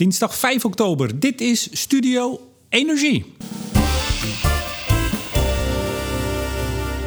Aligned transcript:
Dinsdag 0.00 0.38
5 0.38 0.64
oktober. 0.64 1.20
Dit 1.20 1.40
is 1.40 1.68
Studio 1.72 2.40
Energie. 2.68 3.24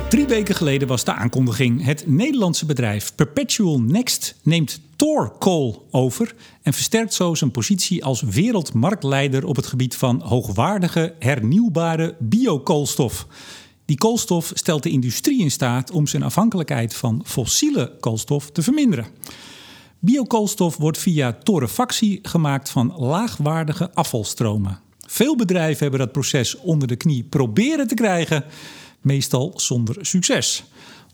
Drie 0.09 0.25
weken 0.25 0.55
geleden 0.55 0.87
was 0.87 1.03
de 1.03 1.13
aankondiging. 1.13 1.83
Het 1.83 2.07
Nederlandse 2.07 2.65
bedrijf 2.65 3.15
Perpetual 3.15 3.81
Next 3.81 4.35
neemt 4.43 4.81
Torcoal 4.95 5.87
over 5.91 6.35
en 6.61 6.73
versterkt 6.73 7.13
zo 7.13 7.35
zijn 7.35 7.51
positie 7.51 8.05
als 8.05 8.21
wereldmarktleider 8.21 9.45
op 9.45 9.55
het 9.55 9.65
gebied 9.65 9.95
van 9.95 10.21
hoogwaardige 10.21 11.15
hernieuwbare 11.19 12.15
biokoolstof. 12.19 13.27
Die 13.85 13.97
koolstof 13.97 14.51
stelt 14.53 14.83
de 14.83 14.89
industrie 14.89 15.41
in 15.41 15.51
staat 15.51 15.91
om 15.91 16.07
zijn 16.07 16.23
afhankelijkheid 16.23 16.95
van 16.95 17.21
fossiele 17.25 17.97
koolstof 17.99 18.51
te 18.51 18.61
verminderen. 18.61 19.05
Biokoolstof 20.05 20.77
wordt 20.77 20.97
via 20.97 21.33
torrefactie 21.43 22.19
gemaakt 22.21 22.69
van 22.69 22.93
laagwaardige 22.97 23.91
afvalstromen. 23.93 24.79
Veel 24.99 25.35
bedrijven 25.35 25.81
hebben 25.81 25.99
dat 25.99 26.11
proces 26.11 26.57
onder 26.57 26.87
de 26.87 26.95
knie 26.95 27.23
proberen 27.23 27.87
te 27.87 27.93
krijgen, 27.93 28.43
meestal 29.01 29.53
zonder 29.55 30.05
succes. 30.05 30.63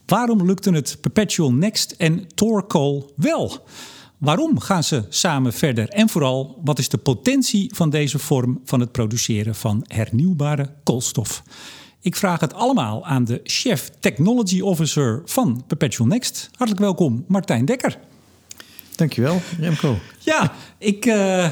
Waarom 0.05 0.45
lukte 0.45 0.72
het 0.72 0.98
Perpetual 1.02 1.54
Next 1.54 1.91
en 1.91 2.28
Torcoal 2.36 3.12
wel? 3.16 3.66
Waarom 4.17 4.59
gaan 4.59 4.84
ze 4.84 5.03
samen 5.09 5.53
verder? 5.53 5.90
En 5.90 6.09
vooral, 6.09 6.59
wat 6.64 6.80
is 6.80 6.90
de 6.90 6.98
potentie 6.98 7.72
van 7.76 7.90
deze 7.90 8.20
vorm 8.20 8.62
van 8.66 8.80
het 8.80 8.92
produceren 8.92 9.56
van 9.56 9.84
hernieuwbare 9.88 10.73
koolstof? 10.84 11.44
Ik 12.02 12.16
vraag 12.16 12.40
het 12.40 12.53
allemaal 12.53 13.06
aan 13.06 13.26
de 13.26 13.40
Chef 13.44 13.92
Technology 14.00 14.62
Officer 14.62 15.22
van 15.26 15.64
Perpetual 15.67 16.08
Next. 16.08 16.50
Hartelijk 16.52 16.80
welkom, 16.80 17.26
Martijn 17.28 17.66
Dekker. 17.66 18.09
Dankjewel, 18.99 19.41
Remco. 19.59 19.99
Ja, 20.17 20.53
ik, 20.77 21.05
uh, 21.05 21.49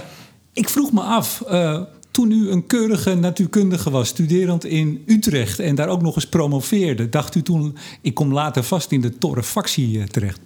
ik 0.53 0.69
vroeg 0.69 0.91
me 0.91 1.01
af, 1.01 1.43
uh, 1.51 1.81
toen 2.11 2.31
u 2.31 2.49
een 2.49 2.65
keurige 2.65 3.15
natuurkundige 3.15 3.89
was, 3.89 4.07
studerend 4.07 4.65
in 4.65 5.03
Utrecht 5.05 5.59
en 5.59 5.75
daar 5.75 5.87
ook 5.87 6.01
nog 6.01 6.15
eens 6.15 6.27
promoveerde, 6.27 7.09
dacht 7.09 7.35
u 7.35 7.41
toen, 7.41 7.77
ik 8.01 8.13
kom 8.13 8.33
later 8.33 8.63
vast 8.63 8.91
in 8.91 9.01
de 9.01 9.17
torrefactie 9.17 9.97
uh, 9.97 10.03
terecht? 10.03 10.39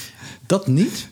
Dat 0.46 0.66
niet. 0.66 1.08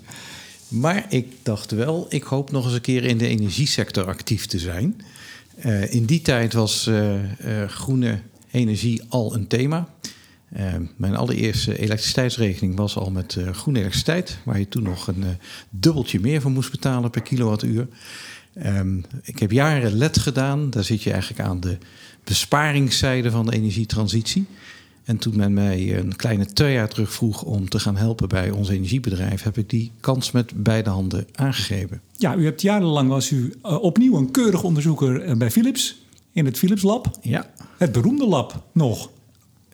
Maar 0.68 1.06
ik 1.08 1.32
dacht 1.42 1.70
wel, 1.70 2.06
ik 2.08 2.22
hoop 2.22 2.50
nog 2.50 2.64
eens 2.64 2.74
een 2.74 2.80
keer 2.80 3.04
in 3.04 3.18
de 3.18 3.26
energiesector 3.26 4.06
actief 4.06 4.46
te 4.46 4.58
zijn. 4.58 5.00
in 5.90 6.04
die 6.04 6.22
tijd 6.22 6.52
was 6.52 6.90
groene 7.66 8.20
energie 8.50 9.02
al 9.08 9.34
een 9.34 9.46
thema. 9.46 9.88
Uh, 10.56 10.74
mijn 10.96 11.16
allereerste 11.16 11.78
elektriciteitsrekening 11.78 12.76
was 12.76 12.96
al 12.96 13.10
met 13.10 13.34
uh, 13.34 13.50
groene 13.50 13.78
elektriciteit, 13.78 14.38
waar 14.44 14.58
je 14.58 14.68
toen 14.68 14.82
nog 14.82 15.08
een 15.08 15.20
uh, 15.20 15.26
dubbeltje 15.70 16.20
meer 16.20 16.40
voor 16.40 16.50
moest 16.50 16.70
betalen 16.70 17.10
per 17.10 17.22
kilowattuur. 17.22 17.88
Um, 18.66 19.04
ik 19.22 19.38
heb 19.38 19.50
jaren 19.50 19.92
LED 19.92 20.18
gedaan, 20.18 20.70
daar 20.70 20.84
zit 20.84 21.02
je 21.02 21.10
eigenlijk 21.10 21.48
aan 21.48 21.60
de 21.60 21.78
besparingszijde 22.24 23.30
van 23.30 23.46
de 23.46 23.52
energietransitie. 23.52 24.46
En 25.04 25.16
toen 25.16 25.36
men 25.36 25.54
mij 25.54 25.98
een 25.98 26.16
kleine 26.16 26.46
twee 26.46 26.72
jaar 26.72 26.88
terug 26.88 27.12
vroeg 27.12 27.42
om 27.42 27.68
te 27.68 27.78
gaan 27.78 27.96
helpen 27.96 28.28
bij 28.28 28.50
ons 28.50 28.68
energiebedrijf, 28.68 29.42
heb 29.42 29.58
ik 29.58 29.70
die 29.70 29.92
kans 30.00 30.30
met 30.30 30.62
beide 30.62 30.90
handen 30.90 31.26
aangegeven. 31.32 32.00
Ja, 32.16 32.36
u 32.36 32.44
hebt 32.44 32.62
jarenlang 32.62 33.08
was 33.08 33.30
u 33.30 33.54
opnieuw 33.62 34.16
een 34.16 34.30
keurig 34.30 34.62
onderzoeker 34.62 35.36
bij 35.36 35.50
Philips 35.50 36.04
in 36.32 36.44
het 36.44 36.58
Philips 36.58 36.82
Lab. 36.82 37.18
Ja. 37.22 37.50
Het 37.78 37.92
beroemde 37.92 38.26
lab 38.26 38.62
nog. 38.72 39.10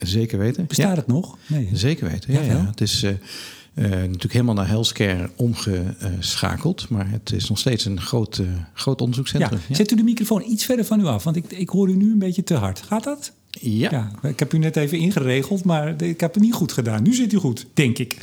Zeker 0.09 0.39
weten. 0.39 0.67
Bestaat 0.67 0.89
ja. 0.89 0.95
het 0.95 1.07
nog? 1.07 1.39
Nee. 1.47 1.69
Zeker 1.73 2.11
weten, 2.11 2.33
ja. 2.33 2.41
ja, 2.41 2.53
ja. 2.53 2.67
Het 2.67 2.81
is 2.81 3.03
uh, 3.03 3.11
uh, 3.11 3.91
natuurlijk 3.91 4.33
helemaal 4.33 4.55
naar 4.55 4.69
healthcare 4.69 5.31
omgeschakeld. 5.37 6.89
Maar 6.89 7.11
het 7.11 7.33
is 7.33 7.49
nog 7.49 7.59
steeds 7.59 7.85
een 7.85 8.01
groot, 8.01 8.39
uh, 8.39 8.47
groot 8.75 9.01
onderzoekscentrum. 9.01 9.61
Ja. 9.69 9.75
Zet 9.75 9.91
u 9.91 9.97
de 9.97 10.03
microfoon 10.03 10.43
iets 10.47 10.65
verder 10.65 10.85
van 10.85 11.01
u 11.01 11.05
af, 11.05 11.25
want 11.25 11.37
ik, 11.37 11.53
ik 11.53 11.69
hoor 11.69 11.89
u 11.89 11.97
nu 11.97 12.13
een 12.13 12.19
beetje 12.19 12.45
te 12.45 12.55
hard. 12.55 12.83
Gaat 12.83 13.05
dat? 13.05 13.33
Ja. 13.51 14.11
Ik 14.23 14.39
heb 14.39 14.53
u 14.53 14.59
net 14.59 14.77
even 14.77 14.99
ingeregeld, 14.99 15.65
maar 15.65 16.03
ik 16.03 16.21
heb 16.21 16.35
het 16.35 16.43
niet 16.43 16.55
goed 16.55 16.73
gedaan. 16.73 17.03
Nu 17.03 17.15
zit 17.15 17.33
u 17.33 17.37
goed, 17.37 17.67
denk 17.75 17.99
ik. 17.99 18.17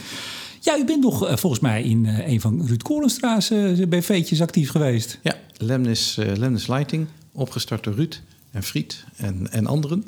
Ja, 0.59 0.77
u 0.77 0.85
bent 0.85 1.01
nog 1.01 1.39
volgens 1.39 1.61
mij 1.61 1.83
in 1.83 2.05
een 2.05 2.41
van 2.41 2.67
Ruud 2.67 2.81
Kolenstra's 2.81 3.49
BV'tjes 3.89 4.41
actief 4.41 4.69
geweest. 4.69 5.19
Ja, 5.21 5.35
Lemnis, 5.57 6.17
Lemnis 6.37 6.67
Lighting, 6.67 7.07
opgestart 7.31 7.83
door 7.83 7.93
Ruud 7.93 8.21
en 8.51 8.63
Friet 8.63 9.03
en, 9.15 9.51
en 9.51 9.67
anderen. 9.67 10.05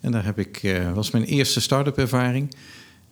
En 0.00 0.12
daar 0.12 0.24
heb 0.24 0.38
ik, 0.38 0.62
uh, 0.62 0.92
was 0.92 1.10
mijn 1.10 1.24
eerste 1.24 1.60
start-up 1.60 1.98
ervaring. 1.98 2.54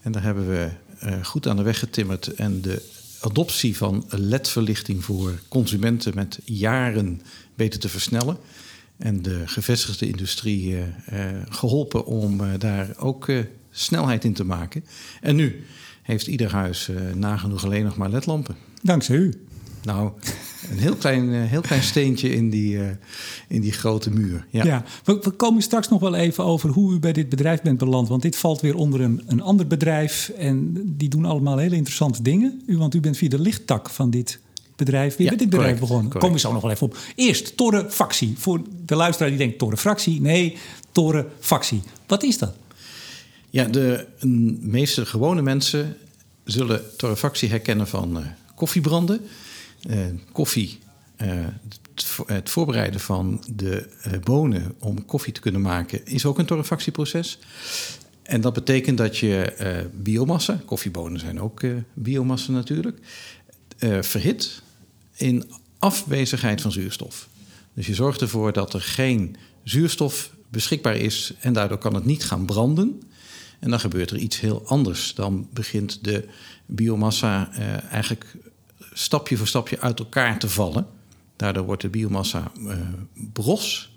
En 0.00 0.12
daar 0.12 0.22
hebben 0.22 0.48
we 0.48 0.70
uh, 1.04 1.24
goed 1.24 1.46
aan 1.46 1.56
de 1.56 1.62
weg 1.62 1.78
getimmerd. 1.78 2.34
En 2.34 2.60
de 2.60 2.82
adoptie 3.20 3.76
van 3.76 4.04
LED-verlichting 4.08 5.04
voor 5.04 5.40
consumenten 5.48 6.14
met 6.14 6.38
jaren 6.44 7.20
weten 7.54 7.80
te 7.80 7.88
versnellen. 7.88 8.36
En 8.96 9.22
de 9.22 9.42
gevestigde 9.46 10.08
industrie 10.08 10.74
uh, 10.74 10.84
geholpen 11.48 12.06
om 12.06 12.58
daar 12.58 12.94
ook 12.98 13.30
snelheid 13.70 14.24
in 14.24 14.32
te 14.32 14.44
maken. 14.44 14.84
En 15.20 15.36
nu 15.36 15.64
heeft 16.02 16.26
ieder 16.26 16.52
huis 16.52 16.90
nagenoeg 17.14 17.64
alleen 17.64 17.84
nog 17.84 17.96
maar 17.96 18.10
LED-lampen. 18.10 18.56
Dankzij 18.82 19.16
u. 19.16 19.46
Nou, 19.82 20.12
een 20.70 20.78
heel 20.78 20.96
klein, 20.96 21.32
heel 21.32 21.60
klein 21.60 21.82
steentje 21.92 22.28
in 22.28 22.50
die, 22.50 22.76
uh, 22.76 22.86
in 23.48 23.60
die 23.60 23.72
grote 23.72 24.10
muur. 24.10 24.46
Ja, 24.50 24.64
ja 24.64 24.84
we, 25.04 25.18
we, 25.22 25.30
komen 25.30 25.62
straks 25.62 25.88
nog 25.88 26.00
wel 26.00 26.14
even 26.14 26.44
over 26.44 26.70
hoe 26.70 26.94
u 26.94 26.98
bij 26.98 27.12
dit 27.12 27.28
bedrijf 27.28 27.62
bent 27.62 27.78
beland. 27.78 28.08
Want 28.08 28.22
dit 28.22 28.36
valt 28.36 28.60
weer 28.60 28.76
onder 28.76 29.00
een, 29.00 29.22
een 29.26 29.42
ander 29.42 29.66
bedrijf. 29.66 30.32
En 30.38 30.82
die 30.96 31.08
doen 31.08 31.24
allemaal 31.24 31.58
hele 31.58 31.76
interessante 31.76 32.22
dingen. 32.22 32.62
U, 32.66 32.78
want 32.78 32.94
u 32.94 33.00
bent 33.00 33.16
via 33.16 33.28
de 33.28 33.40
lichttak 33.40 33.90
van 33.90 34.10
dit 34.10 34.38
bedrijf 34.76 35.16
weer 35.16 35.26
ja, 35.26 35.32
met 35.32 35.40
dit 35.40 35.50
bedrijf 35.50 35.78
correct, 35.78 35.88
begonnen. 35.88 36.12
Komen 36.12 36.32
we 36.32 36.38
zo 36.38 36.52
nog 36.52 36.62
wel 36.62 36.70
even 36.70 36.86
op. 36.86 36.96
Eerst 37.14 37.56
Torrefactie. 37.56 38.34
Voor 38.38 38.60
de 38.86 38.96
luisteraar 38.96 39.30
die 39.30 39.38
denkt 39.38 39.58
Torrefractie. 39.58 40.20
Nee, 40.20 40.56
Torrefactie. 40.92 41.82
Wat 42.06 42.22
is 42.22 42.38
dat? 42.38 42.54
Ja, 43.50 43.64
de 43.64 44.06
meeste 44.60 45.06
gewone 45.06 45.42
mensen 45.42 45.96
zullen 46.44 46.82
Torrefactie 46.96 47.48
herkennen 47.48 47.88
van 47.88 48.18
uh, 48.18 48.26
koffiebranden. 48.54 49.20
Uh, 49.90 50.06
koffie, 50.32 50.78
uh, 51.22 51.46
het, 52.26 52.50
voorbereiden 52.50 53.00
van 53.00 53.44
de 53.54 53.88
uh, 54.06 54.12
bonen 54.18 54.74
om 54.78 55.04
koffie 55.04 55.32
te 55.32 55.40
kunnen 55.40 55.60
maken, 55.60 56.06
is 56.06 56.26
ook 56.26 56.38
een 56.38 56.46
torrefactieproces. 56.46 57.38
En 58.22 58.40
dat 58.40 58.52
betekent 58.52 58.98
dat 58.98 59.18
je 59.18 59.88
biomassa, 59.94 60.60
koffiebonen 60.64 61.20
zijn 61.20 61.40
ook 61.40 61.62
biomassa 61.94 62.52
natuurlijk, 62.52 62.98
verhit 64.00 64.62
in 65.16 65.50
afwezigheid 65.78 66.60
van 66.60 66.72
zuurstof. 66.72 67.28
Dus 67.74 67.86
je 67.86 67.94
zorgt 67.94 68.20
ervoor 68.20 68.52
dat 68.52 68.74
er 68.74 68.80
geen 68.80 69.36
zuurstof 69.62 70.30
beschikbaar 70.48 70.96
is 70.96 71.32
en 71.40 71.52
daardoor 71.52 71.78
kan 71.78 71.94
het 71.94 72.04
niet 72.04 72.24
gaan 72.24 72.46
branden. 72.46 73.02
En 73.58 73.70
dan 73.70 73.80
gebeurt 73.80 74.10
er 74.10 74.16
iets 74.16 74.40
heel 74.40 74.62
anders. 74.66 75.14
Dan 75.14 75.48
begint 75.52 76.04
de 76.04 76.28
biomassa 76.66 77.52
eigenlijk 77.90 78.36
stapje 78.98 79.36
voor 79.36 79.46
stapje 79.46 79.80
uit 79.80 79.98
elkaar 79.98 80.38
te 80.38 80.48
vallen. 80.48 80.86
Daardoor 81.36 81.64
wordt 81.64 81.82
de 81.82 81.88
biomassa 81.88 82.52
uh, 82.58 82.72
bros. 83.32 83.90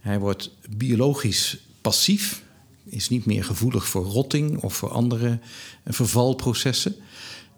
Hij 0.00 0.18
wordt 0.18 0.50
biologisch 0.76 1.58
passief, 1.80 2.42
is 2.84 3.08
niet 3.08 3.26
meer 3.26 3.44
gevoelig 3.44 3.86
voor 3.86 4.04
rotting 4.04 4.62
of 4.62 4.74
voor 4.74 4.90
andere 4.90 5.28
uh, 5.28 5.38
vervalprocessen. 5.84 6.94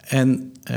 En 0.01 0.53
uh, 0.71 0.77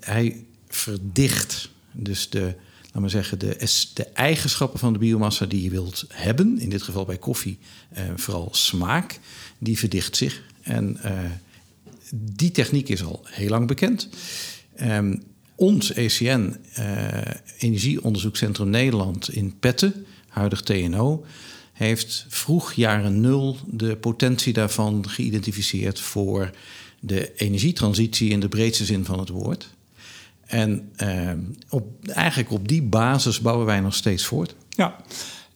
hij 0.00 0.44
verdicht 0.68 1.70
dus 1.92 2.30
de, 2.30 2.54
laten 2.82 3.02
we 3.02 3.08
zeggen, 3.08 3.38
de, 3.38 3.56
de, 3.94 4.04
eigenschappen 4.04 4.78
van 4.78 4.92
de 4.92 4.98
biomassa 4.98 5.46
die 5.46 5.62
je 5.62 5.70
wilt 5.70 6.04
hebben. 6.08 6.58
In 6.58 6.68
dit 6.68 6.82
geval 6.82 7.04
bij 7.04 7.18
koffie 7.18 7.58
vooral 8.16 8.48
smaak. 8.52 9.20
Die 9.58 9.78
verdicht 9.78 10.16
zich. 10.16 10.42
En 10.62 11.00
die 12.14 12.50
techniek 12.50 12.88
is 12.88 13.04
al 13.04 13.20
heel 13.24 13.48
lang 13.48 13.66
bekend. 13.66 14.08
Um, 14.80 15.22
ons 15.54 15.92
ECN, 15.92 16.56
uh, 16.78 16.84
Energieonderzoekscentrum 17.58 18.70
Nederland 18.70 19.32
in 19.32 19.58
Petten, 19.58 20.06
huidig 20.28 20.60
TNO, 20.60 21.24
heeft 21.72 22.26
vroeg 22.28 22.72
jaren 22.72 23.20
nul 23.20 23.56
de 23.66 23.96
potentie 23.96 24.52
daarvan 24.52 25.08
geïdentificeerd 25.08 26.00
voor 26.00 26.50
de 27.00 27.32
energietransitie 27.36 28.30
in 28.30 28.40
de 28.40 28.48
breedste 28.48 28.84
zin 28.84 29.04
van 29.04 29.18
het 29.18 29.28
woord. 29.28 29.68
En 30.46 30.90
uh, 31.02 31.30
op, 31.68 32.08
eigenlijk 32.08 32.50
op 32.50 32.68
die 32.68 32.82
basis 32.82 33.40
bouwen 33.40 33.66
wij 33.66 33.80
nog 33.80 33.94
steeds 33.94 34.24
voort. 34.24 34.54
Ja, 34.68 34.96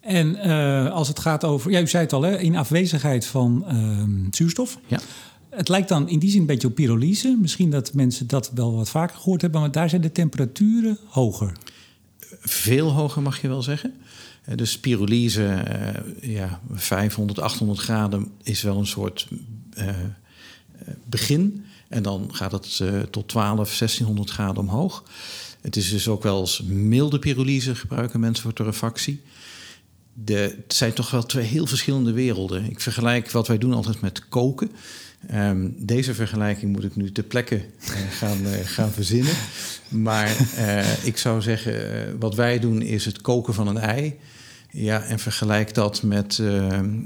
en 0.00 0.36
uh, 0.46 0.92
als 0.92 1.08
het 1.08 1.18
gaat 1.18 1.44
over, 1.44 1.70
ja, 1.70 1.80
u 1.80 1.88
zei 1.88 2.02
het 2.02 2.12
al, 2.12 2.22
hè, 2.22 2.38
in 2.38 2.56
afwezigheid 2.56 3.26
van 3.26 3.64
uh, 3.72 4.28
zuurstof. 4.30 4.78
Ja. 4.86 5.00
Het 5.56 5.68
lijkt 5.68 5.88
dan 5.88 6.08
in 6.08 6.18
die 6.18 6.30
zin 6.30 6.40
een 6.40 6.46
beetje 6.46 6.68
op 6.68 6.74
pyrolyse. 6.74 7.38
Misschien 7.40 7.70
dat 7.70 7.94
mensen 7.94 8.26
dat 8.26 8.50
wel 8.54 8.74
wat 8.74 8.90
vaker 8.90 9.16
gehoord 9.16 9.40
hebben, 9.40 9.60
maar 9.60 9.72
daar 9.72 9.88
zijn 9.88 10.00
de 10.00 10.12
temperaturen 10.12 10.98
hoger. 11.06 11.52
Veel 12.40 12.92
hoger 12.92 13.22
mag 13.22 13.40
je 13.40 13.48
wel 13.48 13.62
zeggen. 13.62 13.94
Dus 14.54 14.78
pyrolyse, 14.78 15.64
uh, 16.22 16.34
ja, 16.34 16.60
500, 16.72 17.38
800 17.40 17.78
graden 17.78 18.30
is 18.42 18.62
wel 18.62 18.78
een 18.78 18.86
soort 18.86 19.28
uh, 19.78 19.88
begin. 21.04 21.64
En 21.88 22.02
dan 22.02 22.28
gaat 22.32 22.52
het 22.52 22.82
tot 23.10 23.28
12, 23.28 23.78
1600 23.78 24.30
graden 24.30 24.62
omhoog. 24.62 25.04
Het 25.60 25.76
is 25.76 25.90
dus 25.90 26.08
ook 26.08 26.22
wel 26.22 26.40
eens 26.40 26.62
milde 26.62 27.18
pyrolyse 27.18 27.74
gebruiken 27.74 28.20
mensen 28.20 28.42
voor 28.42 28.52
torrefactie. 28.52 29.22
De, 30.12 30.54
het 30.64 30.74
zijn 30.74 30.92
toch 30.92 31.10
wel 31.10 31.26
twee 31.26 31.44
heel 31.44 31.66
verschillende 31.66 32.12
werelden. 32.12 32.70
Ik 32.70 32.80
vergelijk 32.80 33.30
wat 33.30 33.48
wij 33.48 33.58
doen 33.58 33.72
altijd 33.72 34.00
met 34.00 34.28
koken. 34.28 34.70
Um, 35.34 35.74
deze 35.78 36.14
vergelijking 36.14 36.72
moet 36.72 36.84
ik 36.84 36.96
nu 36.96 37.12
ter 37.12 37.24
plekke 37.24 37.56
uh, 37.56 37.90
gaan, 38.10 38.38
uh, 38.42 38.50
gaan 38.64 38.90
verzinnen. 38.90 39.34
Maar 39.88 40.36
uh, 40.58 41.04
ik 41.04 41.16
zou 41.16 41.42
zeggen, 41.42 42.18
wat 42.18 42.34
wij 42.34 42.58
doen 42.58 42.82
is 42.82 43.04
het 43.04 43.20
koken 43.20 43.54
van 43.54 43.66
een 43.66 43.78
ei. 43.78 44.18
Ja, 44.70 45.02
en 45.02 45.18
vergelijk 45.18 45.74
dat 45.74 46.02
met, 46.02 46.42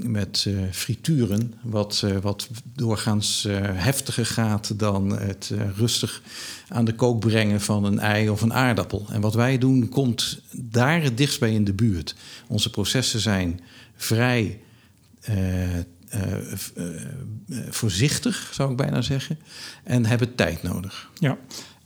met 0.03 0.47
frituren, 0.71 1.53
wat, 1.61 2.05
wat 2.21 2.49
doorgaans 2.75 3.47
heftiger 3.73 4.25
gaat 4.25 4.79
dan 4.79 5.19
het 5.19 5.51
rustig 5.75 6.21
aan 6.67 6.85
de 6.85 6.93
kook 6.95 7.19
brengen 7.19 7.61
van 7.61 7.83
een 7.83 7.99
ei 7.99 8.29
of 8.29 8.41
een 8.41 8.53
aardappel. 8.53 9.05
En 9.11 9.21
wat 9.21 9.33
wij 9.33 9.57
doen 9.57 9.89
komt 9.89 10.41
daar 10.51 11.01
het 11.01 11.17
dichtst 11.17 11.39
bij 11.39 11.53
in 11.53 11.63
de 11.63 11.73
buurt. 11.73 12.15
Onze 12.47 12.69
processen 12.69 13.19
zijn 13.19 13.59
vrij 13.95 14.59
voorzichtig, 17.69 18.49
zou 18.53 18.71
ik 18.71 18.77
bijna 18.77 19.01
zeggen. 19.01 19.39
En 19.83 20.05
hebben 20.05 20.35
tijd 20.35 20.63
nodig. 20.63 21.11
Ja, 21.19 21.37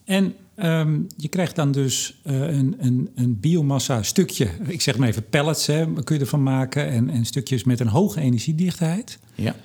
en 0.04 0.34
um, 0.56 1.08
je 1.18 1.28
krijgt 1.28 1.56
dan 1.56 1.72
dus 1.72 2.20
een, 2.24 2.76
een, 2.80 3.10
een 3.16 3.40
biomassa 3.40 4.04
stukje, 4.04 4.50
ik 4.68 4.82
zeg 4.82 4.98
maar 4.98 5.08
even 5.08 5.30
pellets, 5.30 5.66
hè, 5.66 5.94
kun 6.04 6.16
je 6.16 6.22
ervan 6.22 6.44
maken. 6.44 6.90
En, 6.90 7.10
en 7.10 7.26
stukjes 7.26 7.64
met 7.64 7.80
een 7.80 7.88
hoge 7.88 8.20
energiedichtheid. 8.22 9.20
Ja. 9.36 9.56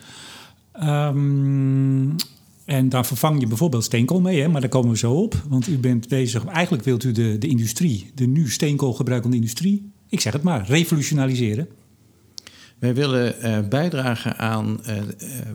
Um, 1.08 2.14
en 2.64 2.88
daar 2.88 3.06
vervang 3.06 3.40
je 3.40 3.46
bijvoorbeeld 3.46 3.84
steenkool 3.84 4.20
mee, 4.20 4.40
hè, 4.40 4.48
maar 4.48 4.60
daar 4.60 4.70
komen 4.70 4.90
we 4.90 4.96
zo 4.96 5.12
op. 5.12 5.42
Want 5.48 5.66
u 5.66 5.78
bent 5.78 6.08
bezig, 6.08 6.44
eigenlijk 6.44 6.84
wilt 6.84 7.04
u 7.04 7.12
de, 7.12 7.38
de 7.38 7.46
industrie, 7.46 8.10
de 8.14 8.26
nu 8.26 8.50
steenkool 8.50 8.92
gebruikende 8.92 9.36
industrie, 9.36 9.92
ik 10.08 10.20
zeg 10.20 10.32
het 10.32 10.42
maar, 10.42 10.66
revolutionaliseren. 10.66 11.68
Wij 12.80 12.94
willen 12.94 13.34
uh, 13.42 13.68
bijdragen 13.68 14.38
aan 14.38 14.80
uh, 14.88 14.96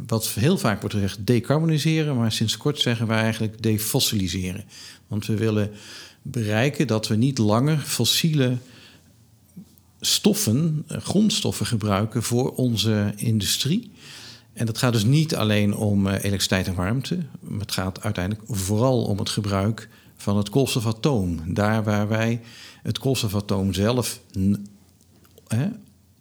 wat 0.08 0.30
heel 0.30 0.58
vaak 0.58 0.80
wordt 0.80 0.96
gezegd 0.96 1.28
decarboniseren, 1.28 2.18
maar 2.18 2.32
sinds 2.32 2.58
kort 2.58 2.80
zeggen 2.80 3.08
wij 3.08 3.22
eigenlijk 3.22 3.62
defossiliseren. 3.62 4.64
Want 5.08 5.26
we 5.26 5.36
willen 5.36 5.72
bereiken 6.22 6.88
dat 6.88 7.08
we 7.08 7.16
niet 7.16 7.38
langer 7.38 7.78
fossiele 7.78 8.58
stoffen, 10.00 10.86
grondstoffen 10.88 11.66
gebruiken 11.66 12.24
voor 12.24 12.52
onze 12.56 13.14
industrie. 13.16 13.92
En 14.54 14.66
dat 14.66 14.78
gaat 14.78 14.94
dus 14.94 15.06
niet 15.06 15.36
alleen 15.36 15.76
om 15.76 16.08
elektriciteit 16.08 16.68
en 16.68 16.76
warmte, 16.76 17.18
het 17.60 17.72
gaat 17.72 18.02
uiteindelijk 18.02 18.46
vooral 18.50 19.04
om 19.04 19.18
het 19.18 19.30
gebruik 19.30 19.90
van 20.18 20.38
het 20.38 20.50
koolstofatoom. 20.50 21.54
Daar 21.54 21.84
waar 21.84 22.08
wij 22.08 22.42
het 22.84 23.00
koolstofatoom 23.00 23.74
zelf 23.74 24.20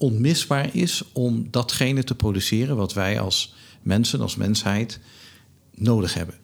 onmisbaar 0.04 0.74
is 0.74 1.02
om 1.12 1.48
datgene 1.50 2.04
te 2.04 2.14
produceren 2.14 2.76
wat 2.76 2.92
wij 2.92 3.20
als 3.20 3.54
mensen, 3.82 4.20
als 4.20 4.36
mensheid 4.36 5.00
nodig 5.74 6.14
hebben. 6.14 6.34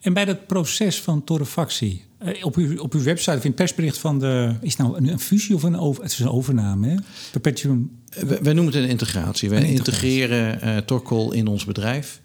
En 0.00 0.12
bij 0.12 0.24
dat 0.24 0.46
proces 0.46 1.00
van 1.00 1.24
torrefactie, 1.24 2.04
eh, 2.18 2.44
op 2.44 2.56
uw, 2.56 2.78
op 2.78 2.94
uw 2.94 3.02
website 3.02 3.36
of 3.36 3.42
in 3.42 3.46
het 3.46 3.54
persbericht 3.54 3.98
van 3.98 4.18
de. 4.18 4.54
Is 4.60 4.76
het 4.76 4.78
nou 4.78 4.96
een, 4.96 5.08
een 5.08 5.20
fusie 5.20 5.54
of 5.54 5.62
een, 5.62 5.78
over, 5.78 6.02
het 6.02 6.12
is 6.12 6.18
een 6.18 6.30
overname? 6.30 6.88
Hè? 6.88 6.94
Perpetuum. 7.30 7.90
Eh, 8.08 8.22
wij, 8.22 8.52
noemen 8.52 8.74
het 8.74 8.82
een 8.82 8.88
integratie. 8.88 9.50
Wij 9.50 9.62
integreren 9.62 10.60
uh, 10.64 10.76
Torkol 10.76 11.32
in 11.32 11.46
ons 11.46 11.64
bedrijf. 11.64 12.20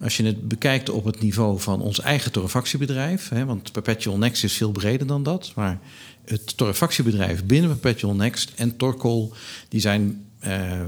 Als 0.00 0.16
je 0.16 0.24
het 0.24 0.48
bekijkt 0.48 0.90
op 0.90 1.04
het 1.04 1.20
niveau 1.20 1.60
van 1.60 1.80
ons 1.80 2.00
eigen 2.00 2.32
torrefactiebedrijf, 2.32 3.28
hè, 3.28 3.44
want 3.44 3.72
Perpetual 3.72 4.18
Next 4.18 4.44
is 4.44 4.52
veel 4.52 4.70
breder 4.70 5.06
dan 5.06 5.22
dat, 5.22 5.52
maar 5.54 5.80
het 6.24 6.56
torrefactiebedrijf 6.56 7.44
binnen 7.44 7.70
Perpetual 7.78 8.14
Next 8.14 8.52
en 8.56 8.76
Torkol, 8.76 9.32
die 9.68 9.80
zijn 9.80 10.24
uh, 10.46 10.80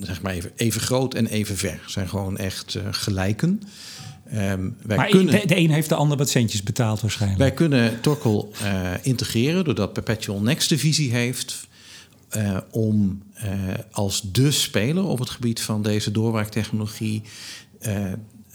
zeg 0.00 0.22
maar 0.22 0.32
even, 0.32 0.50
even 0.56 0.80
groot 0.80 1.14
en 1.14 1.26
even 1.26 1.56
ver. 1.56 1.80
Zijn 1.86 2.08
gewoon 2.08 2.36
echt 2.36 2.74
uh, 2.74 2.82
gelijken. 2.90 3.62
Um, 4.34 4.76
wij 4.82 4.96
maar 4.96 5.08
kunnen, 5.08 5.40
de, 5.40 5.46
de, 5.46 5.56
een 5.56 5.70
heeft 5.70 5.88
de 5.88 5.94
ander 5.94 6.18
wat 6.18 6.28
centjes 6.28 6.62
betaald 6.62 7.00
waarschijnlijk. 7.00 7.40
Wij 7.40 7.52
kunnen 7.52 8.00
Torkol 8.00 8.52
uh, 8.62 8.90
integreren 9.02 9.64
doordat 9.64 9.92
Perpetual 9.92 10.40
Next 10.40 10.68
de 10.68 10.78
visie 10.78 11.12
heeft 11.12 11.66
om 12.70 13.22
als 13.90 14.22
de 14.32 14.50
speler 14.50 15.04
op 15.04 15.18
het 15.18 15.30
gebied 15.30 15.60
van 15.60 15.82
deze 15.82 16.10
doorbraaktechnologie 16.10 17.22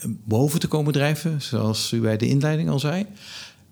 boven 0.05 0.59
te 0.59 0.67
komen 0.67 0.93
drijven, 0.93 1.41
zoals 1.41 1.91
u 1.91 1.99
bij 1.99 2.17
de 2.17 2.27
inleiding 2.27 2.69
al 2.69 2.79
zei. 2.79 3.05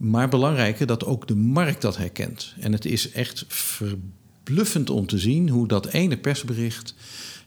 Maar 0.03 0.29
belangrijker 0.29 0.87
dat 0.87 1.05
ook 1.05 1.27
de 1.27 1.35
markt 1.35 1.81
dat 1.81 1.97
herkent. 1.97 2.53
En 2.59 2.71
het 2.71 2.85
is 2.85 3.11
echt 3.11 3.45
verbluffend 3.47 4.89
om 4.89 5.07
te 5.07 5.17
zien 5.17 5.49
hoe 5.49 5.67
dat 5.67 5.87
ene 5.87 6.17
persbericht 6.17 6.95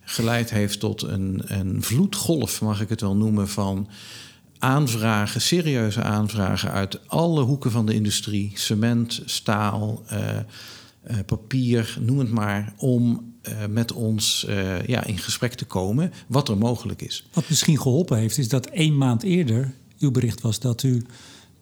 geleid 0.00 0.50
heeft 0.50 0.80
tot 0.80 1.02
een, 1.02 1.42
een 1.44 1.82
vloedgolf, 1.82 2.60
mag 2.60 2.80
ik 2.80 2.88
het 2.88 3.00
wel 3.00 3.16
noemen, 3.16 3.48
van 3.48 3.88
aanvragen, 4.58 5.40
serieuze 5.40 6.02
aanvragen 6.02 6.70
uit 6.70 7.08
alle 7.08 7.42
hoeken 7.42 7.70
van 7.70 7.86
de 7.86 7.94
industrie: 7.94 8.52
cement, 8.54 9.22
staal, 9.24 10.02
uh, 10.12 10.18
uh, 11.10 11.16
papier, 11.26 11.96
noem 12.00 12.18
het 12.18 12.30
maar, 12.30 12.74
om 12.76 13.32
uh, 13.48 13.66
met 13.70 13.92
ons 13.92 14.46
ja, 14.86 15.04
in 15.04 15.18
gesprek 15.18 15.54
te 15.54 15.64
komen 15.64 16.12
wat 16.26 16.48
er 16.48 16.58
mogelijk 16.58 17.02
is. 17.02 17.26
Wat 17.32 17.48
misschien 17.48 17.80
geholpen 17.80 18.18
heeft, 18.18 18.38
is 18.38 18.48
dat 18.48 18.66
één 18.66 18.96
maand 18.96 19.22
eerder 19.22 19.74
uw 19.98 20.10
bericht 20.10 20.40
was 20.40 20.58
dat 20.58 20.82
u 20.82 21.02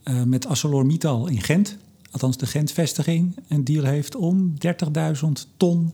uh, 0.04 0.22
met 0.22 0.46
ArcelorMittal 0.46 1.28
in 1.28 1.42
Gent, 1.42 1.76
althans 2.10 2.36
de 2.36 2.46
Gent-vestiging, 2.46 3.36
een 3.48 3.64
deal 3.64 3.84
heeft 3.84 4.14
om 4.14 4.54
30.000 4.66 5.28
ton 5.56 5.92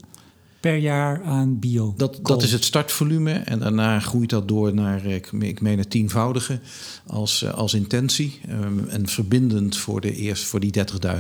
per 0.61 0.77
jaar 0.77 1.23
aan 1.23 1.59
bio. 1.59 1.95
Dat, 1.97 2.19
dat 2.23 2.43
is 2.43 2.53
het 2.53 2.65
startvolume 2.65 3.33
en 3.33 3.59
daarna 3.59 4.01
groeit 4.01 4.31
dat 4.31 4.49
door 4.49 4.75
naar, 4.75 5.05
ik, 5.05 5.33
ik 5.33 5.61
meen 5.61 5.79
het 5.79 5.91
tienvoudige 5.91 6.61
als, 7.07 7.43
eh, 7.43 7.55
als 7.55 7.75
intentie. 7.75 8.41
Um, 8.51 8.89
en 8.89 9.09
verbindend 9.09 9.77
voor, 9.77 10.01
de 10.01 10.15
eerst, 10.15 10.45
voor 10.45 10.61
die 10.61 10.73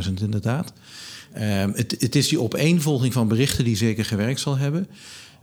30.000 0.06 0.12
inderdaad. 0.22 0.72
Um, 1.34 1.72
het, 1.74 1.96
het 1.98 2.16
is 2.16 2.28
die 2.28 2.40
opeenvolging 2.40 3.12
van 3.12 3.28
berichten 3.28 3.64
die 3.64 3.76
zeker 3.76 4.04
gewerkt 4.04 4.40
zal 4.40 4.56
hebben. 4.56 4.86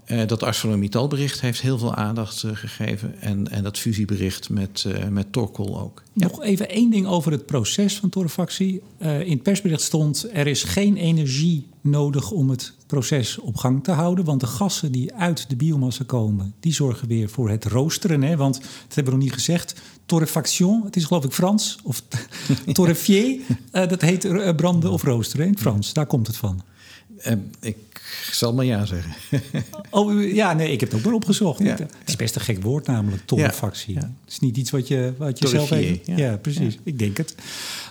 Uh, 0.08 0.28
dat 0.28 0.44
ArcelorMittal-bericht 0.44 1.42
heeft 1.42 1.62
heel 1.62 1.78
veel 1.78 1.96
aandacht 1.96 2.44
uh, 2.44 2.52
gegeven. 2.54 3.22
En, 3.22 3.52
en 3.52 3.64
dat 3.64 3.78
fusiebericht 3.78 4.50
met, 4.50 4.84
uh, 4.88 5.08
met 5.08 5.32
Torkol 5.32 5.80
ook. 5.80 6.04
Nog 6.14 6.44
even 6.44 6.70
één 6.70 6.92
ding 6.92 7.08
over 7.08 7.32
het 7.32 7.46
proces 7.46 7.98
van 7.98 8.10
torrefactie. 8.10 8.82
in 9.00 9.32
het 9.32 9.44
persbericht 9.44 9.82
stond... 9.82 10.28
er 10.34 10.48
is 10.48 10.64
geen 10.64 10.98
energie 10.98 11.68
nodig 11.82 12.32
om 12.32 12.50
het 12.50 12.74
proces 12.88 13.40
op 13.40 13.56
gang 13.56 13.84
te 13.84 13.92
houden. 13.92 14.26
Want 14.26 14.40
de 14.40 14.48
gassen 14.48 14.92
die 14.92 15.14
uit 15.14 15.50
de 15.50 15.56
biomassa 15.56 16.04
komen... 16.04 16.54
die 16.60 16.74
zorgen 16.74 17.08
weer 17.08 17.30
voor 17.30 17.50
het 17.50 17.66
roosteren. 17.66 18.22
Hè? 18.22 18.38
Want, 18.38 18.54
dat 18.62 18.96
hebben 18.96 19.14
we 19.14 19.20
nog 19.20 19.28
niet 19.28 19.34
gezegd... 19.34 19.82
torrefaction, 20.06 20.82
het 20.86 20.96
is 20.96 21.06
geloof 21.06 21.26
ik 21.26 21.32
Frans. 21.32 21.78
Of 21.84 22.04
torrefier, 22.74 23.40
dat 23.72 24.02
heet 24.02 24.56
branden 24.56 24.92
of 24.92 25.04
roosteren 25.04 25.46
in 25.46 25.52
het 25.52 25.62
Frans. 25.62 25.94
Daar 25.94 26.08
komt 26.08 26.28
het 26.28 26.38
van. 26.38 26.62
Ik 27.62 27.78
zal 28.32 28.54
maar 28.54 28.66
ja 28.66 28.86
zeggen. 28.86 29.14
oh 29.90 30.34
ja, 30.34 30.54
nee, 30.54 30.72
ik 30.72 30.80
heb 30.80 30.90
het 30.90 31.00
ook 31.00 31.06
maar 31.06 31.14
opgezocht. 31.14 31.60
Ja. 31.60 31.76
Het 31.76 31.92
is 32.06 32.16
best 32.16 32.36
een 32.36 32.42
gek 32.42 32.64
woord, 32.64 32.88
namelijk 32.88 33.26
torrefactie. 33.26 33.94
Ja. 33.94 34.00
Het 34.00 34.34
is 34.34 34.40
niet 34.40 34.58
iets 34.58 34.72
wat 34.72 34.88
je, 34.88 35.14
wat 35.18 35.40
je 35.40 35.48
zelf 35.48 35.70
weet. 35.70 36.06
Ja. 36.06 36.38
precies. 36.38 36.78
Ik 36.84 37.00
denk 37.00 37.18
het. 37.18 37.36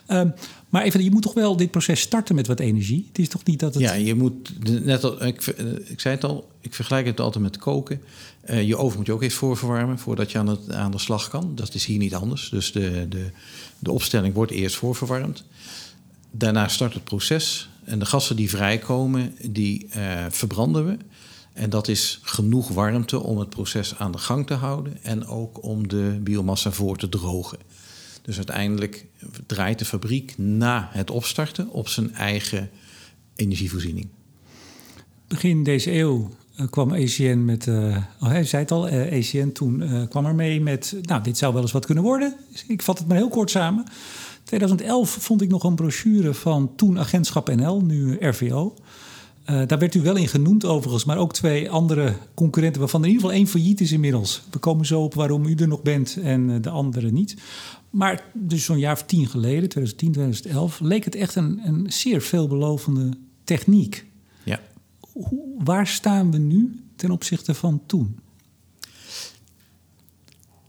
Um, 0.08 0.34
maar 0.74 0.82
even, 0.82 1.04
je 1.04 1.10
moet 1.10 1.22
toch 1.22 1.34
wel 1.34 1.56
dit 1.56 1.70
proces 1.70 2.00
starten 2.00 2.34
met 2.34 2.46
wat 2.46 2.60
energie? 2.60 3.04
Het 3.08 3.18
is 3.18 3.28
toch 3.28 3.44
niet 3.44 3.60
dat 3.60 3.74
het... 3.74 3.82
Ja, 3.82 3.92
je 3.92 4.14
moet, 4.14 4.52
net 4.84 5.04
al, 5.04 5.24
ik, 5.24 5.46
ik 5.86 6.00
zei 6.00 6.14
het 6.14 6.24
al, 6.24 6.48
ik 6.60 6.74
vergelijk 6.74 7.06
het 7.06 7.20
altijd 7.20 7.44
met 7.44 7.56
koken. 7.56 8.00
Uh, 8.50 8.66
je 8.66 8.76
oven 8.76 8.96
moet 8.96 9.06
je 9.06 9.12
ook 9.12 9.22
even 9.22 9.36
voorverwarmen 9.36 9.98
voordat 9.98 10.32
je 10.32 10.38
aan, 10.38 10.46
het, 10.46 10.72
aan 10.72 10.90
de 10.90 10.98
slag 10.98 11.28
kan. 11.28 11.52
Dat 11.54 11.74
is 11.74 11.84
hier 11.84 11.98
niet 11.98 12.14
anders. 12.14 12.48
Dus 12.48 12.72
de, 12.72 13.06
de, 13.08 13.30
de 13.78 13.92
opstelling 13.92 14.34
wordt 14.34 14.52
eerst 14.52 14.76
voorverwarmd. 14.76 15.44
Daarna 16.30 16.68
start 16.68 16.94
het 16.94 17.04
proces. 17.04 17.68
En 17.84 17.98
de 17.98 18.06
gassen 18.06 18.36
die 18.36 18.50
vrijkomen, 18.50 19.34
die 19.50 19.86
uh, 19.96 20.24
verbranden 20.28 20.86
we. 20.86 20.96
En 21.52 21.70
dat 21.70 21.88
is 21.88 22.20
genoeg 22.22 22.68
warmte 22.68 23.20
om 23.20 23.38
het 23.38 23.48
proces 23.48 23.98
aan 23.98 24.12
de 24.12 24.18
gang 24.18 24.46
te 24.46 24.54
houden 24.54 25.02
en 25.02 25.26
ook 25.26 25.62
om 25.62 25.88
de 25.88 26.18
biomassa 26.22 26.70
voor 26.70 26.96
te 26.96 27.08
drogen. 27.08 27.58
Dus 28.22 28.36
uiteindelijk 28.36 29.06
draait 29.46 29.78
de 29.78 29.84
fabriek 29.84 30.34
na 30.38 30.88
het 30.92 31.10
opstarten 31.10 31.68
op 31.68 31.88
zijn 31.88 32.14
eigen 32.14 32.70
energievoorziening. 33.36 34.08
Begin 35.28 35.64
deze 35.64 35.92
eeuw 35.92 36.30
uh, 36.60 36.66
kwam 36.70 36.92
ECN 36.92 37.44
met, 37.44 37.66
uh, 37.66 37.96
hij 38.18 38.44
zei 38.44 38.62
het 38.62 38.70
al, 38.70 38.88
uh, 38.88 39.12
ECN 39.12 39.52
toen 39.52 40.06
kwam 40.08 40.26
er 40.26 40.34
mee 40.34 40.60
met, 40.60 40.96
nou, 41.02 41.22
dit 41.22 41.38
zou 41.38 41.52
wel 41.52 41.62
eens 41.62 41.72
wat 41.72 41.86
kunnen 41.86 42.04
worden. 42.04 42.36
Ik 42.68 42.82
vat 42.82 42.98
het 42.98 43.08
maar 43.08 43.16
heel 43.16 43.28
kort 43.28 43.50
samen. 43.50 43.84
2011 44.44 45.10
vond 45.10 45.42
ik 45.42 45.48
nog 45.48 45.64
een 45.64 45.74
brochure 45.74 46.34
van 46.34 46.72
toen 46.76 46.98
Agentschap 46.98 47.54
NL, 47.54 47.80
nu 47.80 48.16
RVO. 48.20 48.74
Uh, 49.50 49.62
daar 49.66 49.78
werd 49.78 49.94
u 49.94 50.02
wel 50.02 50.16
in 50.16 50.28
genoemd 50.28 50.64
overigens, 50.64 51.04
maar 51.04 51.18
ook 51.18 51.32
twee 51.32 51.70
andere 51.70 52.16
concurrenten, 52.34 52.80
waarvan 52.80 53.00
er 53.00 53.06
in 53.06 53.12
ieder 53.12 53.28
geval 53.28 53.42
één 53.42 53.52
failliet 53.52 53.80
is 53.80 53.92
inmiddels. 53.92 54.42
We 54.50 54.58
komen 54.58 54.86
zo 54.86 55.02
op 55.02 55.14
waarom 55.14 55.46
u 55.46 55.54
er 55.54 55.68
nog 55.68 55.82
bent 55.82 56.16
en 56.22 56.48
uh, 56.48 56.56
de 56.60 56.70
andere 56.70 57.10
niet. 57.10 57.36
Maar 57.90 58.24
dus 58.32 58.64
zo'n 58.64 58.78
jaar 58.78 58.92
of 58.92 59.02
tien 59.02 59.26
geleden, 59.26 59.68
2010, 59.68 60.12
2011, 60.12 60.80
leek 60.80 61.04
het 61.04 61.14
echt 61.14 61.34
een, 61.34 61.60
een 61.64 61.92
zeer 61.92 62.20
veelbelovende 62.20 63.10
techniek. 63.44 64.06
Ja. 64.44 64.60
Hoe, 65.00 65.54
waar 65.58 65.86
staan 65.86 66.30
we 66.30 66.38
nu 66.38 66.80
ten 66.96 67.10
opzichte 67.10 67.54
van 67.54 67.82
toen? 67.86 68.18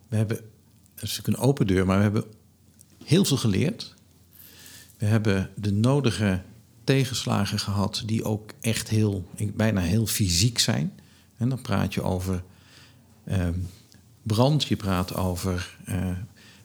We 0.08 0.16
hebben, 0.16 0.38
dat 0.96 1.04
is 1.04 1.18
natuurlijk 1.18 1.38
een 1.38 1.50
open 1.50 1.68
deur, 1.68 1.86
maar 1.86 1.98
we 1.98 2.04
hebben 2.04 2.24
heel 3.06 3.26
veel 3.26 3.38
geleerd. 3.38 3.94
We 4.98 5.06
hebben 5.06 5.50
de 5.56 5.72
nodige 5.72 6.42
tegenslagen 6.84 7.60
gehad 7.60 8.04
die 8.06 8.24
ook 8.24 8.52
echt 8.62 8.90
heel, 8.90 9.28
bijna 9.54 9.82
heel 9.82 10.06
fysiek 10.06 10.60
zijn. 10.60 11.00
En 11.38 11.50
dan 11.50 11.62
praat 11.62 11.94
je 11.94 12.02
over 12.02 12.44
uh, 13.28 13.48
brand, 14.24 14.64
je 14.64 14.76
praat 14.76 15.16
over 15.16 15.78
uh, 15.90 16.10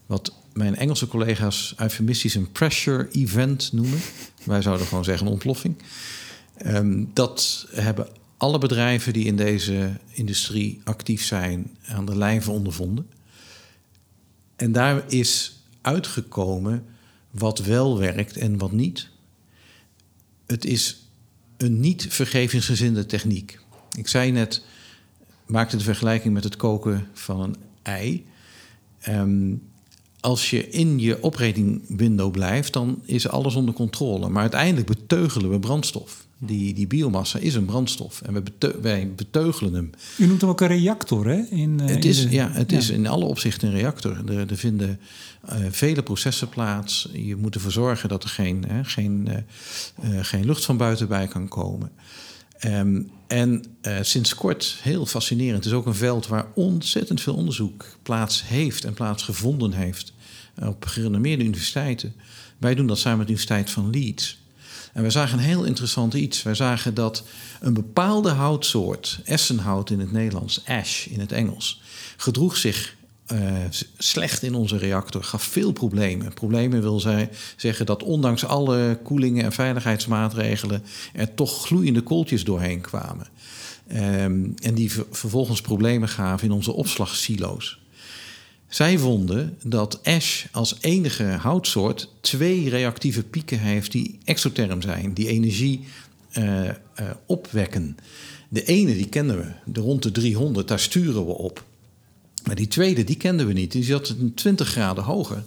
wat 0.07 0.35
mijn 0.53 0.77
Engelse 0.77 1.09
collega's 1.09 1.75
eufemistisch 1.77 2.35
een 2.35 2.53
pressure 2.53 3.09
event 3.11 3.73
noemen. 3.73 4.01
Wij 4.45 4.63
zouden 4.63 4.87
gewoon 4.87 5.05
zeggen 5.05 5.27
een 5.27 5.33
ontploffing. 5.33 5.77
Um, 6.67 7.11
dat 7.15 7.67
hebben 7.71 8.09
alle 8.37 8.59
bedrijven 8.59 9.13
die 9.13 9.25
in 9.25 9.37
deze 9.37 9.91
industrie 10.13 10.81
actief 10.85 11.25
zijn 11.25 11.77
aan 11.87 12.05
de 12.05 12.17
lijve 12.17 12.51
ondervonden. 12.51 13.11
En 14.57 14.73
daar 14.73 15.03
is 15.09 15.60
uitgekomen 15.81 16.85
wat 17.31 17.59
wel 17.59 17.99
werkt 17.99 18.37
en 18.37 18.59
wat 18.59 18.73
niet. 18.73 19.09
Het 20.47 20.65
is 20.65 21.09
een 21.57 21.81
niet 21.81 22.07
vergevingsgezinde 22.09 23.07
techniek. 23.07 23.61
Ik 23.99 24.09
zei 24.09 24.31
net, 24.31 24.65
maakte 25.47 25.77
de 25.77 25.85
vergelijking 25.85 26.35
met 26.35 26.45
het 26.45 26.57
koken 26.57 27.09
van 27.13 27.41
een 27.41 27.57
ei. 27.83 28.27
Um, 29.09 29.63
als 30.21 30.51
je 30.51 30.69
in 30.69 30.99
je 30.99 31.23
operating 31.23 31.83
window 31.89 32.31
blijft, 32.31 32.73
dan 32.73 33.03
is 33.05 33.29
alles 33.29 33.55
onder 33.55 33.75
controle. 33.75 34.29
Maar 34.29 34.43
uiteindelijk 34.43 34.87
beteugelen 34.87 35.51
we 35.51 35.59
brandstof. 35.59 36.27
Die, 36.43 36.75
die 36.75 36.87
biomassa 36.87 37.39
is 37.39 37.55
een 37.55 37.65
brandstof 37.65 38.23
en 38.23 38.33
we 38.33 38.43
wij 38.83 39.13
beteugelen 39.17 39.75
hem. 39.75 39.91
U 40.19 40.27
noemt 40.27 40.41
hem 40.41 40.51
ook 40.51 40.61
een 40.61 40.69
reactor, 40.69 41.27
hè? 41.27 41.43
In, 41.51 41.79
uh, 41.81 41.87
het 41.87 42.05
is, 42.05 42.27
ja, 42.31 42.51
het 42.51 42.73
is 42.73 42.91
in 42.91 43.07
alle 43.07 43.25
opzichten 43.25 43.69
een 43.69 43.75
reactor. 43.75 44.31
Er, 44.31 44.51
er 44.51 44.57
vinden 44.57 45.01
uh, 45.49 45.55
vele 45.71 46.03
processen 46.03 46.49
plaats. 46.49 47.09
Je 47.13 47.37
moet 47.37 47.55
ervoor 47.55 47.73
zorgen 47.73 48.09
dat 48.09 48.23
er 48.23 48.29
geen, 48.29 48.65
hè, 48.69 48.85
geen, 48.85 49.29
uh, 49.29 50.19
geen 50.21 50.45
lucht 50.45 50.65
van 50.65 50.77
buiten 50.77 51.09
bij 51.09 51.27
kan 51.27 51.49
komen. 51.49 51.91
Um, 52.65 53.11
en 53.27 53.65
sinds 54.01 54.35
kort, 54.35 54.79
heel 54.83 55.07
fascinerend, 55.07 55.57
het 55.57 55.73
is 55.73 55.79
ook 55.79 55.87
een 55.87 55.95
veld 55.95 56.27
waar 56.27 56.47
ontzettend 56.55 57.21
veel 57.21 57.35
onderzoek 57.35 57.85
plaats 58.03 58.49
heeft 58.49 58.85
en 58.85 58.95
plaatsgevonden 58.95 59.73
heeft 59.73 60.13
op 60.63 60.85
gerenommeerde 60.85 61.45
universiteiten. 61.45 62.15
Wij 62.59 62.75
doen 62.75 62.87
dat 62.87 62.99
samen 62.99 63.19
met 63.19 63.27
de 63.27 63.33
Universiteit 63.33 63.71
van 63.71 63.91
Leeds. 63.91 64.39
En 64.93 65.03
we 65.03 65.11
zagen 65.11 65.39
een 65.39 65.45
heel 65.45 65.65
interessant 65.65 66.15
iets. 66.15 66.43
Wij 66.43 66.55
zagen 66.55 66.95
dat 66.95 67.25
een 67.61 67.75
bepaalde 67.75 68.31
houtsoort, 68.31 69.21
essenhout 69.25 69.91
in 69.91 70.01
het 70.01 70.13
Nederlands, 70.13 70.63
ash 70.67 71.07
in 71.07 71.21
het 71.21 71.33
Engels, 71.33 71.81
gedroeg 72.17 72.57
zich 72.57 72.99
uh, 73.33 73.53
slecht 73.99 74.43
in 74.43 74.55
onze 74.55 74.77
reactor, 74.77 75.25
gaf 75.25 75.43
veel 75.43 75.73
problemen. 75.73 76.35
Problemen 76.35 76.81
wil 76.81 77.01
zij 77.01 77.31
zeggen 77.57 77.87
dat 77.87 78.03
ondanks 78.03 78.45
alle 78.45 78.99
koelingen 79.03 79.45
en 79.45 79.53
veiligheidsmaatregelen 79.53 80.83
er 81.13 81.35
toch 81.35 81.67
gloeiende 81.67 82.01
kooltjes 82.01 82.45
doorheen 82.45 82.81
kwamen. 82.81 83.27
Um, 83.93 84.55
en 84.63 84.75
die 84.75 84.93
vervolgens 85.11 85.61
problemen 85.61 86.09
gaven 86.09 86.47
in 86.47 86.55
onze 86.55 86.73
opslagsilo's. 86.73 87.80
Zij 88.71 88.99
vonden 88.99 89.57
dat 89.63 90.05
ash 90.05 90.45
als 90.53 90.77
enige 90.81 91.25
houtsoort 91.25 92.09
twee 92.21 92.69
reactieve 92.69 93.23
pieken 93.23 93.59
heeft 93.59 93.93
die 93.93 94.19
exotherm 94.25 94.83
zijn, 94.83 95.15
die 95.15 95.29
energie 95.29 95.81
uh, 96.39 96.65
uh, 96.65 96.71
opwekken. 97.27 97.97
De 98.49 98.65
ene 98.65 98.95
die 98.95 99.09
kennen 99.09 99.37
we, 99.37 99.73
de 99.73 99.81
rond 99.81 100.03
de 100.03 100.13
300, 100.13 100.69
daar 100.69 100.79
sturen 100.79 101.27
we 101.27 101.33
op. 101.33 101.65
Maar 102.45 102.55
die 102.55 102.69
tweede, 102.69 103.05
die 103.05 103.17
kenden 103.17 103.47
we 103.47 103.53
niet. 103.53 103.73
Die 103.73 103.85
zat 103.85 104.15
20 104.35 104.69
graden 104.69 105.05
hoger. 105.05 105.45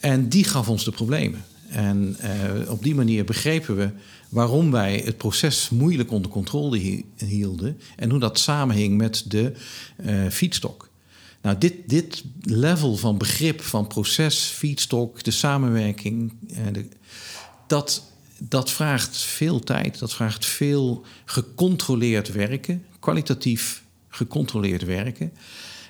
En 0.00 0.28
die 0.28 0.44
gaf 0.44 0.68
ons 0.68 0.84
de 0.84 0.90
problemen. 0.90 1.44
En 1.68 2.16
uh, 2.22 2.70
op 2.70 2.82
die 2.82 2.94
manier 2.94 3.24
begrepen 3.24 3.76
we 3.76 3.90
waarom 4.28 4.70
wij 4.70 5.02
het 5.04 5.16
proces 5.16 5.68
moeilijk 5.70 6.10
onder 6.10 6.30
controle 6.30 7.02
hielden 7.16 7.78
en 7.96 8.10
hoe 8.10 8.20
dat 8.20 8.38
samenhing 8.38 8.96
met 8.96 9.24
de 9.28 9.52
feedstock. 10.30 10.92
Nou, 11.44 11.58
dit, 11.58 11.74
dit 11.86 12.24
level 12.40 12.96
van 12.96 13.18
begrip 13.18 13.60
van 13.60 13.86
proces, 13.86 14.38
feedstock, 14.38 15.24
de 15.24 15.30
samenwerking, 15.30 16.32
de, 16.72 16.88
dat, 17.66 18.12
dat 18.38 18.70
vraagt 18.70 19.16
veel 19.16 19.60
tijd, 19.60 19.98
dat 19.98 20.14
vraagt 20.14 20.46
veel 20.46 21.04
gecontroleerd 21.24 22.32
werken, 22.32 22.84
kwalitatief 23.00 23.82
gecontroleerd 24.08 24.84
werken. 24.84 25.32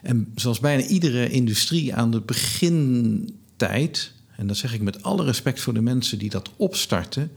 En 0.02 0.32
zoals 0.34 0.60
bijna 0.60 0.82
iedere 0.82 1.30
industrie 1.30 1.94
aan 1.94 2.10
de 2.10 2.20
begintijd, 2.20 4.12
en 4.36 4.46
dat 4.46 4.56
zeg 4.56 4.74
ik 4.74 4.80
met 4.80 5.02
alle 5.02 5.24
respect 5.24 5.60
voor 5.60 5.74
de 5.74 5.80
mensen 5.80 6.18
die 6.18 6.30
dat 6.30 6.50
opstarten, 6.56 7.32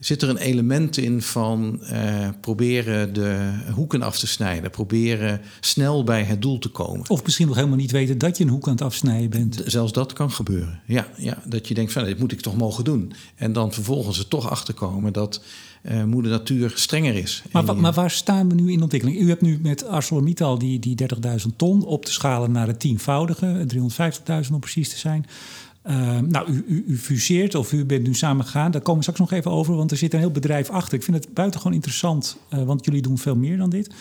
zit 0.00 0.22
er 0.22 0.28
een 0.28 0.36
element 0.36 0.96
in 0.96 1.22
van 1.22 1.80
uh, 1.82 2.28
proberen 2.40 3.12
de 3.12 3.50
hoeken 3.74 4.02
af 4.02 4.18
te 4.18 4.26
snijden. 4.26 4.70
Proberen 4.70 5.40
snel 5.60 6.04
bij 6.04 6.22
het 6.22 6.42
doel 6.42 6.58
te 6.58 6.68
komen. 6.68 7.10
Of 7.10 7.24
misschien 7.24 7.46
nog 7.46 7.56
helemaal 7.56 7.76
niet 7.76 7.90
weten 7.90 8.18
dat 8.18 8.38
je 8.38 8.44
een 8.44 8.50
hoek 8.50 8.66
aan 8.66 8.72
het 8.72 8.82
afsnijden 8.82 9.30
bent. 9.30 9.62
Zelfs 9.64 9.92
dat 9.92 10.12
kan 10.12 10.30
gebeuren. 10.30 10.80
Ja, 10.86 11.08
ja 11.16 11.42
dat 11.44 11.68
je 11.68 11.74
denkt 11.74 11.92
van 11.92 12.04
dit 12.04 12.18
moet 12.18 12.32
ik 12.32 12.40
toch 12.40 12.56
mogen 12.56 12.84
doen. 12.84 13.12
En 13.34 13.52
dan 13.52 13.72
vervolgens 13.72 14.18
er 14.18 14.28
toch 14.28 14.50
achterkomen 14.50 15.12
dat 15.12 15.42
uh, 15.82 16.04
moeder 16.04 16.30
natuur 16.30 16.72
strenger 16.74 17.14
is. 17.14 17.42
Maar, 17.52 17.76
maar, 17.76 17.92
waar 17.92 18.10
staan 18.10 18.48
we 18.48 18.54
nu 18.54 18.72
in 18.72 18.82
ontwikkeling? 18.82 19.20
U 19.20 19.28
hebt 19.28 19.40
nu 19.40 19.58
met 19.62 19.86
ArcelorMittal 19.86 20.58
die, 20.58 20.78
die 20.78 20.96
30.000 21.40 21.56
ton 21.56 21.84
op 21.84 22.04
te 22.04 22.12
schalen 22.12 22.52
naar 22.52 22.66
het 22.66 22.80
tienvoudige, 22.80 23.66
350.000 23.74 24.52
om 24.52 24.60
precies 24.60 24.88
te 24.88 24.98
zijn. 24.98 25.26
Uh, 25.86 26.18
nou, 26.18 26.50
u, 26.50 26.84
u, 26.86 26.98
fuseert 26.98 27.54
of 27.54 27.72
u 27.72 27.84
bent 27.84 28.06
nu 28.06 28.14
samengegaan. 28.14 28.70
Daar 28.70 28.80
komen 28.80 28.96
we 28.96 29.10
straks 29.10 29.30
nog 29.30 29.38
even 29.38 29.50
over, 29.50 29.76
want 29.76 29.90
er 29.90 29.96
zit 29.96 30.12
een 30.12 30.18
heel 30.18 30.30
bedrijf 30.30 30.70
achter. 30.70 30.94
Ik 30.94 31.04
vind 31.04 31.16
het 31.16 31.34
buitengewoon 31.34 31.74
interessant, 31.74 32.36
uh, 32.54 32.62
want 32.62 32.84
jullie 32.84 33.02
doen 33.02 33.18
veel 33.18 33.36
meer 33.36 33.56
dan 33.56 33.70
dit. 33.70 33.94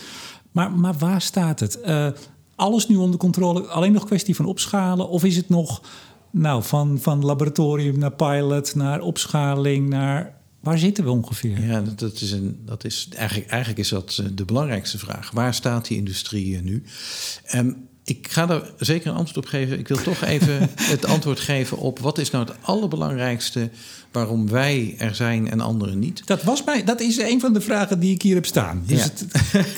Maar, 0.51 0.71
maar 0.71 0.97
waar 0.97 1.21
staat 1.21 1.59
het? 1.59 1.79
Uh, 1.85 2.07
alles 2.55 2.87
nu 2.87 2.95
onder 2.95 3.19
controle, 3.19 3.61
alleen 3.61 3.91
nog 3.91 4.05
kwestie 4.05 4.35
van 4.35 4.45
opschalen? 4.45 5.09
Of 5.09 5.23
is 5.23 5.35
het 5.35 5.49
nog 5.49 5.81
nou, 6.31 6.63
van, 6.63 6.99
van 6.99 7.25
laboratorium 7.25 7.97
naar 7.97 8.11
pilot, 8.11 8.75
naar 8.75 9.01
opschaling, 9.01 9.89
naar 9.89 10.37
Waar 10.59 10.77
zitten 10.77 11.03
we 11.03 11.09
ongeveer? 11.09 11.65
Ja, 11.65 11.81
dat 11.95 12.21
is, 12.21 12.31
een, 12.31 12.59
dat 12.65 12.83
is 12.83 13.09
eigenlijk, 13.15 13.49
eigenlijk 13.49 13.79
is 13.79 13.89
dat 13.89 14.23
de 14.33 14.45
belangrijkste 14.45 14.97
vraag. 14.97 15.31
Waar 15.31 15.53
staat 15.53 15.87
die 15.87 15.97
industrie 15.97 16.61
nu? 16.61 16.83
Um, 17.55 17.88
ik 18.09 18.27
ga 18.29 18.45
daar 18.45 18.61
zeker 18.77 19.09
een 19.09 19.15
antwoord 19.15 19.37
op 19.37 19.45
geven. 19.45 19.79
Ik 19.79 19.87
wil 19.87 20.01
toch 20.01 20.23
even 20.23 20.69
het 20.95 21.05
antwoord 21.05 21.39
geven 21.39 21.77
op 21.77 21.99
wat 21.99 22.17
is 22.17 22.31
nou 22.31 22.45
het 22.45 22.55
allerbelangrijkste 22.61 23.69
waarom 24.11 24.49
wij 24.49 24.95
er 24.97 25.15
zijn 25.15 25.49
en 25.49 25.59
anderen 25.59 25.99
niet. 25.99 26.21
Dat, 26.25 26.43
was 26.43 26.63
mij, 26.63 26.83
dat 26.83 27.01
is 27.01 27.17
een 27.17 27.39
van 27.39 27.53
de 27.53 27.61
vragen 27.61 27.99
die 27.99 28.13
ik 28.13 28.21
hier 28.21 28.35
heb 28.35 28.45
staan. 28.45 28.83
Ja. 28.85 28.97
het... 28.97 29.25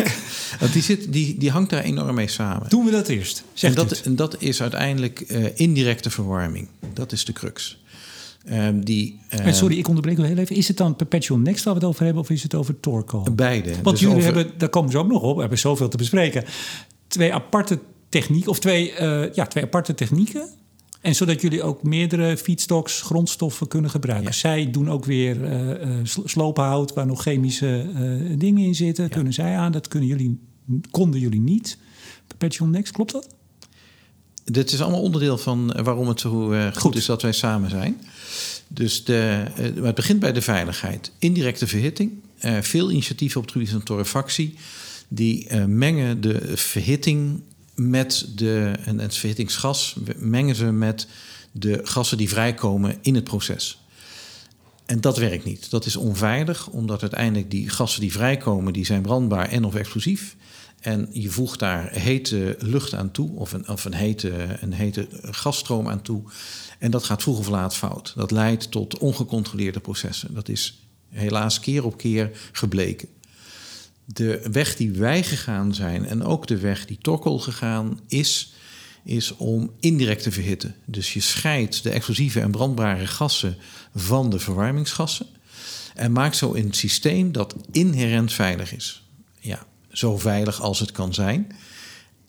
die, 0.74 0.82
zit, 0.82 1.14
die, 1.14 1.38
die 1.38 1.52
hangt 1.52 1.70
daar 1.70 1.84
enorm 1.84 2.16
mee 2.16 2.28
samen. 2.28 2.70
Doen 2.70 2.86
we 2.86 2.92
dat 2.92 3.08
eerst? 3.08 3.44
En 3.60 3.74
dat, 3.74 4.02
en 4.02 4.16
dat, 4.16 4.36
is 4.42 4.62
uiteindelijk 4.62 5.24
uh, 5.28 5.46
indirecte 5.54 6.10
verwarming. 6.10 6.68
Dat 6.94 7.12
is 7.12 7.26
de 7.26 7.34
crux. 7.34 7.80
Um, 8.50 8.86
die, 8.86 9.20
um, 9.46 9.54
sorry, 9.54 9.78
ik 9.78 9.88
onderbreek 9.88 10.18
nog 10.18 10.28
heel 10.28 10.38
even. 10.38 10.56
Is 10.56 10.68
het 10.68 10.78
dan 10.78 10.96
Perpetual 10.96 11.40
Next 11.40 11.64
waar 11.64 11.74
we 11.74 11.80
het 11.80 11.90
over 11.90 12.04
hebben 12.06 12.24
of 12.24 12.30
is 12.30 12.44
het 12.44 12.56
over 12.56 12.80
Torco? 12.80 13.24
Beide. 13.32 13.72
Want 13.72 13.86
dus 13.86 14.00
jullie 14.00 14.16
over... 14.16 14.36
hebben, 14.36 14.54
daar 14.58 14.70
komen 14.70 14.92
ze 14.92 14.98
ook 14.98 15.08
nog 15.08 15.22
op, 15.22 15.34
we 15.36 15.42
hebben 15.42 15.60
zoveel 15.60 15.90
te 15.90 15.98
bespreken. 15.98 16.44
Twee 17.08 17.34
aparte 17.34 17.80
techniek, 18.12 18.48
of 18.48 18.60
twee, 18.60 18.92
uh, 19.02 19.34
ja, 19.34 19.46
twee 19.48 19.64
aparte 19.64 19.94
technieken. 19.94 20.50
En 21.02 21.16
zodat 21.16 21.42
jullie 21.42 21.64
ook 21.64 21.84
meerdere 21.84 22.38
feedstocks, 22.38 23.02
grondstoffen 23.02 23.68
kunnen 23.68 23.90
gebruiken. 23.90 24.28
Ja. 24.28 24.32
Zij 24.32 24.72
doen 24.72 24.90
ook 24.90 25.06
weer 25.06 25.38
uh, 25.44 25.98
sloophout 26.04 26.94
waar 26.94 27.06
nog 27.06 27.22
chemische 27.22 27.86
dingen 28.38 28.64
in 28.64 28.76
zitten. 28.76 29.04
Ja. 29.04 29.10
Kunnen 29.10 29.34
zij 29.34 29.58
aan, 29.58 29.72
dat 29.72 29.88
kunnen 29.88 30.10
jullie, 30.10 30.40
konden 30.92 31.20
jullie 31.20 31.40
niet. 31.40 31.78
Perpetual 32.28 32.70
Next, 32.70 32.92
klopt 32.94 33.12
dat? 33.12 33.28
Dit 34.44 34.72
is 34.72 34.82
allemaal 34.82 35.02
onderdeel 35.02 35.38
van 35.38 35.78
waarom 35.84 36.08
het 36.08 36.20
zo 36.20 36.30
goed, 36.30 36.78
goed, 36.78 36.96
is 36.96 37.06
dat 37.06 37.22
wij 37.22 37.32
samen 37.32 37.70
zijn. 37.70 38.02
Dus 38.68 39.04
de, 39.04 39.46
het 39.54 39.96
begint 39.96 40.20
bij 40.20 40.34
de 40.34 40.42
veiligheid. 40.42 41.12
Indirecte 41.20 41.68
verhitting. 41.68 42.12
veel 42.62 42.92
initiatieven 42.92 43.38
op 43.38 43.44
het 43.44 43.52
gebied 43.52 43.70
van 43.70 43.84
torrefactie. 43.84 44.56
Die 45.08 45.56
mengen 45.56 46.22
de 46.22 46.58
verhitting 46.58 47.42
met 47.90 48.28
de, 48.36 48.74
en 48.86 49.00
het 49.00 49.16
verhittingsgas 49.16 49.96
mengen 50.18 50.56
ze 50.56 50.66
met 50.66 51.08
de 51.52 51.80
gassen 51.84 52.18
die 52.18 52.30
vrijkomen 52.30 52.98
in 53.02 53.16
het 53.16 53.24
proces. 53.24 53.80
en 54.86 55.02
dat 55.02 55.18
werkt 55.18 55.46
niet. 55.46 55.70
Dat 55.70 55.86
is 55.86 55.96
onveilig, 55.96 56.68
omdat 56.68 57.02
uiteindelijk 57.02 57.52
die 57.52 57.70
gassen 57.70 58.02
die 58.02 58.12
vrijkomen, 58.12 58.74
die 58.74 58.86
zijn 58.86 59.02
brandbaar 59.02 59.50
en 59.50 59.64
of 59.64 59.76
explosief. 59.76 60.36
En 60.80 61.10
je 61.12 61.30
voegt 61.30 61.60
daar 61.60 61.92
hete 61.92 62.56
lucht 62.60 62.94
aan 62.94 63.12
toe, 63.12 63.36
of 63.36 63.54
een, 63.54 63.68
of 63.68 63.86
een, 63.86 63.94
hete, 63.94 64.58
een 64.62 64.74
hete 64.74 65.08
gasstroom 65.22 65.88
aan 65.88 66.02
toe. 66.02 66.24
En 66.80 66.92
dat 66.92 67.04
gaat 67.04 67.22
vroeg 67.22 67.40
of 67.40 67.48
laat 67.48 67.76
fout. 67.76 68.14
Dat 68.16 68.32
leidt 68.32 68.72
tot 68.72 68.98
ongecontroleerde 68.98 69.80
processen. 69.80 70.34
Dat 70.34 70.50
is 70.50 70.88
helaas 71.10 71.60
keer 71.60 71.86
op 71.86 71.98
keer 71.98 72.32
gebleken. 72.52 73.08
De 74.14 74.48
weg 74.52 74.76
die 74.76 74.92
wij 74.92 75.24
gegaan 75.24 75.74
zijn 75.74 76.06
en 76.06 76.24
ook 76.24 76.48
de 76.48 76.58
weg 76.58 76.86
die 76.86 76.98
Tokkel 77.02 77.40
gegaan 77.40 78.00
is, 78.08 78.54
is 79.04 79.36
om 79.36 79.72
indirect 79.80 80.24
te 80.24 80.32
verhitten. 80.32 80.76
Dus 80.86 81.14
je 81.14 81.20
scheidt 81.20 81.84
de 81.84 81.90
explosieve 81.90 82.40
en 82.40 82.52
brandbare 82.52 83.08
gassen 83.08 83.58
van 83.96 84.30
de 84.30 84.40
verwarmingsgassen 84.40 85.28
en 85.96 86.12
maakt 86.12 86.36
zo 86.36 86.54
een 86.54 86.74
systeem 86.74 87.32
dat 87.32 87.56
inherent 87.72 88.34
veilig 88.34 88.76
is. 88.76 89.04
Ja, 89.40 89.66
zo 89.92 90.18
veilig 90.18 90.62
als 90.62 90.80
het 90.80 90.92
kan 90.92 91.14
zijn. 91.14 91.56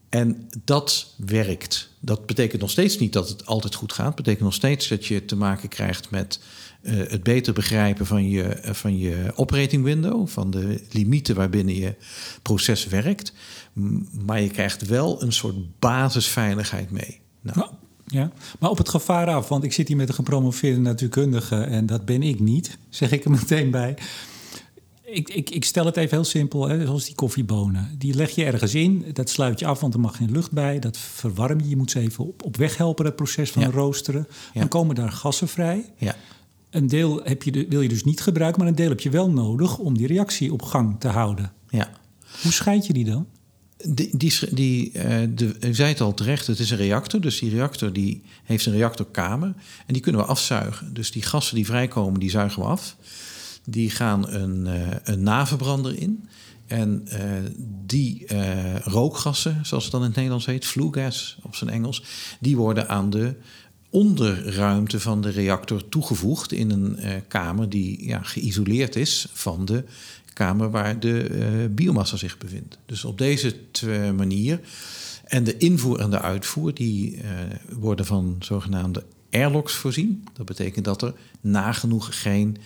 En 0.09 0.49
dat 0.65 1.15
werkt. 1.17 1.89
Dat 2.01 2.27
betekent 2.27 2.61
nog 2.61 2.71
steeds 2.71 2.99
niet 2.99 3.13
dat 3.13 3.29
het 3.29 3.47
altijd 3.47 3.75
goed 3.75 3.93
gaat. 3.93 4.07
Dat 4.07 4.15
betekent 4.15 4.45
nog 4.45 4.55
steeds 4.55 4.89
dat 4.89 5.07
je 5.07 5.25
te 5.25 5.37
maken 5.37 5.69
krijgt 5.69 6.11
met 6.11 6.41
uh, 6.83 6.93
het 7.09 7.23
beter 7.23 7.53
begrijpen 7.53 8.07
van 8.07 8.29
je, 8.29 8.63
uh, 8.65 8.73
van 8.73 8.99
je 8.99 9.33
operating 9.35 9.85
window, 9.85 10.29
van 10.29 10.51
de 10.51 10.85
limieten 10.91 11.35
waarbinnen 11.35 11.75
je 11.75 11.95
proces 12.43 12.87
werkt. 12.87 13.33
Maar 14.25 14.41
je 14.41 14.49
krijgt 14.49 14.87
wel 14.87 15.23
een 15.23 15.33
soort 15.33 15.79
basisveiligheid 15.79 16.91
mee. 16.91 17.21
Nou. 17.41 17.67
Ja, 18.07 18.33
maar 18.59 18.71
op 18.71 18.79
het 18.79 18.89
gevaar 18.89 19.27
af, 19.27 19.49
want 19.49 19.65
ik 19.65 19.73
zit 19.73 19.89
hier 19.89 19.97
met 19.97 20.09
een 20.09 20.15
gepromoveerde 20.15 20.81
natuurkundige 20.81 21.57
en 21.57 21.87
dat 21.87 22.05
ben 22.05 22.23
ik 22.23 22.41
niet, 22.41 22.79
zeg 22.89 23.11
ik 23.11 23.25
er 23.25 23.31
meteen 23.31 23.71
bij 23.71 23.97
ik, 25.13 25.29
ik, 25.29 25.51
ik 25.51 25.65
stel 25.65 25.87
het 25.87 25.97
even 25.97 26.17
heel 26.17 26.25
simpel, 26.25 26.69
hè, 26.69 26.87
zoals 26.87 27.05
die 27.05 27.15
koffiebonen. 27.15 27.95
Die 27.99 28.15
leg 28.15 28.31
je 28.31 28.45
ergens 28.45 28.75
in, 28.75 29.05
dat 29.13 29.31
sluit 29.31 29.59
je 29.59 29.67
af, 29.67 29.81
want 29.81 29.95
er 29.95 30.01
mag 30.01 30.17
geen 30.17 30.31
lucht 30.31 30.53
bij. 30.53 30.79
Dat 30.79 30.97
verwarm 30.99 31.61
je, 31.61 31.69
je 31.69 31.77
moet 31.77 31.91
ze 31.91 32.01
even 32.01 32.25
op, 32.25 32.43
op 32.43 32.57
weg 32.57 32.77
helpen, 32.77 33.05
het 33.05 33.17
proces 33.17 33.51
van 33.51 33.71
roosteren. 33.71 34.27
Dan 34.55 34.69
komen 34.69 34.95
daar 34.95 35.13
gassen 35.13 35.49
vrij. 35.49 35.93
Ja. 35.97 36.17
Een 36.73 36.87
deel 36.87 37.21
heb 37.25 37.43
je, 37.43 37.67
wil 37.69 37.81
je 37.81 37.89
dus 37.89 38.05
niet 38.05 38.21
gebruiken, 38.21 38.61
maar 38.61 38.69
een 38.69 38.77
deel 38.77 38.89
heb 38.89 39.01
je 39.01 39.11
wel 39.11 39.31
nodig 39.31 39.79
om 39.79 39.97
die 39.97 40.07
reactie 40.07 40.53
op 40.53 40.63
gang 40.63 41.01
te 41.01 41.09
houden. 41.09 41.53
Ja. 41.69 41.91
Hoe 42.43 42.53
scheid 42.53 42.87
je 42.87 42.93
die 42.93 43.05
dan? 43.05 43.27
Die, 43.77 44.17
die, 44.17 44.33
die, 44.51 44.93
uh, 44.93 45.03
de, 45.35 45.57
zei 45.71 45.89
het 45.89 46.01
al 46.01 46.15
terecht, 46.15 46.47
het 46.47 46.59
is 46.59 46.71
een 46.71 46.77
reactor. 46.77 47.21
Dus 47.21 47.39
die 47.39 47.51
reactor 47.51 47.93
die 47.93 48.23
heeft 48.45 48.67
een 48.67 48.73
reactorkamer. 48.73 49.55
En 49.87 49.93
die 49.93 50.03
kunnen 50.03 50.21
we 50.21 50.27
afzuigen. 50.27 50.95
Dus 50.95 51.11
die 51.11 51.23
gassen 51.23 51.57
die 51.57 51.67
vrijkomen, 51.67 52.21
die 52.21 52.31
zuigen 52.31 52.63
we 52.63 52.69
af. 52.69 52.97
Die 53.65 53.91
gaan 53.91 54.29
een, 54.29 54.67
uh, 54.67 54.89
een 55.05 55.23
naverbrander 55.23 55.99
in. 55.99 56.29
En 56.67 57.09
uh, 57.13 57.21
die 57.87 58.27
rookgassen, 58.85 59.67
zoals 59.67 59.83
het 59.83 59.93
dan 59.93 60.01
in 60.01 60.07
het 60.07 60.17
Nederlands 60.17 60.47
heet, 60.47 60.67
flue 60.67 60.93
gas 60.93 61.39
op 61.43 61.57
zijn 61.57 61.71
Engels, 61.71 62.03
die 62.41 62.57
worden 62.57 62.89
aan 62.89 63.11
de 63.11 63.35
onderruimte 63.93 65.01
van 65.01 65.21
de 65.21 65.29
reactor 65.29 65.89
toegevoegd 65.89 66.53
in 66.53 66.71
een 66.71 66.97
uh, 66.99 67.11
kamer 67.29 67.69
die 67.69 68.07
ja, 68.07 68.23
geïsoleerd 68.23 68.97
is 68.97 69.27
van 69.33 69.65
de 69.65 69.85
kamer 70.33 70.71
waar 70.71 71.01
de 71.01 71.71
biomassa 71.71 72.17
zich 72.17 72.39
bevindt. 72.39 72.79
Dus 72.87 73.05
op 73.05 73.19
deze 73.19 73.55
manier. 74.17 74.61
En 75.25 75.45
de 75.45 75.57
invoer 75.57 75.99
en 75.99 76.11
de 76.11 76.21
uitvoer, 76.21 76.75
die 76.75 77.19
worden 77.79 78.07
van 78.07 78.37
zogenaamde 78.39 79.05
airlocks 79.31 79.73
voorzien. 79.75 80.25
Dat 80.33 80.47
betekent 80.47 80.85
dat 80.85 81.03
er 81.03 81.15
nagenoeg 81.41 82.23
geen 82.23 82.57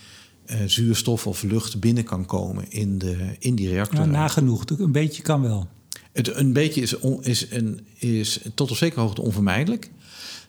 zuurstof 0.66 1.26
of 1.26 1.42
lucht 1.42 1.80
binnen 1.80 2.04
kan 2.04 2.26
komen 2.26 2.70
in, 2.70 2.98
de, 2.98 3.16
in 3.38 3.54
die 3.54 3.68
reactor. 3.68 4.00
Ja, 4.00 4.04
nagenoeg, 4.04 4.64
een 4.78 4.92
beetje 4.92 5.22
kan 5.22 5.42
wel. 5.42 5.68
Het, 6.12 6.36
een 6.36 6.52
beetje 6.52 6.80
is, 6.80 6.98
on, 6.98 7.24
is, 7.24 7.50
een, 7.50 7.86
is 7.94 8.40
tot 8.54 8.70
op 8.70 8.76
zekere 8.76 9.00
hoogte 9.00 9.22
onvermijdelijk. 9.22 9.90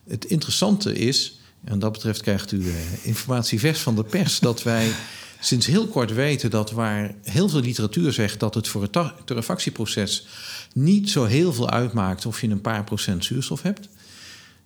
Het 0.07 0.25
interessante 0.25 0.93
is, 0.93 1.39
en 1.63 1.79
dat 1.79 1.91
betreft 1.91 2.21
krijgt 2.21 2.51
u 2.51 2.59
uh, 2.59 2.75
informatie 3.01 3.59
vers 3.59 3.79
van 3.79 3.95
de 3.95 4.03
pers, 4.03 4.39
dat 4.49 4.63
wij 4.63 4.91
sinds 5.39 5.65
heel 5.65 5.87
kort 5.87 6.13
weten 6.13 6.49
dat 6.49 6.71
waar 6.71 7.15
heel 7.23 7.49
veel 7.49 7.59
literatuur 7.59 8.13
zegt 8.13 8.39
dat 8.39 8.53
het 8.53 8.67
voor 8.67 8.81
het 8.81 8.97
torrefactieproces 9.25 10.25
niet 10.73 11.09
zo 11.09 11.25
heel 11.25 11.53
veel 11.53 11.69
uitmaakt 11.69 12.25
of 12.25 12.41
je 12.41 12.49
een 12.49 12.61
paar 12.61 12.83
procent 12.83 13.25
zuurstof 13.25 13.61
hebt. 13.61 13.89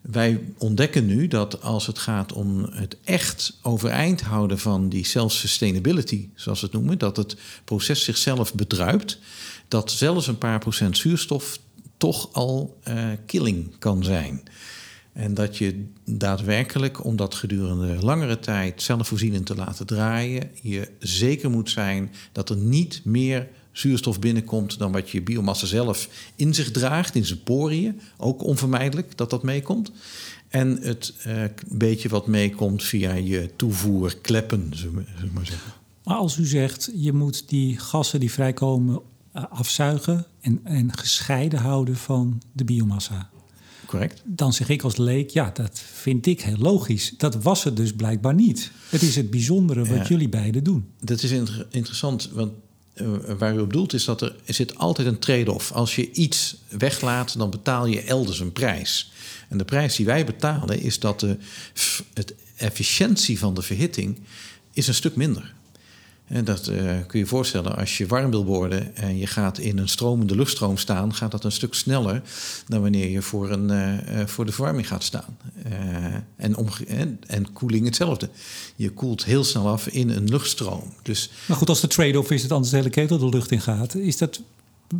Wij 0.01 0.41
ontdekken 0.57 1.05
nu 1.05 1.27
dat 1.27 1.61
als 1.61 1.87
het 1.87 1.99
gaat 1.99 2.33
om 2.33 2.63
het 2.71 2.97
echt 3.03 3.57
overeind 3.61 4.21
houden 4.21 4.59
van 4.59 4.89
die 4.89 5.05
self-sustainability, 5.05 6.29
zoals 6.35 6.59
we 6.59 6.65
het 6.65 6.75
noemen, 6.75 6.97
dat 6.97 7.17
het 7.17 7.35
proces 7.63 8.03
zichzelf 8.03 8.53
bedruipt, 8.53 9.19
dat 9.67 9.91
zelfs 9.91 10.27
een 10.27 10.37
paar 10.37 10.59
procent 10.59 10.97
zuurstof 10.97 11.59
toch 11.97 12.33
al 12.33 12.79
uh, 12.87 13.03
killing 13.25 13.77
kan 13.79 14.03
zijn. 14.03 14.43
En 15.13 15.33
dat 15.33 15.57
je 15.57 15.85
daadwerkelijk, 16.05 17.05
om 17.05 17.15
dat 17.15 17.35
gedurende 17.35 18.05
langere 18.05 18.39
tijd 18.39 18.81
zelfvoorzienend 18.81 19.45
te 19.45 19.55
laten 19.55 19.85
draaien, 19.85 20.49
je 20.61 20.89
zeker 20.99 21.49
moet 21.49 21.69
zijn 21.69 22.11
dat 22.31 22.49
er 22.49 22.57
niet 22.57 23.01
meer 23.03 23.47
zuurstof 23.71 24.19
binnenkomt 24.19 24.77
dan 24.77 24.91
wat 24.91 25.09
je 25.09 25.21
biomassa 25.21 25.65
zelf 25.65 26.09
in 26.35 26.53
zich 26.53 26.71
draagt, 26.71 27.15
in 27.15 27.25
zijn 27.25 27.43
poriën. 27.43 27.99
Ook 28.17 28.43
onvermijdelijk 28.43 29.17
dat 29.17 29.29
dat 29.29 29.43
meekomt. 29.43 29.91
En 30.47 30.77
het 30.81 31.13
uh, 31.27 31.43
beetje 31.67 32.09
wat 32.09 32.27
meekomt 32.27 32.83
via 32.83 33.13
je 33.13 33.49
toevoerkleppen, 33.55 34.71
zullen 34.75 34.95
we 34.95 35.29
maar 35.33 35.45
zeggen. 35.45 35.71
Maar 36.03 36.15
als 36.15 36.37
u 36.37 36.45
zegt, 36.45 36.91
je 36.95 37.13
moet 37.13 37.49
die 37.49 37.77
gassen 37.77 38.19
die 38.19 38.31
vrijkomen 38.31 39.01
uh, 39.35 39.43
afzuigen 39.49 40.25
en, 40.41 40.59
en 40.63 40.97
gescheiden 40.97 41.59
houden 41.59 41.95
van 41.95 42.41
de 42.51 42.63
biomassa. 42.63 43.29
Correct. 43.91 44.21
Dan 44.25 44.53
zeg 44.53 44.69
ik 44.69 44.81
als 44.81 44.97
leek, 44.97 45.29
ja, 45.29 45.51
dat 45.53 45.81
vind 45.93 46.25
ik 46.25 46.41
heel 46.41 46.57
logisch. 46.57 47.13
Dat 47.17 47.43
was 47.43 47.63
het 47.63 47.75
dus 47.75 47.93
blijkbaar 47.93 48.33
niet. 48.33 48.71
Het 48.89 49.01
is 49.01 49.15
het 49.15 49.29
bijzondere 49.29 49.85
wat 49.85 49.97
ja, 49.97 50.07
jullie 50.07 50.29
beiden 50.29 50.63
doen. 50.63 50.85
Dat 50.99 51.23
is 51.23 51.31
inter 51.31 51.67
interessant, 51.69 52.29
want 52.33 52.51
uh, 52.95 53.07
waar 53.37 53.55
u 53.55 53.59
op 53.59 53.73
doelt 53.73 53.93
is 53.93 54.05
dat 54.05 54.21
er, 54.21 54.35
er 54.45 54.53
zit 54.53 54.77
altijd 54.77 55.07
een 55.07 55.19
trade-off. 55.19 55.71
Als 55.71 55.95
je 55.95 56.11
iets 56.11 56.55
weglaat, 56.69 57.37
dan 57.37 57.49
betaal 57.49 57.85
je 57.85 58.01
elders 58.01 58.39
een 58.39 58.51
prijs. 58.51 59.11
En 59.49 59.57
de 59.57 59.65
prijs 59.65 59.95
die 59.95 60.05
wij 60.05 60.25
betalen 60.25 60.81
is 60.81 60.99
dat 60.99 61.19
de 61.19 61.37
het 62.13 62.33
efficiëntie 62.55 63.39
van 63.39 63.53
de 63.53 63.61
verhitting 63.61 64.19
is 64.73 64.87
een 64.87 64.93
stuk 64.93 65.15
minder. 65.15 65.53
En 66.27 66.45
dat 66.45 66.67
uh, 66.67 66.75
kun 66.77 67.05
je 67.11 67.17
je 67.17 67.25
voorstellen, 67.25 67.75
als 67.75 67.97
je 67.97 68.07
warm 68.07 68.31
wil 68.31 68.45
worden 68.45 68.95
en 68.95 69.17
je 69.17 69.27
gaat 69.27 69.57
in 69.57 69.77
een 69.77 69.89
stromende 69.89 70.35
luchtstroom 70.35 70.77
staan, 70.77 71.13
gaat 71.13 71.31
dat 71.31 71.43
een 71.43 71.51
stuk 71.51 71.73
sneller 71.73 72.21
dan 72.67 72.81
wanneer 72.81 73.09
je 73.09 73.21
voor, 73.21 73.51
een, 73.51 73.71
uh, 73.71 74.25
voor 74.25 74.45
de 74.45 74.51
verwarming 74.51 74.87
gaat 74.87 75.03
staan. 75.03 75.37
Uh, 75.67 75.73
en, 76.35 76.55
en, 76.87 77.19
en 77.27 77.53
koeling 77.53 77.85
hetzelfde. 77.85 78.29
Je 78.75 78.89
koelt 78.89 79.25
heel 79.25 79.43
snel 79.43 79.67
af 79.67 79.87
in 79.87 80.09
een 80.09 80.29
luchtstroom. 80.29 80.93
Dus, 81.01 81.29
maar 81.45 81.57
goed, 81.57 81.69
als 81.69 81.81
de 81.81 81.87
trade-off 81.87 82.31
is 82.31 82.41
dat 82.41 82.51
anders 82.51 82.71
de 82.71 82.77
hele 82.77 82.89
ketel 82.89 83.17
de 83.17 83.29
lucht 83.29 83.51
in 83.51 83.61
gaat, 83.61 83.95
is 83.95 84.17
dat 84.17 84.41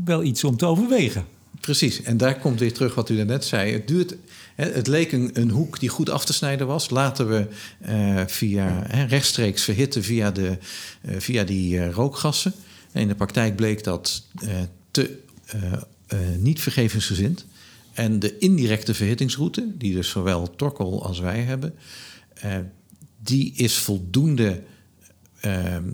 wel 0.06 0.24
iets 0.24 0.44
om 0.44 0.58
te 0.58 0.66
overwegen. 0.66 1.26
Precies, 1.60 2.02
en 2.02 2.18
daar 2.18 2.40
komt 2.40 2.60
weer 2.60 2.74
terug 2.74 2.96
wat 2.96 3.10
u 3.10 3.24
net 3.24 3.46
zei. 3.46 3.72
Het 3.74 3.88
duurt 3.88 4.16
het 4.56 4.88
leek 4.88 5.12
een, 5.12 5.30
een, 5.34 5.50
hoek 5.50 5.80
die 5.80 5.90
goed 5.90 6.10
af 6.10 6.26
te 6.26 6.34
snijden 6.34 6.68
was. 6.68 6.90
Laten 6.90 7.30
we 7.30 7.48
uh, 7.90 8.22
via, 8.28 8.80
rechtstreeks 9.08 9.64
verhitten 9.64 10.04
via, 10.04 10.32
de, 10.32 10.58
uh, 11.02 11.16
via 11.18 11.44
die 11.44 11.76
uh, 11.76 11.92
rookgassen. 11.92 12.54
En 12.92 13.02
in 13.02 13.08
de 13.08 13.16
praktijk 13.16 13.56
bleek 13.56 13.84
dat 13.84 14.28
te 14.92 15.20
niet 16.38 16.62
vergevingsgezind. 16.62 17.46
En 17.94 18.20
de 18.20 18.38
indirecte 18.38 18.94
verhittingsroute, 18.94 19.68
die 19.78 19.94
dus 19.94 20.10
zowel 20.10 20.56
Torkel 20.56 21.06
als 21.06 21.20
wij 21.20 21.40
hebben, 21.40 21.76
die 23.24 23.54
is 23.56 23.78
voldoende 23.78 24.64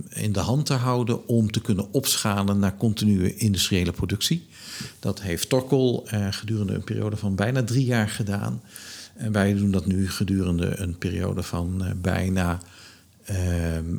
in 0.09 0.31
de 0.31 0.39
hand 0.39 0.65
te 0.65 0.73
houden 0.73 1.27
om 1.27 1.51
te 1.51 1.61
kunnen 1.61 1.93
opschalen 1.93 2.59
naar 2.59 2.77
continue 2.77 3.35
industriële 3.35 3.91
productie. 3.91 4.47
Dat 4.99 5.21
heeft 5.21 5.49
Torkel 5.49 6.07
uh, 6.13 6.27
gedurende 6.29 6.73
een 6.73 6.83
periode 6.83 7.17
van 7.17 7.35
bijna 7.35 7.63
drie 7.63 7.85
jaar 7.85 8.09
gedaan. 8.09 8.61
En 9.15 9.31
wij 9.31 9.53
doen 9.53 9.71
dat 9.71 9.85
nu 9.85 10.09
gedurende 10.09 10.79
een 10.79 10.97
periode 10.97 11.43
van 11.43 11.83
uh, 11.83 11.91
bijna, 12.01 12.61
uh, 13.31 13.37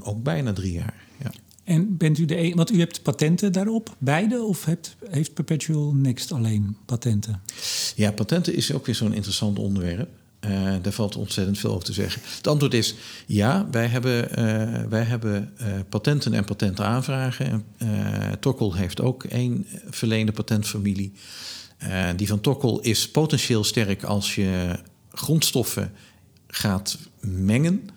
ook 0.00 0.22
bijna 0.22 0.52
drie 0.52 0.72
jaar. 0.72 0.94
Ja. 1.22 1.30
En 1.64 1.96
bent 1.96 2.18
u 2.18 2.24
de 2.24 2.38
een, 2.38 2.54
want 2.54 2.72
u 2.72 2.78
hebt 2.78 3.02
patenten 3.02 3.52
daarop, 3.52 3.96
beide, 3.98 4.42
of 4.42 4.64
hebt, 4.64 4.96
heeft 5.10 5.34
Perpetual 5.34 5.94
Next 5.94 6.32
alleen 6.32 6.76
patenten? 6.86 7.40
Ja, 7.94 8.12
patenten 8.12 8.54
is 8.54 8.72
ook 8.72 8.86
weer 8.86 8.94
zo'n 8.94 9.12
interessant 9.12 9.58
onderwerp. 9.58 10.08
Uh, 10.46 10.74
daar 10.82 10.92
valt 10.92 11.16
ontzettend 11.16 11.58
veel 11.58 11.70
over 11.70 11.84
te 11.84 11.92
zeggen. 11.92 12.22
Het 12.36 12.46
antwoord 12.46 12.74
is 12.74 12.94
ja, 13.26 13.68
wij 13.70 13.86
hebben, 13.86 14.28
uh, 14.30 14.84
wij 14.88 15.02
hebben 15.02 15.52
uh, 15.60 15.66
patenten 15.88 16.34
en 16.34 16.44
patentenaanvragen. 16.44 17.64
Tokkel 18.40 18.74
heeft 18.74 19.00
ook 19.00 19.24
één 19.24 19.66
verleende 19.90 20.32
patentfamilie. 20.32 21.12
die 22.16 22.26
van 22.26 22.40
Tokkel 22.40 22.80
is 22.80 23.10
potentieel 23.10 23.64
sterk 23.64 24.04
als 24.04 24.34
je 24.34 24.78
grondstoffen 25.12 25.92
gaat 26.46 26.98
mengen. 27.20 27.90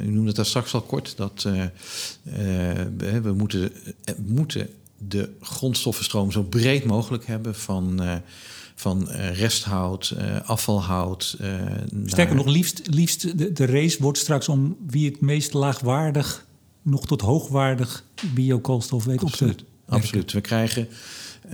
U 0.00 0.10
noemde 0.10 0.32
daar 0.32 0.46
straks 0.46 0.74
al 0.74 0.82
kort, 0.82 1.16
dat 1.16 1.42
we 3.22 3.34
moeten, 3.36 3.72
moeten 4.26 4.68
de 4.98 5.30
grondstoffenstroom 5.40 6.32
zo 6.32 6.42
breed 6.42 6.84
mogelijk 6.84 7.26
hebben 7.26 7.54
van, 7.54 8.00
van 8.78 9.08
resthout, 9.32 10.14
afvalhout. 10.44 11.36
Sterker 12.04 12.34
nog, 12.34 12.46
liefst, 12.46 12.82
liefst 12.84 13.38
de, 13.38 13.52
de 13.52 13.66
race 13.66 14.02
wordt 14.02 14.18
straks 14.18 14.48
om 14.48 14.76
wie 14.86 15.10
het 15.10 15.20
meest 15.20 15.52
laagwaardig, 15.52 16.46
nog 16.82 17.06
tot 17.06 17.20
hoogwaardig 17.20 18.04
biokoolstof 18.34 19.04
weet 19.04 19.22
Absoluut. 19.22 19.60
op 19.60 19.66
te 19.86 19.92
Absoluut. 19.94 20.32
We 20.32 20.40
krijgen, 20.40 20.88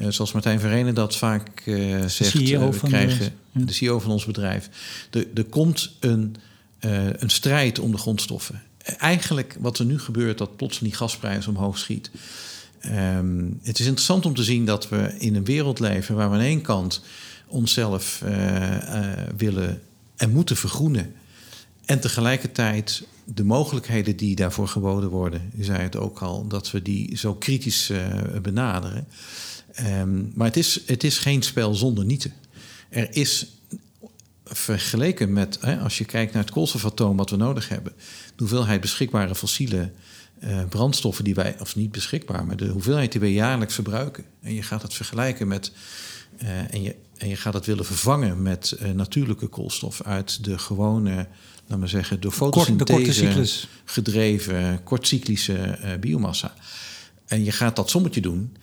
zoals 0.08 0.32
Martijn 0.32 0.60
Verenen 0.60 0.94
dat 0.94 1.16
vaak 1.16 1.62
zegt, 2.06 2.30
CEO 2.30 2.70
we 2.70 2.78
krijgen 2.82 3.32
de, 3.52 3.64
de 3.64 3.72
CEO 3.72 3.98
van 3.98 4.10
ons 4.10 4.24
bedrijf. 4.24 4.70
Er, 5.10 5.26
er 5.34 5.44
komt 5.44 5.96
een 6.00 6.36
een 7.18 7.30
strijd 7.30 7.78
om 7.78 7.92
de 7.92 7.98
grondstoffen. 7.98 8.62
Eigenlijk 8.98 9.56
wat 9.60 9.78
er 9.78 9.84
nu 9.84 9.98
gebeurt, 9.98 10.38
dat 10.38 10.56
plotseling 10.56 10.90
die 10.90 11.00
gasprijs 11.00 11.46
omhoog 11.46 11.78
schiet. 11.78 12.10
Um, 12.86 13.58
het 13.62 13.78
is 13.78 13.86
interessant 13.86 14.26
om 14.26 14.34
te 14.34 14.42
zien 14.42 14.64
dat 14.64 14.88
we 14.88 15.14
in 15.18 15.34
een 15.34 15.44
wereld 15.44 15.78
leven 15.78 16.14
waar 16.14 16.30
we 16.30 16.36
aan 16.36 16.42
één 16.42 16.60
kant 16.60 17.02
onszelf 17.46 18.22
uh, 18.24 18.70
uh, 18.70 19.12
willen 19.36 19.82
en 20.16 20.30
moeten 20.30 20.56
vergroenen. 20.56 21.14
En 21.84 22.00
tegelijkertijd 22.00 23.06
de 23.24 23.44
mogelijkheden 23.44 24.16
die 24.16 24.36
daarvoor 24.36 24.68
geboden 24.68 25.10
worden, 25.10 25.50
u 25.58 25.64
zei 25.64 25.78
het 25.78 25.96
ook 25.96 26.18
al, 26.18 26.46
dat 26.46 26.70
we 26.70 26.82
die 26.82 27.16
zo 27.16 27.34
kritisch 27.34 27.90
uh, 27.90 28.06
benaderen. 28.42 29.06
Um, 30.00 30.32
maar 30.34 30.46
het 30.46 30.56
is, 30.56 30.80
het 30.86 31.04
is 31.04 31.18
geen 31.18 31.42
spel 31.42 31.74
zonder 31.74 32.04
nieten. 32.04 32.32
Er 32.88 33.16
is 33.16 33.46
vergeleken 34.44 35.32
met, 35.32 35.58
hè, 35.60 35.78
als 35.78 35.98
je 35.98 36.04
kijkt 36.04 36.32
naar 36.32 36.42
het 36.42 36.52
koolstofatoom 36.52 37.16
wat 37.16 37.30
we 37.30 37.36
nodig 37.36 37.68
hebben, 37.68 37.92
de 37.96 38.32
hoeveelheid 38.36 38.80
beschikbare 38.80 39.34
fossiele 39.34 39.90
brandstoffen 40.68 41.24
die 41.24 41.34
wij, 41.34 41.56
of 41.60 41.76
niet 41.76 41.92
beschikbaar, 41.92 42.46
maar 42.46 42.56
de 42.56 42.66
hoeveelheid 42.66 43.12
die 43.12 43.20
wij 43.20 43.32
jaarlijks 43.32 43.74
verbruiken. 43.74 44.24
En 44.40 44.54
je 44.54 44.62
gaat 44.62 44.82
het 44.82 44.94
vergelijken 44.94 45.48
met, 45.48 45.72
uh, 46.42 46.74
en, 46.74 46.82
je, 46.82 46.94
en 47.16 47.28
je 47.28 47.36
gaat 47.36 47.54
het 47.54 47.66
willen 47.66 47.84
vervangen 47.84 48.42
met 48.42 48.76
uh, 48.82 48.90
natuurlijke 48.90 49.46
koolstof 49.46 50.02
uit 50.02 50.44
de 50.44 50.58
gewone, 50.58 51.26
laten 51.66 51.80
we 51.80 51.86
zeggen, 51.86 52.20
door 52.20 52.32
fotosynthese 52.32 53.46
gedreven, 53.84 54.82
kortcyclische 54.82 55.78
biomassa. 56.00 56.54
En 57.26 57.44
je 57.44 57.52
gaat 57.52 57.76
dat 57.76 57.90
sommetje 57.90 58.20
doen 58.20 58.56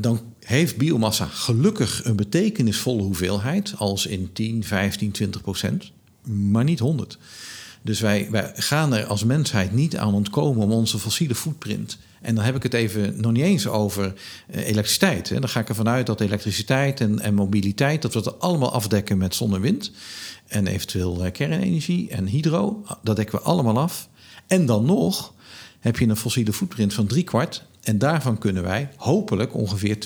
dan 0.00 0.20
heeft 0.40 0.76
biomassa 0.76 1.26
gelukkig 1.26 2.04
een 2.04 2.16
betekenisvolle 2.16 3.02
hoeveelheid, 3.02 3.74
als 3.76 4.06
in 4.06 4.32
10, 4.32 4.64
15, 4.64 5.10
20 5.10 5.40
procent, 5.40 5.92
maar 6.24 6.64
niet 6.64 6.78
100. 6.78 7.18
Dus 7.82 8.00
wij, 8.00 8.28
wij 8.30 8.52
gaan 8.54 8.94
er 8.94 9.04
als 9.04 9.24
mensheid 9.24 9.72
niet 9.72 9.96
aan 9.96 10.14
ontkomen 10.14 10.62
om 10.62 10.72
onze 10.72 10.98
fossiele 10.98 11.34
footprint. 11.34 11.98
En 12.20 12.34
dan 12.34 12.44
heb 12.44 12.56
ik 12.56 12.62
het 12.62 12.74
even 12.74 13.20
nog 13.20 13.32
niet 13.32 13.44
eens 13.44 13.66
over 13.66 14.14
uh, 14.54 14.66
elektriciteit. 14.66 15.28
Hè. 15.28 15.40
Dan 15.40 15.48
ga 15.48 15.60
ik 15.60 15.68
ervan 15.68 15.88
uit 15.88 16.06
dat 16.06 16.20
elektriciteit 16.20 17.00
en, 17.00 17.20
en 17.20 17.34
mobiliteit, 17.34 18.02
dat 18.02 18.14
we 18.14 18.22
dat 18.22 18.40
allemaal 18.40 18.72
afdekken 18.72 19.18
met 19.18 19.34
zon 19.34 19.54
en 19.54 19.60
wind. 19.60 19.90
En 20.46 20.66
eventueel 20.66 21.24
uh, 21.24 21.32
kernenergie 21.32 22.10
en 22.10 22.26
hydro. 22.26 22.84
Dat 23.02 23.16
dekken 23.16 23.38
we 23.38 23.44
allemaal 23.44 23.78
af. 23.78 24.08
En 24.46 24.66
dan 24.66 24.84
nog 24.84 25.34
heb 25.80 25.98
je 25.98 26.06
een 26.06 26.16
fossiele 26.16 26.52
footprint 26.52 26.94
van 26.94 27.06
drie 27.06 27.24
kwart. 27.24 27.64
En 27.80 27.98
daarvan 27.98 28.38
kunnen 28.38 28.62
wij 28.62 28.88
hopelijk 28.96 29.54
ongeveer 29.54 29.96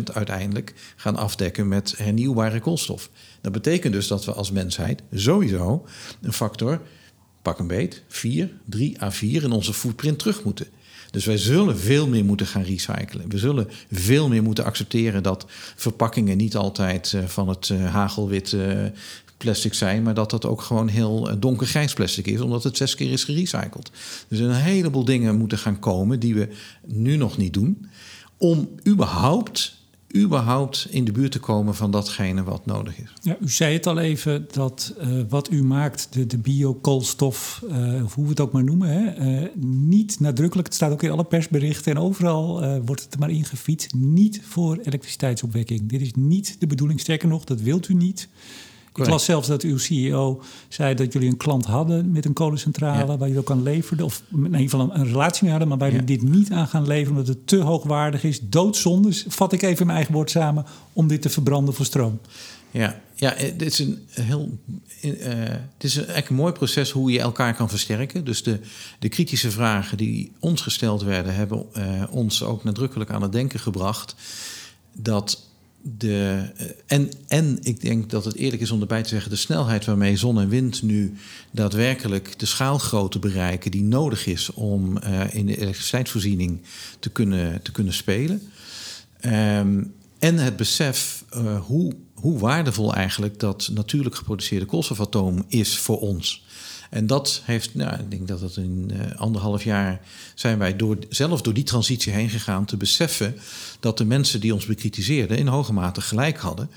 20% 0.00 0.02
uiteindelijk 0.12 0.74
gaan 0.96 1.16
afdekken 1.16 1.68
met 1.68 1.94
hernieuwbare 1.96 2.60
koolstof. 2.60 3.10
Dat 3.40 3.52
betekent 3.52 3.92
dus 3.92 4.06
dat 4.06 4.24
we 4.24 4.32
als 4.32 4.50
mensheid 4.50 5.02
sowieso 5.12 5.86
een 6.20 6.32
factor, 6.32 6.80
pak 7.42 7.58
een 7.58 7.66
beet, 7.66 8.02
4, 8.08 8.50
3 8.64 9.02
à 9.02 9.10
4 9.10 9.42
in 9.42 9.52
onze 9.52 9.74
footprint 9.74 10.18
terug 10.18 10.44
moeten. 10.44 10.66
Dus 11.10 11.24
wij 11.24 11.38
zullen 11.38 11.78
veel 11.78 12.08
meer 12.08 12.24
moeten 12.24 12.46
gaan 12.46 12.62
recyclen. 12.62 13.28
We 13.28 13.38
zullen 13.38 13.68
veel 13.92 14.28
meer 14.28 14.42
moeten 14.42 14.64
accepteren 14.64 15.22
dat 15.22 15.46
verpakkingen 15.76 16.36
niet 16.36 16.56
altijd 16.56 17.12
eh, 17.12 17.24
van 17.24 17.48
het 17.48 17.70
eh, 17.70 17.92
hagelwit 17.92 18.54
plastic 19.42 19.74
zijn, 19.74 20.02
maar 20.02 20.14
dat 20.14 20.30
dat 20.30 20.46
ook 20.46 20.62
gewoon 20.62 20.88
heel 20.88 21.30
eh, 21.30 21.36
donkergrijs 21.38 21.92
plastic 21.92 22.26
is, 22.26 22.40
omdat 22.40 22.64
het 22.64 22.76
zes 22.76 22.94
keer 22.94 23.12
is 23.12 23.24
gerecycled. 23.24 23.90
Dus 24.28 24.38
een 24.38 24.54
heleboel 24.54 25.04
dingen 25.04 25.36
moeten 25.36 25.58
gaan 25.58 25.78
komen 25.78 26.20
die 26.20 26.34
we 26.34 26.48
nu 26.86 27.16
nog 27.16 27.36
niet 27.36 27.52
doen, 27.52 27.86
om 28.36 28.68
überhaupt 28.86 29.80
überhaupt 30.16 30.86
in 30.90 31.04
de 31.04 31.12
buurt 31.12 31.32
te 31.32 31.38
komen 31.38 31.74
van 31.74 31.90
datgene 31.90 32.42
wat 32.42 32.66
nodig 32.66 32.98
is. 32.98 33.12
Ja, 33.22 33.36
u 33.40 33.48
zei 33.48 33.74
het 33.74 33.86
al 33.86 33.98
even, 33.98 34.46
dat 34.52 34.94
uh, 35.00 35.08
wat 35.28 35.50
u 35.50 35.64
maakt, 35.64 36.08
de, 36.10 36.26
de 36.26 36.38
biokoolstof, 36.38 37.64
uh, 37.70 38.04
of 38.04 38.14
hoe 38.14 38.24
we 38.24 38.30
het 38.30 38.40
ook 38.40 38.52
maar 38.52 38.64
noemen, 38.64 38.88
hè, 38.88 39.40
uh, 39.42 39.48
niet 39.64 40.20
nadrukkelijk, 40.20 40.66
het 40.68 40.76
staat 40.76 40.92
ook 40.92 41.02
in 41.02 41.10
alle 41.10 41.24
persberichten 41.24 41.92
en 41.92 41.98
overal 41.98 42.80
wordt 42.84 43.02
het 43.02 43.12
er 43.12 43.18
maar 43.18 43.30
ingefiet, 43.30 43.88
niet 43.96 44.40
voor 44.44 44.78
elektriciteitsopwekking. 44.82 45.88
Dit 45.88 46.00
is 46.00 46.12
niet 46.14 46.56
de 46.58 46.66
bedoeling, 46.66 47.00
sterker 47.00 47.28
nog, 47.28 47.44
dat 47.44 47.60
wilt 47.60 47.88
u 47.88 47.94
niet. 47.94 48.28
Ik 48.94 49.06
las 49.06 49.24
zelfs 49.24 49.48
dat 49.48 49.62
uw 49.62 49.78
CEO 49.78 50.42
zei 50.68 50.94
dat 50.94 51.12
jullie 51.12 51.28
een 51.28 51.36
klant 51.36 51.64
hadden 51.64 52.12
met 52.12 52.24
een 52.24 52.32
kolencentrale... 52.32 53.06
waar 53.06 53.28
jullie 53.28 53.38
ook 53.38 53.50
aan 53.50 53.62
leverden, 53.62 54.06
of 54.06 54.22
in 54.32 54.44
ieder 54.44 54.60
geval 54.60 54.94
een, 54.94 55.06
relatie 55.06 55.42
mee 55.42 55.50
hadden... 55.50 55.68
maar 55.68 55.78
waar 55.78 55.90
jullie 55.90 56.06
dit 56.06 56.22
niet 56.22 56.50
aan 56.50 56.68
gaan 56.68 56.86
leveren 56.86 57.10
omdat 57.10 57.34
het 57.34 57.46
te 57.46 57.56
hoogwaardig 57.56 58.24
is. 58.24 58.40
Doodzonde, 58.40 59.22
vat 59.28 59.52
ik 59.52 59.62
even 59.62 59.78
in 59.78 59.86
mijn 59.86 59.96
eigen 59.96 60.14
woord 60.14 60.30
samen, 60.30 60.66
om 60.92 61.06
dit 61.06 61.22
te 61.22 61.28
verbranden 61.28 61.74
voor 61.74 61.84
stroom. 61.84 62.20
Ja, 62.70 63.00
ja 63.14 63.34
eh, 63.34 63.52
dit 63.58 63.68
is 63.68 63.78
een 63.78 64.06
heel. 64.08 64.58
Uh, 65.02 65.10
het 65.74 65.84
is 65.84 65.96
eigenlijk 65.96 66.28
een 66.28 66.34
mooi 66.34 66.52
proces 66.52 66.90
hoe 66.90 67.12
je 67.12 67.20
elkaar 67.20 67.54
kan 67.54 67.68
versterken. 67.68 68.24
Dus 68.24 68.42
de, 68.42 68.60
de 68.98 69.08
kritische 69.08 69.50
vragen 69.50 69.96
die 69.96 70.32
ons 70.38 70.60
gesteld 70.60 71.02
werden, 71.02 71.34
hebben 71.34 71.66
uh, 71.76 72.02
ons 72.10 72.42
ook 72.42 72.64
nadrukkelijk 72.64 73.10
aan 73.10 73.22
het 73.22 73.32
denken 73.32 73.60
gebracht. 73.60 74.14
Dat 74.92 75.50
de, 75.82 76.50
eh, 76.56 76.66
en, 76.86 77.10
en 77.28 77.58
ik 77.62 77.80
denk 77.80 78.10
dat 78.10 78.24
het 78.24 78.36
eerlijk 78.36 78.62
is 78.62 78.70
om 78.70 78.80
erbij 78.80 79.02
te 79.02 79.08
zeggen, 79.08 79.30
de 79.30 79.36
snelheid 79.36 79.84
waarmee 79.84 80.16
zon 80.16 80.40
en 80.40 80.48
wind 80.48 80.82
nu 80.82 81.14
daadwerkelijk 81.50 82.38
de 82.38 82.46
schaalgrootte 82.46 83.18
bereiken 83.18 83.70
die 83.70 83.82
nodig 83.82 84.26
is 84.26 84.50
om 84.50 84.98
uh, 85.04 85.34
in 85.34 85.46
de 85.46 85.56
elektriciteitsvoorziening 85.56 86.62
te 86.98 87.10
kunnen, 87.10 87.62
te 87.62 87.72
kunnen 87.72 87.92
spelen. 87.92 88.42
Um, 89.24 89.94
en 90.18 90.36
het 90.38 90.56
besef 90.56 91.24
uh, 91.36 91.60
hoe, 91.60 91.92
hoe 92.14 92.38
waardevol 92.38 92.94
eigenlijk 92.94 93.40
dat 93.40 93.70
natuurlijk 93.72 94.14
geproduceerde 94.14 94.66
koolstofatoom 94.66 95.44
is 95.48 95.78
voor 95.78 96.00
ons. 96.00 96.44
En 96.92 97.06
dat 97.06 97.42
heeft, 97.44 97.74
nou, 97.74 98.00
ik 98.00 98.10
denk 98.10 98.28
dat 98.28 98.40
het 98.40 98.56
in 98.56 98.90
uh, 98.92 99.20
anderhalf 99.20 99.64
jaar 99.64 100.00
zijn 100.34 100.58
wij 100.58 100.76
door, 100.76 100.98
zelf 101.08 101.42
door 101.42 101.54
die 101.54 101.64
transitie 101.64 102.12
heen 102.12 102.30
gegaan 102.30 102.64
te 102.64 102.76
beseffen 102.76 103.36
dat 103.80 103.98
de 103.98 104.04
mensen 104.04 104.40
die 104.40 104.54
ons 104.54 104.66
bekritiseerden 104.66 105.38
in 105.38 105.46
hoge 105.46 105.72
mate 105.72 106.00
gelijk 106.00 106.38
hadden 106.38 106.70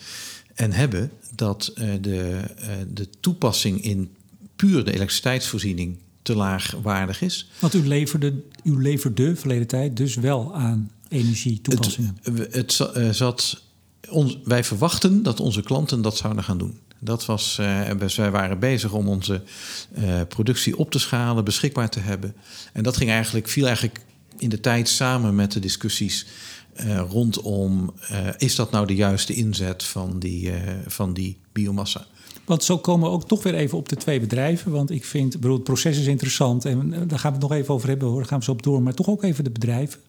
en 0.54 0.72
hebben 0.72 1.12
dat 1.36 1.74
uh, 1.78 1.90
de, 2.02 2.42
uh, 2.60 2.68
de 2.94 3.10
toepassing 3.20 3.84
in 3.84 4.12
puur 4.56 4.84
de 4.84 4.94
elektriciteitsvoorziening 4.94 5.98
te 6.22 6.36
laagwaardig 6.36 7.22
is. 7.22 7.50
Want 7.60 7.74
u 7.74 7.88
leverde, 7.88 8.34
u 8.64 8.82
leverde 8.82 9.36
verleden 9.36 9.68
tijd 9.68 9.98
dus 9.98 10.16
wel 10.16 10.56
aan 10.56 10.92
energietoepassingen. 11.10 12.18
Het, 12.22 12.78
het 12.78 13.16
zat, 13.16 13.62
ons, 14.10 14.38
wij 14.44 14.64
verwachten 14.64 15.24
dat 15.24 15.40
onze 15.40 15.62
klanten 15.62 16.02
dat 16.02 16.18
zouden 16.18 16.44
gaan 16.44 16.58
doen. 16.58 16.80
Dat 17.06 17.26
was, 17.26 17.58
uh, 17.62 18.10
wij 18.16 18.32
waren 18.32 18.60
bezig 18.60 18.94
om 18.94 19.08
onze 19.08 19.42
uh, 19.98 20.22
productie 20.28 20.78
op 20.78 20.92
te 20.92 21.00
schalen, 21.00 21.44
beschikbaar 21.44 21.90
te 21.90 22.00
hebben. 22.00 22.36
En 22.74 22.84
dat 22.84 22.98
ging 22.98 23.10
eigenlijk, 23.10 23.48
viel 23.48 23.66
eigenlijk 23.66 24.02
in 24.38 24.50
de 24.50 24.60
tijd 24.60 24.90
samen 24.90 25.36
met 25.36 25.52
de 25.52 25.60
discussies 25.60 26.26
uh, 26.80 27.02
rondom... 27.10 27.94
is 28.38 28.56
dat 28.56 28.72
nou 28.72 28.88
de 28.88 28.96
juiste 28.96 29.34
inzet 29.34 29.84
van 29.84 30.20
die, 30.20 30.52
van 30.88 31.14
die 31.14 31.38
biomassa? 31.52 32.06
Want 32.46 32.64
zo 32.64 32.78
komen 32.78 33.10
we 33.10 33.16
ook 33.16 33.28
toch 33.28 33.44
weer 33.44 33.56
even 33.56 33.78
op 33.78 33.90
de 33.90 33.96
twee 33.96 34.20
bedrijven. 34.20 34.72
Want 34.72 34.92
ik 34.92 35.06
vind, 35.06 35.40
bedoel, 35.40 35.56
het 35.56 35.64
proces 35.64 35.98
is 35.98 36.06
interessant. 36.06 36.66
En 36.66 36.90
daar 36.90 37.20
gaan 37.20 37.32
we 37.32 37.38
het 37.38 37.50
nog 37.50 37.52
even 37.52 37.74
over 37.74 37.88
hebben 37.90 38.08
hoor. 38.08 38.26
Gaan 38.26 38.40
we 38.40 38.46
zo 38.46 38.52
op 38.52 38.64
door. 38.64 38.82
Maar 38.82 38.94
toch 38.94 39.08
ook 39.08 39.24
even 39.24 39.44
de 39.44 39.52
bedrijven. 39.52 40.00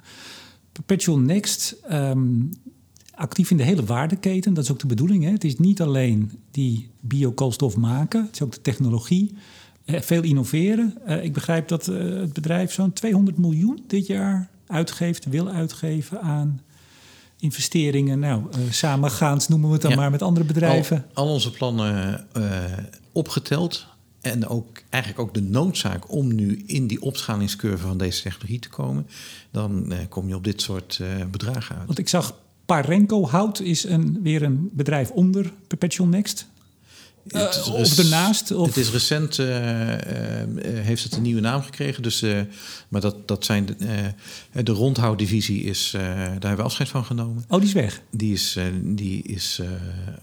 Perpetual 0.73 1.19
Next... 1.19 1.77
Um, 1.93 2.51
actief 3.17 3.51
in 3.51 3.57
de 3.57 3.63
hele 3.63 3.85
waardeketen. 3.85 4.55
Dat 4.55 4.65
is 4.65 4.71
ook 4.71 4.79
de 4.79 4.87
bedoeling. 4.87 5.25
Hè? 5.25 5.31
Het 5.31 5.45
is 5.45 5.59
niet 5.59 5.81
alleen 5.81 6.33
die 6.51 6.91
biokoolstof 7.01 7.77
maken, 7.77 8.25
het 8.25 8.35
is 8.35 8.43
ook 8.43 8.53
de 8.53 8.61
technologie. 8.61 9.35
Eh, 9.87 10.01
veel 10.01 10.23
innoveren. 10.23 10.99
Uh, 11.09 11.25
ik 11.25 11.33
begrijp 11.33 11.69
dat 11.69 11.87
uh, 11.87 12.21
het 12.21 12.33
bedrijf 12.33 12.73
zo'n 12.73 12.93
200 12.93 13.39
miljoen 13.39 13.85
dit 13.87 14.07
jaar 14.07 14.51
uitgeeft, 14.67 15.25
wil 15.25 15.49
uitgeven 15.49 16.21
aan 16.21 16.61
investeringen. 17.39 18.19
Nou, 18.19 18.43
samengaand 18.71 19.49
noemen 19.49 19.69
we 19.69 19.73
het 19.73 19.83
dan 19.83 19.91
ja. 19.91 19.97
maar 19.97 20.11
met 20.11 20.23
andere 20.23 20.47
bedrijven. 20.47 21.05
Al, 21.15 21.25
al 21.27 21.33
onze 21.33 21.51
plannen 21.51 22.27
opgeteld. 23.13 23.87
En 24.21 24.47
ook 24.47 24.83
eigenlijk 24.91 25.23
ook 25.23 25.35
de 25.35 25.43
noodzaak 25.43 26.13
om 26.13 26.35
nu 26.35 26.63
in 26.67 26.87
die 26.87 27.03
opschalingscurve 27.03 27.87
van 27.87 27.99
deze 27.99 28.23
technologie 28.23 28.59
te 28.59 28.69
komen. 28.69 29.07
Dan 29.51 29.93
kom 30.09 30.29
je 30.29 30.35
op 30.35 30.45
dit 30.45 30.63
soort 30.63 31.01
bedragen 31.31 31.77
uit. 31.77 31.87
Want 31.87 31.99
ik 31.99 32.09
zag 32.09 32.35
Parenco 32.67 33.27
Hout 33.27 33.61
is 33.61 33.85
een, 33.85 34.19
weer 34.23 34.43
een 34.43 34.71
bedrijf 34.73 35.11
onder 35.11 35.53
Perpetual 35.67 36.09
Next. 36.09 36.49
Uh, 37.29 37.73
of 37.73 37.99
ernaast? 37.99 38.51
Of? 38.51 38.67
Het 38.67 38.77
is 38.77 38.91
recent, 38.91 39.39
uh, 39.39 39.47
heeft 40.65 41.03
het 41.03 41.17
een 41.17 41.23
nieuwe 41.23 41.41
naam 41.41 41.63
gekregen. 41.63 42.03
Dus, 42.03 42.25
maar 42.89 43.01
dat, 43.01 43.29
dat 43.29 43.45
zijn 43.45 43.67
de, 43.67 44.63
de 44.63 44.73
rondhouddivisie 44.73 45.63
is, 45.63 45.91
daar 45.93 46.29
hebben 46.31 46.57
we 46.57 46.63
afscheid 46.63 46.89
van 46.89 47.05
genomen. 47.05 47.45
Oh, 47.49 47.59
die 47.59 47.69
is 47.69 47.75
weg? 47.75 48.03
Die 48.11 48.33
is, 48.33 48.59
die 48.83 49.23
is 49.23 49.61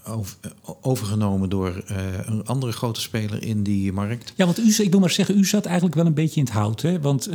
over, 0.06 0.36
overgenomen 0.80 1.48
door 1.48 1.82
een 2.26 2.46
andere 2.46 2.72
grote 2.72 3.00
speler 3.00 3.42
in 3.42 3.62
die 3.62 3.92
markt. 3.92 4.32
Ja, 4.36 4.44
want 4.44 4.58
u, 4.58 4.74
ik 4.78 4.90
wil 4.90 5.00
maar 5.00 5.10
zeggen, 5.10 5.38
u 5.38 5.44
zat 5.44 5.64
eigenlijk 5.64 5.94
wel 5.96 6.06
een 6.06 6.14
beetje 6.14 6.40
in 6.40 6.46
het 6.46 6.54
hout. 6.54 6.82
Hè? 6.82 7.00
Want 7.00 7.28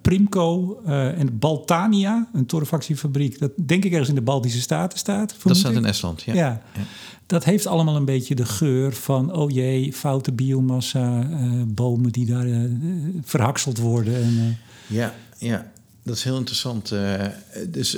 Primco 0.00 0.80
en 0.86 1.38
Baltania, 1.38 2.28
een 2.32 2.46
torrefactiefabriek, 2.46 3.38
dat 3.38 3.50
denk 3.66 3.84
ik 3.84 3.90
ergens 3.90 4.08
in 4.08 4.14
de 4.14 4.20
Baltische 4.20 4.60
Staten 4.60 4.98
staat. 4.98 5.34
Dat 5.42 5.56
staat 5.56 5.72
in 5.72 5.84
Estland, 5.84 6.22
ja. 6.22 6.34
ja. 6.34 6.62
ja 6.74 6.82
dat 7.26 7.44
heeft 7.44 7.66
allemaal 7.66 7.96
een 7.96 8.04
beetje 8.04 8.34
de 8.34 8.44
geur 8.44 8.92
van, 8.92 9.34
oh 9.34 9.50
jee, 9.50 9.92
foute 9.92 10.32
biomassa, 10.32 11.28
uh, 11.30 11.62
bomen 11.66 12.12
die 12.12 12.26
daar 12.26 12.46
uh, 12.46 12.70
verhakseld 13.22 13.78
worden. 13.78 14.14
En, 14.14 14.32
uh... 14.32 14.96
Ja, 14.96 15.14
ja, 15.38 15.70
dat 16.02 16.16
is 16.16 16.24
heel 16.24 16.36
interessant. 16.36 16.88
dus 17.68 17.94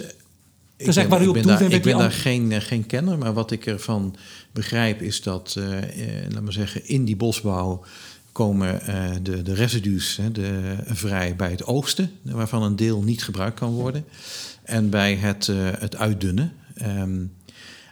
ik 0.77 0.95
ben, 0.95 1.09
waar 1.09 1.23
u 1.23 1.27
op 1.27 1.37
ik 1.37 1.43
ben, 1.43 1.59
daar, 1.59 1.73
ik 1.73 1.83
ben 1.83 1.99
daar 1.99 2.13
geen, 2.13 2.63
geen 2.63 2.87
kenner, 2.87 3.19
maar 3.19 3.33
wat 3.33 3.51
ik 3.51 3.67
ervan 3.67 4.17
begrijp 4.53 5.03
is 5.03 5.23
dat, 5.23 5.57
laat 6.29 6.43
maar 6.43 6.53
zeggen, 6.53 6.89
in 6.89 7.05
die 7.05 7.17
bosbouw 7.17 7.85
komen 8.33 8.81
de, 9.23 9.43
de 9.43 9.55
residu's 9.55 10.17
hè, 10.17 10.33
de, 10.33 10.77
vrij 10.87 11.37
bij 11.37 11.51
het 11.51 11.65
oogsten, 11.65 12.11
waarvan 12.23 12.63
een 12.63 12.77
deel 12.77 13.03
niet 13.03 13.25
gebruikt 13.25 13.59
kan 13.59 13.73
worden. 13.73 14.05
En 14.63 14.91
bij 14.91 15.15
het, 15.15 15.47
het 15.79 15.97
uitdunnen. 15.97 16.53
Um, 16.83 17.33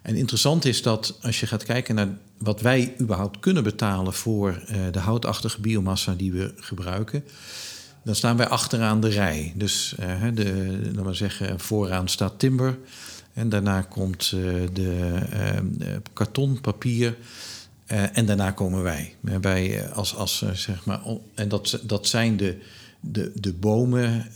en 0.06 0.16
interessant 0.16 0.64
is 0.64 0.82
dat 0.82 1.18
als 1.22 1.40
je 1.40 1.46
gaat 1.46 1.64
kijken 1.64 1.94
naar 1.94 2.08
wat 2.38 2.60
wij 2.60 2.94
überhaupt 3.00 3.40
kunnen 3.40 3.62
betalen 3.62 4.12
voor 4.12 4.62
uh, 4.70 4.76
de 4.90 4.98
houtachtige 4.98 5.60
biomassa 5.60 6.14
die 6.14 6.32
we 6.32 6.52
gebruiken, 6.56 7.24
dan 8.04 8.14
staan 8.14 8.36
wij 8.36 8.48
achteraan 8.48 9.00
de 9.00 9.08
rij. 9.08 9.52
Dus 9.56 9.94
uh, 10.00 10.22
de, 10.34 11.14
zeggen, 11.14 11.60
vooraan 11.60 12.08
staat 12.08 12.38
timber. 12.38 12.78
En 13.32 13.48
daarna 13.48 13.82
komt 13.82 14.32
uh, 14.34 14.54
de 14.72 16.02
karton, 16.12 16.60
papier. 16.60 17.16
en 17.86 18.26
daarna 18.26 18.50
komen 18.50 18.82
wij. 18.82 19.14
wij 19.40 19.90
als, 19.92 20.14
als, 20.14 20.44
zeg 20.52 20.84
maar, 20.84 21.00
en 21.34 21.48
dat, 21.48 21.80
dat 21.82 22.06
zijn 22.06 22.36
de, 22.36 22.58
de, 23.00 23.32
de 23.34 23.52
bomen 23.52 24.26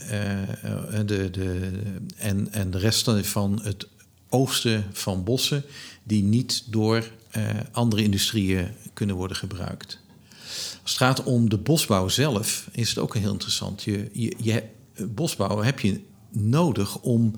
de, 1.05 1.29
de, 1.31 1.71
en, 2.17 2.51
en 2.51 2.71
de 2.71 2.77
rest 2.77 3.09
van 3.21 3.59
het 3.63 3.87
oogsten 4.31 4.85
van 4.91 5.23
bossen 5.23 5.63
die 6.03 6.23
niet 6.23 6.63
door 6.67 7.09
uh, 7.37 7.43
andere 7.71 8.03
industrieën 8.03 8.67
kunnen 8.93 9.15
worden 9.15 9.37
gebruikt. 9.37 9.99
Als 10.81 10.91
het 10.91 10.97
gaat 10.97 11.23
om 11.23 11.49
de 11.49 11.57
bosbouw 11.57 12.07
zelf, 12.07 12.67
is 12.71 12.89
het 12.89 12.97
ook 12.97 13.15
heel 13.15 13.31
interessant. 13.31 13.83
Je, 13.83 14.09
je, 14.13 14.35
je, 14.37 14.63
bosbouw 15.07 15.61
heb 15.61 15.79
je 15.79 16.01
nodig 16.29 16.99
om 16.99 17.35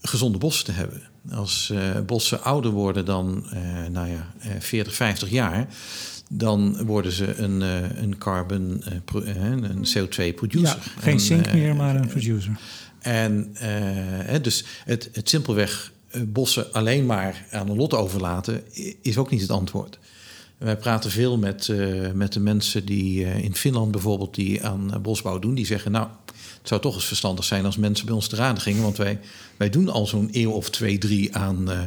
gezonde 0.00 0.38
bossen 0.38 0.64
te 0.64 0.72
hebben. 0.72 1.02
Als 1.30 1.70
uh, 1.72 2.00
bossen 2.06 2.42
ouder 2.42 2.70
worden 2.70 3.04
dan 3.04 3.46
uh, 3.54 3.86
nou 3.86 4.08
ja, 4.08 4.34
40, 4.58 4.94
50 4.94 5.30
jaar, 5.30 5.68
dan 6.30 6.84
worden 6.84 7.12
ze 7.12 7.34
een, 7.34 7.60
een 8.02 8.18
carbon, 8.18 8.82
een 9.12 9.86
CO2-producer. 9.96 10.78
Ja, 10.84 11.02
geen 11.02 11.20
zink 11.20 11.52
meer, 11.52 11.76
maar 11.76 11.96
een 11.96 12.08
producer. 12.08 12.58
En 12.98 13.54
dus 14.42 14.64
het, 14.84 15.08
het 15.12 15.28
simpelweg 15.28 15.92
eh, 15.92 15.95
bossen 16.26 16.72
alleen 16.72 17.06
maar 17.06 17.46
aan 17.50 17.68
een 17.68 17.76
lot 17.76 17.94
overlaten, 17.94 18.62
is 19.02 19.18
ook 19.18 19.30
niet 19.30 19.40
het 19.40 19.50
antwoord. 19.50 19.98
Wij 20.58 20.76
praten 20.76 21.10
veel 21.10 21.38
met, 21.38 21.68
uh, 21.68 22.10
met 22.12 22.32
de 22.32 22.40
mensen 22.40 22.84
die 22.84 23.24
uh, 23.24 23.44
in 23.44 23.54
Finland 23.54 23.90
bijvoorbeeld 23.90 24.34
die 24.34 24.64
aan 24.64 24.98
bosbouw 25.02 25.38
doen. 25.38 25.54
Die 25.54 25.66
zeggen, 25.66 25.92
nou, 25.92 26.08
het 26.66 26.74
zou 26.74 26.92
toch 26.92 27.00
eens 27.00 27.10
verstandig 27.10 27.44
zijn 27.44 27.64
als 27.64 27.76
mensen 27.76 28.06
bij 28.06 28.14
ons 28.14 28.28
te 28.28 28.36
raden 28.36 28.62
gingen. 28.62 28.82
Want 28.82 28.96
wij, 28.96 29.20
wij 29.56 29.70
doen 29.70 29.88
al 29.88 30.06
zo'n 30.06 30.28
eeuw 30.32 30.50
of 30.50 30.70
twee, 30.70 30.98
drie 30.98 31.36
aan, 31.36 31.70
uh, 31.70 31.80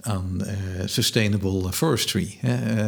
aan 0.00 0.42
sustainable 0.84 1.72
forestry. 1.72 2.38
Hè. 2.40 2.86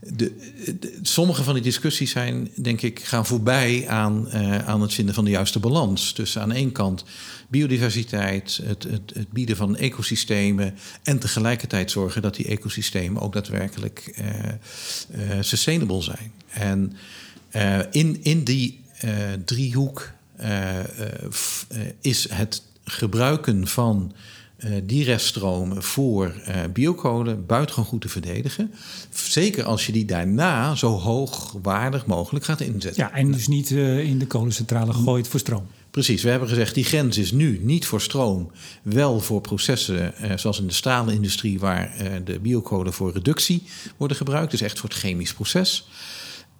De, 0.00 0.36
de, 0.80 0.98
sommige 1.02 1.42
van 1.42 1.54
die 1.54 1.62
discussies 1.62 2.10
zijn, 2.10 2.50
denk 2.54 2.82
ik, 2.82 3.00
gaan 3.00 3.26
voorbij 3.26 3.88
aan, 3.88 4.30
aan 4.66 4.80
het 4.80 4.94
vinden 4.94 5.14
van 5.14 5.24
de 5.24 5.30
juiste 5.30 5.58
balans. 5.58 6.14
Dus 6.14 6.38
aan 6.38 6.52
één 6.52 6.72
kant 6.72 7.04
biodiversiteit, 7.48 8.60
het, 8.64 8.82
het, 8.82 9.14
het, 9.14 9.30
bieden 9.30 9.56
van 9.56 9.76
ecosystemen 9.76 10.74
en 11.02 11.18
tegelijkertijd 11.18 11.90
zorgen 11.90 12.22
dat 12.22 12.34
die 12.36 12.46
ecosystemen 12.46 13.22
ook 13.22 13.32
daadwerkelijk 13.32 14.14
sustainable 15.40 16.02
zijn. 16.02 16.32
En 16.48 16.92
in, 17.90 18.18
in 18.22 18.44
die 18.44 18.80
driehoek 19.44 20.16
is 22.00 22.28
het 22.30 22.62
gebruiken 22.84 23.66
van 23.66 24.12
die 24.82 25.04
reststromen 25.04 25.82
voor 25.82 26.34
biokolen 26.72 27.46
buitengewoon 27.46 27.88
goed 27.88 28.00
te 28.00 28.08
verdedigen. 28.08 28.74
Zeker 29.10 29.64
als 29.64 29.86
je 29.86 29.92
die 29.92 30.04
daarna 30.04 30.74
zo 30.74 30.98
hoogwaardig 30.98 32.06
mogelijk 32.06 32.44
gaat 32.44 32.60
inzetten. 32.60 33.02
Ja, 33.02 33.12
en 33.12 33.32
dus 33.32 33.48
niet 33.48 33.70
in 33.70 34.18
de 34.18 34.26
kolencentrale 34.26 34.92
gooit 34.92 35.28
voor 35.28 35.40
stroom. 35.40 35.66
Precies, 35.90 36.22
we 36.22 36.30
hebben 36.30 36.48
gezegd 36.48 36.74
die 36.74 36.84
grens 36.84 37.18
is 37.18 37.32
nu 37.32 37.60
niet 37.62 37.86
voor 37.86 38.00
stroom, 38.00 38.50
wel 38.82 39.20
voor 39.20 39.40
processen 39.40 40.16
eh, 40.16 40.36
zoals 40.36 40.60
in 40.60 40.66
de 40.66 40.72
staalindustrie 40.72 41.58
waar 41.58 41.94
eh, 41.96 42.12
de 42.24 42.38
biokolen 42.38 42.92
voor 42.92 43.12
reductie 43.12 43.62
worden 43.96 44.16
gebruikt, 44.16 44.50
dus 44.50 44.60
echt 44.60 44.78
voor 44.78 44.88
het 44.88 44.98
chemisch 44.98 45.34
proces. 45.34 45.88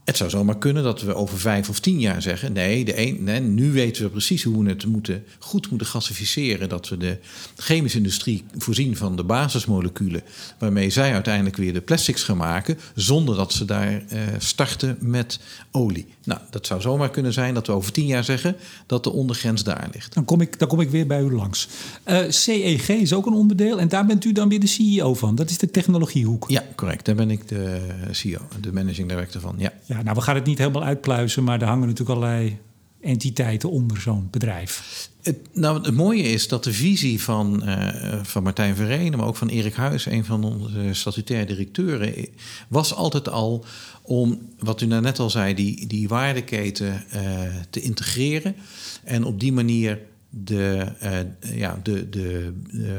Het 0.09 0.17
zou 0.17 0.31
zomaar 0.31 0.59
kunnen 0.59 0.83
dat 0.83 1.03
we 1.03 1.15
over 1.15 1.39
vijf 1.39 1.69
of 1.69 1.81
tien 1.81 2.01
jaar 2.01 2.23
zeggen: 2.23 2.53
nee, 2.53 2.85
de 2.85 3.07
een, 3.07 3.25
nee, 3.25 3.41
nu 3.41 3.73
weten 3.73 4.03
we 4.03 4.09
precies 4.09 4.43
hoe 4.43 4.63
we 4.63 4.69
het 4.69 4.87
moeten, 4.87 5.25
goed 5.39 5.71
moeten 5.71 5.87
gasificeren. 5.87 6.69
Dat 6.69 6.89
we 6.89 6.97
de 6.97 7.19
chemische 7.57 7.99
industrie 7.99 8.45
voorzien 8.59 8.97
van 8.97 9.17
de 9.17 9.25
basismoleculen. 9.25 10.23
waarmee 10.59 10.91
zij 10.91 11.13
uiteindelijk 11.13 11.57
weer 11.57 11.73
de 11.73 11.81
plastics 11.81 12.23
gaan 12.23 12.37
maken. 12.37 12.79
zonder 12.95 13.37
dat 13.37 13.53
ze 13.53 13.65
daar 13.65 13.93
uh, 13.93 14.21
starten 14.39 14.97
met 15.01 15.41
olie. 15.71 16.07
Nou, 16.25 16.41
dat 16.51 16.67
zou 16.67 16.81
zomaar 16.81 17.11
kunnen 17.11 17.33
zijn 17.33 17.55
dat 17.55 17.67
we 17.67 17.73
over 17.73 17.93
tien 17.93 18.07
jaar 18.07 18.25
zeggen 18.25 18.57
dat 18.87 19.05
de 19.05 19.13
ondergrens 19.13 19.65
daar 19.65 19.89
ligt. 19.93 20.15
Dan 20.15 20.25
kom 20.25 20.41
ik, 20.41 20.59
dan 20.59 20.69
kom 20.69 20.81
ik 20.81 20.91
weer 20.91 21.07
bij 21.07 21.23
u 21.23 21.33
langs. 21.33 21.69
Uh, 22.07 22.19
eh, 22.19 22.31
CEG 22.31 22.89
is 22.89 23.13
ook 23.13 23.27
een 23.27 23.33
onderdeel 23.33 23.81
en 23.81 23.89
daar 23.89 24.07
bent 24.07 24.25
u 24.25 24.33
dan 24.33 24.49
weer 24.49 24.61
de 24.61 24.67
CEO 24.67 25.15
van. 25.15 25.35
Dat 25.35 25.51
is 25.51 25.59
de 25.59 25.71
technologiehoek. 25.71 26.45
Ja, 26.49 26.65
correct. 26.75 27.05
Daar 27.05 27.15
ben 27.15 27.31
ik 27.31 27.49
de 27.49 27.81
CEO, 28.11 28.41
de 28.61 28.73
managing 28.73 29.09
director 29.09 29.41
van. 29.41 29.55
Ja. 29.59 29.73
ja 29.85 29.98
nou, 30.03 30.17
we 30.17 30.23
gaan 30.23 30.35
het 30.35 30.47
niet 30.47 30.59
helemaal 30.59 30.85
uitpluizen, 30.85 31.45
maar 31.45 31.61
er 31.61 31.67
hangen 31.67 31.89
natuurlijk 31.89 32.19
allerlei 32.19 32.59
entiteiten 33.01 33.71
onder 33.71 34.01
zo'n 34.01 34.29
bedrijf. 34.31 35.09
Het, 35.23 35.39
nou, 35.53 35.83
het 35.83 35.95
mooie 35.95 36.23
is 36.23 36.49
dat 36.49 36.65
de 36.65 36.73
visie 36.73 37.23
van, 37.23 37.63
uh, 37.65 38.23
van 38.23 38.43
Martijn 38.43 38.77
Verrenen, 38.77 39.19
maar 39.19 39.27
ook 39.27 39.37
van 39.37 39.49
Erik 39.49 39.75
Huis, 39.75 40.07
een 40.07 40.25
van 40.25 40.45
onze 40.45 40.89
statutaire 40.93 41.47
directeuren, 41.47 42.29
was 42.69 42.95
altijd 42.95 43.29
al 43.29 43.65
om, 44.03 44.39
wat 44.59 44.81
u 44.81 44.87
nou 44.87 45.03
net 45.03 45.19
al 45.19 45.31
zei, 45.31 45.55
die, 45.55 45.87
die 45.87 46.09
waardeketen 46.09 47.05
uh, 47.15 47.23
te 47.71 47.81
integreren. 47.81 48.57
En 49.05 49.25
op 49.25 49.41
die 49.41 49.53
manier 49.53 49.99
de, 50.31 50.93
uh, 51.03 51.59
ja, 51.59 51.81
de, 51.83 52.09
de, 52.09 52.53
de 52.71 52.99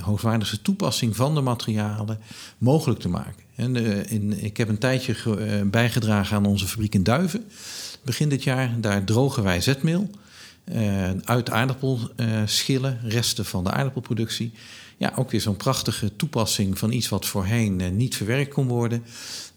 hoogwaardige, 0.00 0.62
toepassing 0.62 1.16
van 1.16 1.34
de 1.34 1.40
materialen 1.40 2.18
mogelijk 2.58 3.00
te 3.00 3.08
maken. 3.08 3.45
En, 3.56 3.76
in, 4.08 4.44
ik 4.44 4.56
heb 4.56 4.68
een 4.68 4.78
tijdje 4.78 5.14
ge, 5.14 5.60
uh, 5.60 5.70
bijgedragen 5.70 6.36
aan 6.36 6.46
onze 6.46 6.66
fabriek 6.66 6.94
in 6.94 7.02
Duiven. 7.02 7.44
Begin 8.02 8.28
dit 8.28 8.42
jaar, 8.42 8.80
daar 8.80 9.04
drogen 9.04 9.42
wij 9.42 9.60
zetmeel 9.60 10.10
uit 11.24 11.50
aardappelschillen, 11.50 13.00
resten 13.02 13.44
van 13.44 13.64
de 13.64 13.70
aardappelproductie. 13.70 14.52
Ja, 14.98 15.12
ook 15.16 15.30
weer 15.30 15.40
zo'n 15.40 15.56
prachtige 15.56 16.16
toepassing 16.16 16.78
van 16.78 16.92
iets 16.92 17.08
wat 17.08 17.26
voorheen 17.26 17.96
niet 17.96 18.16
verwerkt 18.16 18.54
kon 18.54 18.68
worden. 18.68 19.04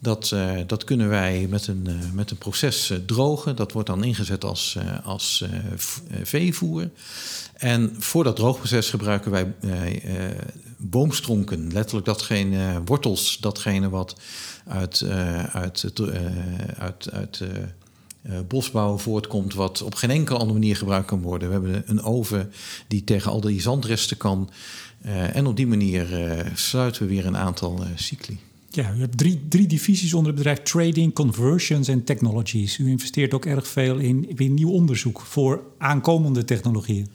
Dat, 0.01 0.31
uh, 0.33 0.57
dat 0.67 0.83
kunnen 0.83 1.09
wij 1.09 1.47
met 1.49 1.67
een, 1.67 1.85
uh, 1.89 2.11
met 2.13 2.31
een 2.31 2.37
proces 2.37 2.93
drogen. 3.05 3.55
Dat 3.55 3.71
wordt 3.71 3.87
dan 3.87 4.03
ingezet 4.03 4.43
als, 4.43 4.77
als 5.03 5.45
veevoer. 6.23 6.89
En 7.53 7.95
voor 7.99 8.23
dat 8.23 8.35
droogproces 8.35 8.89
gebruiken 8.89 9.31
wij 9.31 9.53
boomstronken. 10.77 11.71
Letterlijk 11.71 12.05
datgene, 12.05 12.81
wortels, 12.85 13.37
datgene 13.41 13.89
wat 13.89 14.15
uit, 14.67 15.03
uit, 15.51 15.91
uit, 16.77 17.11
uit 17.11 17.41
bosbouw 18.47 18.97
voortkomt, 18.97 19.53
wat 19.53 19.81
op 19.81 19.95
geen 19.95 20.09
enkele 20.09 20.39
andere 20.39 20.59
manier 20.59 20.75
gebruikt 20.75 21.07
kan 21.07 21.21
worden. 21.21 21.47
We 21.47 21.53
hebben 21.53 21.83
een 21.85 22.03
oven 22.03 22.51
die 22.87 23.03
tegen 23.03 23.31
al 23.31 23.41
die 23.41 23.61
zandresten 23.61 24.17
kan. 24.17 24.49
En 25.33 25.45
op 25.45 25.55
die 25.55 25.67
manier 25.67 26.07
sluiten 26.53 27.01
we 27.01 27.07
weer 27.07 27.25
een 27.25 27.37
aantal 27.37 27.83
cycli. 27.95 28.37
Ja, 28.69 28.93
u 28.95 28.99
hebt 28.99 29.17
drie, 29.17 29.41
drie 29.49 29.67
divisies 29.67 30.13
onder 30.13 30.27
het 30.27 30.35
bedrijf: 30.35 30.59
trading, 30.59 31.13
conversions 31.13 31.87
en 31.87 32.03
technologies. 32.03 32.77
U 32.77 32.87
investeert 32.87 33.33
ook 33.33 33.45
erg 33.45 33.67
veel 33.67 33.97
in, 33.97 34.37
in 34.37 34.53
nieuw 34.53 34.71
onderzoek 34.71 35.21
voor 35.21 35.63
aankomende 35.77 36.45
technologieën. 36.45 37.07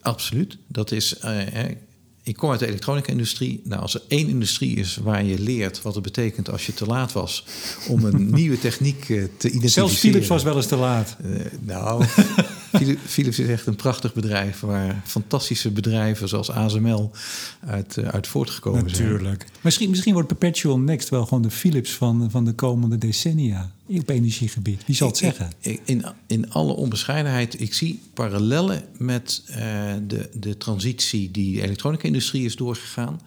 Absoluut. 0.00 0.58
Dat 0.66 0.92
is. 0.92 1.16
Ik 2.22 2.36
kom 2.36 2.50
uit 2.50 2.60
de 2.60 2.66
elektronica-industrie. 2.66 3.60
Nou, 3.64 3.82
als 3.82 3.94
er 3.94 4.02
één 4.08 4.28
industrie 4.28 4.76
is 4.76 4.96
waar 4.96 5.24
je 5.24 5.38
leert 5.38 5.82
wat 5.82 5.94
het 5.94 6.02
betekent 6.02 6.50
als 6.50 6.66
je 6.66 6.74
te 6.74 6.86
laat 6.86 7.12
was 7.12 7.44
om 7.88 8.04
een 8.04 8.30
nieuwe 8.34 8.58
techniek 8.58 9.04
te 9.04 9.14
identificeren. 9.14 9.70
Zelfs 9.70 9.98
Philips 9.98 10.26
was 10.26 10.42
wel 10.42 10.56
eens 10.56 10.66
te 10.66 10.76
laat. 10.76 11.16
Nou, 11.60 12.04
Philips 13.06 13.38
is 13.38 13.48
echt 13.48 13.66
een 13.66 13.76
prachtig 13.76 14.14
bedrijf 14.14 14.60
waar 14.60 15.02
fantastische 15.04 15.70
bedrijven 15.70 16.28
zoals 16.28 16.50
ASML 16.50 17.10
uit, 17.66 17.96
uh, 17.96 18.08
uit 18.08 18.26
voortgekomen 18.26 18.84
Natuurlijk. 18.84 19.08
zijn. 19.08 19.22
Natuurlijk. 19.22 19.46
Misschien, 19.60 19.90
misschien 19.90 20.12
wordt 20.12 20.28
Perpetual 20.28 20.78
Next 20.78 21.08
wel 21.08 21.26
gewoon 21.26 21.42
de 21.42 21.50
Philips 21.50 21.92
van, 21.92 22.30
van 22.30 22.44
de 22.44 22.52
komende 22.52 22.98
decennia 22.98 23.70
op 23.86 24.08
energiegebied. 24.08 24.82
Wie 24.86 24.96
zal 24.96 25.08
het 25.08 25.16
zeggen? 25.16 25.52
In, 25.84 26.04
in 26.26 26.52
alle 26.52 26.72
onbescheidenheid, 26.72 27.60
ik 27.60 27.74
zie 27.74 28.00
parallellen 28.14 28.82
met 28.98 29.42
uh, 29.48 29.56
de, 30.06 30.28
de 30.32 30.56
transitie 30.56 31.30
die 31.30 31.54
de 31.54 31.62
elektronica-industrie 31.62 32.44
is 32.44 32.56
doorgegaan. 32.56 33.20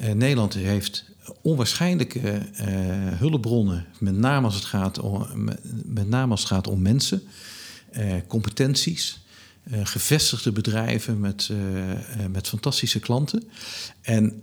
Uh, 0.00 0.12
Nederland 0.12 0.54
heeft 0.54 1.04
onwaarschijnlijke 1.42 2.20
uh, 2.20 2.66
hulpbronnen, 3.18 3.86
met 3.98 4.16
name 4.16 4.46
als 4.46 4.54
het 4.54 4.64
gaat 4.64 4.98
om, 4.98 5.26
met 5.84 6.08
name 6.08 6.30
als 6.30 6.40
het 6.40 6.48
gaat 6.48 6.68
om 6.68 6.82
mensen. 6.82 7.22
Eh, 7.98 8.14
competenties. 8.26 9.20
Uh, 9.72 9.80
gevestigde 9.82 10.52
bedrijven 10.52 11.20
met, 11.20 11.48
uh, 11.52 11.58
met 12.30 12.48
fantastische 12.48 13.00
klanten. 13.00 13.42
En 14.00 14.42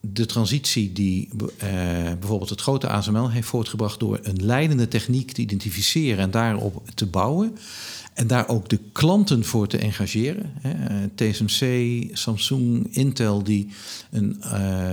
de 0.00 0.26
transitie 0.26 0.92
die 0.92 1.28
bijvoorbeeld 2.18 2.50
het 2.50 2.60
grote 2.60 2.88
ASML 2.88 3.30
heeft 3.30 3.48
voortgebracht 3.48 4.00
door 4.00 4.18
een 4.22 4.44
leidende 4.44 4.88
techniek 4.88 5.32
te 5.32 5.40
identificeren 5.40 6.18
en 6.18 6.30
daarop 6.30 6.82
te 6.94 7.06
bouwen. 7.06 7.58
En 8.14 8.26
daar 8.26 8.48
ook 8.48 8.68
de 8.68 8.78
klanten 8.92 9.44
voor 9.44 9.66
te 9.66 9.78
engageren. 9.78 10.52
Hè. 10.60 11.08
TSMC, 11.08 12.04
Samsung, 12.12 12.94
Intel, 12.96 13.42
die, 13.42 13.68
een, 14.10 14.42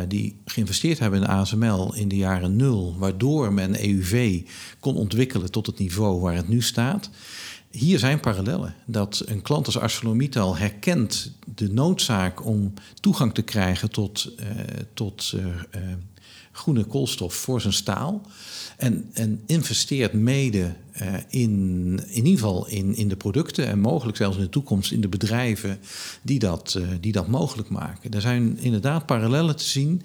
die 0.07 0.35
geïnvesteerd 0.45 0.99
hebben 0.99 1.21
in 1.21 1.27
ASML 1.27 1.95
in 1.95 2.07
de 2.07 2.17
jaren 2.17 2.55
nul, 2.55 2.95
waardoor 2.97 3.53
men 3.53 3.83
EUV 3.83 4.41
kon 4.79 4.95
ontwikkelen 4.95 5.51
tot 5.51 5.65
het 5.65 5.79
niveau 5.79 6.19
waar 6.19 6.35
het 6.35 6.47
nu 6.47 6.61
staat. 6.61 7.09
Hier 7.71 7.99
zijn 7.99 8.19
parallellen. 8.19 8.75
Dat 8.85 9.23
een 9.25 9.41
klant 9.41 9.65
als 9.65 9.77
ArcelorMittal 9.79 10.57
herkent 10.57 11.31
de 11.55 11.69
noodzaak 11.69 12.45
om 12.45 12.73
toegang 12.99 13.33
te 13.33 13.41
krijgen 13.41 13.91
tot, 13.91 14.33
uh, 14.39 14.45
tot 14.93 15.31
uh, 15.35 15.45
uh, 15.45 15.81
groene 16.51 16.83
koolstof 16.83 17.33
voor 17.33 17.61
zijn 17.61 17.73
staal. 17.73 18.21
En, 18.77 19.09
en 19.13 19.41
investeert 19.45 20.13
mede 20.13 20.75
in, 21.27 21.99
in 22.07 22.25
ieder 22.25 22.31
geval 22.31 22.67
in, 22.67 22.95
in 22.95 23.07
de 23.07 23.15
producten 23.15 23.67
en 23.67 23.79
mogelijk 23.79 24.17
zelfs 24.17 24.37
in 24.37 24.43
de 24.43 24.49
toekomst 24.49 24.91
in 24.91 25.01
de 25.01 25.07
bedrijven 25.07 25.79
die 26.21 26.39
dat, 26.39 26.79
die 26.99 27.11
dat 27.11 27.27
mogelijk 27.27 27.69
maken. 27.69 28.13
Er 28.13 28.21
zijn 28.21 28.57
inderdaad 28.57 29.05
parallellen 29.05 29.55
te 29.55 29.63
zien 29.63 30.01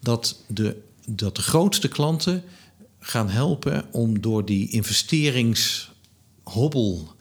dat 0.00 0.44
de, 0.46 0.76
dat 1.06 1.36
de 1.36 1.42
grootste 1.42 1.88
klanten 1.88 2.42
gaan 2.98 3.28
helpen 3.28 3.84
om 3.90 4.20
door 4.20 4.44
die 4.44 4.70
investerings 4.70 5.91
hobbel 6.52 7.14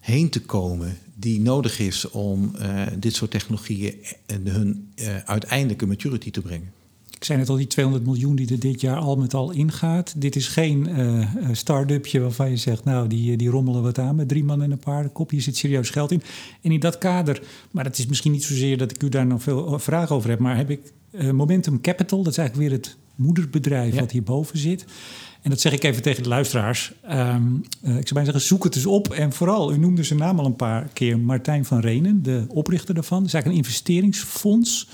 heen 0.00 0.30
te 0.30 0.40
komen 0.40 0.98
die 1.14 1.40
nodig 1.40 1.78
is 1.78 2.10
om 2.10 2.54
uh, 2.60 2.82
dit 2.98 3.14
soort 3.14 3.30
technologieën 3.30 3.94
en 4.26 4.46
hun 4.46 4.92
uh, 4.96 5.16
uiteindelijke 5.24 5.86
maturity 5.86 6.30
te 6.30 6.40
brengen. 6.40 6.72
Ik 7.10 7.24
zei 7.24 7.38
net 7.38 7.48
al, 7.48 7.56
die 7.56 7.66
200 7.66 8.06
miljoen 8.06 8.36
die 8.36 8.50
er 8.50 8.58
dit 8.58 8.80
jaar 8.80 8.98
al 8.98 9.16
met 9.16 9.34
al 9.34 9.50
ingaat. 9.50 10.14
Dit 10.16 10.36
is 10.36 10.48
geen 10.48 10.88
uh, 10.88 11.28
start-upje 11.52 12.20
waarvan 12.20 12.50
je 12.50 12.56
zegt, 12.56 12.84
nou, 12.84 13.08
die, 13.08 13.36
die 13.36 13.48
rommelen 13.48 13.82
wat 13.82 13.98
aan 13.98 14.16
met 14.16 14.28
drie 14.28 14.44
man 14.44 14.62
en 14.62 14.70
een 14.70 14.78
paardenkop. 14.78 15.30
Hier 15.30 15.42
zit 15.42 15.56
serieus 15.56 15.90
geld 15.90 16.12
in. 16.12 16.22
En 16.62 16.70
in 16.72 16.80
dat 16.80 16.98
kader, 16.98 17.42
maar 17.70 17.84
het 17.84 17.98
is 17.98 18.06
misschien 18.06 18.32
niet 18.32 18.44
zozeer 18.44 18.78
dat 18.78 18.90
ik 18.90 19.02
u 19.02 19.08
daar 19.08 19.26
nog 19.26 19.42
veel 19.42 19.78
vragen 19.78 20.16
over 20.16 20.30
heb, 20.30 20.38
maar 20.38 20.56
heb 20.56 20.70
ik 20.70 20.92
Momentum 21.32 21.80
Capital, 21.80 22.22
dat 22.22 22.32
is 22.32 22.38
eigenlijk 22.38 22.68
weer 22.68 22.78
het 22.78 22.96
moederbedrijf 23.14 23.94
ja. 23.94 24.00
wat 24.00 24.10
hierboven 24.10 24.58
zit. 24.58 24.84
En 25.44 25.50
dat 25.50 25.60
zeg 25.60 25.72
ik 25.72 25.84
even 25.84 26.02
tegen 26.02 26.22
de 26.22 26.28
luisteraars. 26.28 26.92
Um, 27.10 27.64
uh, 27.82 27.96
ik 27.96 28.08
zou 28.08 28.14
bijna 28.14 28.24
zeggen, 28.24 28.40
zoek 28.40 28.64
het 28.64 28.76
eens 28.76 28.86
op. 28.86 29.12
En 29.12 29.32
vooral, 29.32 29.72
u 29.72 29.78
noemde 29.78 30.02
zijn 30.02 30.18
naam 30.18 30.38
al 30.38 30.44
een 30.44 30.56
paar 30.56 30.88
keer, 30.92 31.18
Martijn 31.18 31.64
van 31.64 31.80
Renen, 31.80 32.22
de 32.22 32.44
oprichter 32.48 32.94
daarvan. 32.94 33.18
Het 33.18 33.26
is 33.26 33.34
eigenlijk 33.34 33.62
een 33.62 33.68
investeringsfonds. 33.68 34.88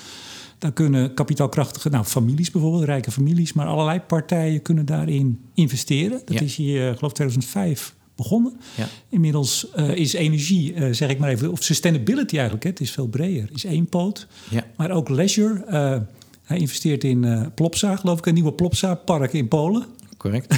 Daar 0.59 0.73
kunnen 0.73 1.15
kapitaalkrachtige, 1.15 1.89
nou 1.89 2.05
families 2.05 2.51
bijvoorbeeld, 2.51 2.85
rijke 2.85 3.11
families, 3.11 3.53
maar 3.53 3.67
allerlei 3.67 4.01
partijen 4.01 4.63
kunnen 4.63 4.87
daarin 4.87 5.41
investeren. 5.55 6.23
Dat 6.25 6.39
ja. 6.39 6.41
is 6.41 6.57
hier, 6.57 6.91
uh, 6.91 6.97
geloof 6.97 7.13
2005 7.13 7.95
begonnen. 8.17 8.61
Ja. 8.77 8.89
Inmiddels 9.09 9.67
uh, 9.77 9.95
is 9.95 10.13
energie, 10.13 10.75
uh, 10.75 10.93
zeg 10.93 11.11
ik 11.11 11.19
maar 11.19 11.31
even, 11.31 11.51
of 11.51 11.63
sustainability 11.63 12.35
eigenlijk, 12.35 12.65
hè, 12.65 12.71
het 12.71 12.81
is 12.81 12.91
veel 12.91 13.09
breder, 13.09 13.49
is 13.53 13.65
één 13.65 13.87
poot. 13.87 14.27
Ja. 14.49 14.65
Maar 14.77 14.91
ook 14.91 15.09
leisure. 15.09 15.65
Uh, 15.69 15.97
hij 16.43 16.59
investeert 16.59 17.05
in 17.05 17.51
Plopsa, 17.55 17.97
geloof 17.97 18.19
ik, 18.19 18.27
een 18.27 18.35
nieuwe 18.35 18.53
Plopsa-park 18.53 19.33
in 19.33 19.49
Polen 19.49 19.87
correct. 20.21 20.55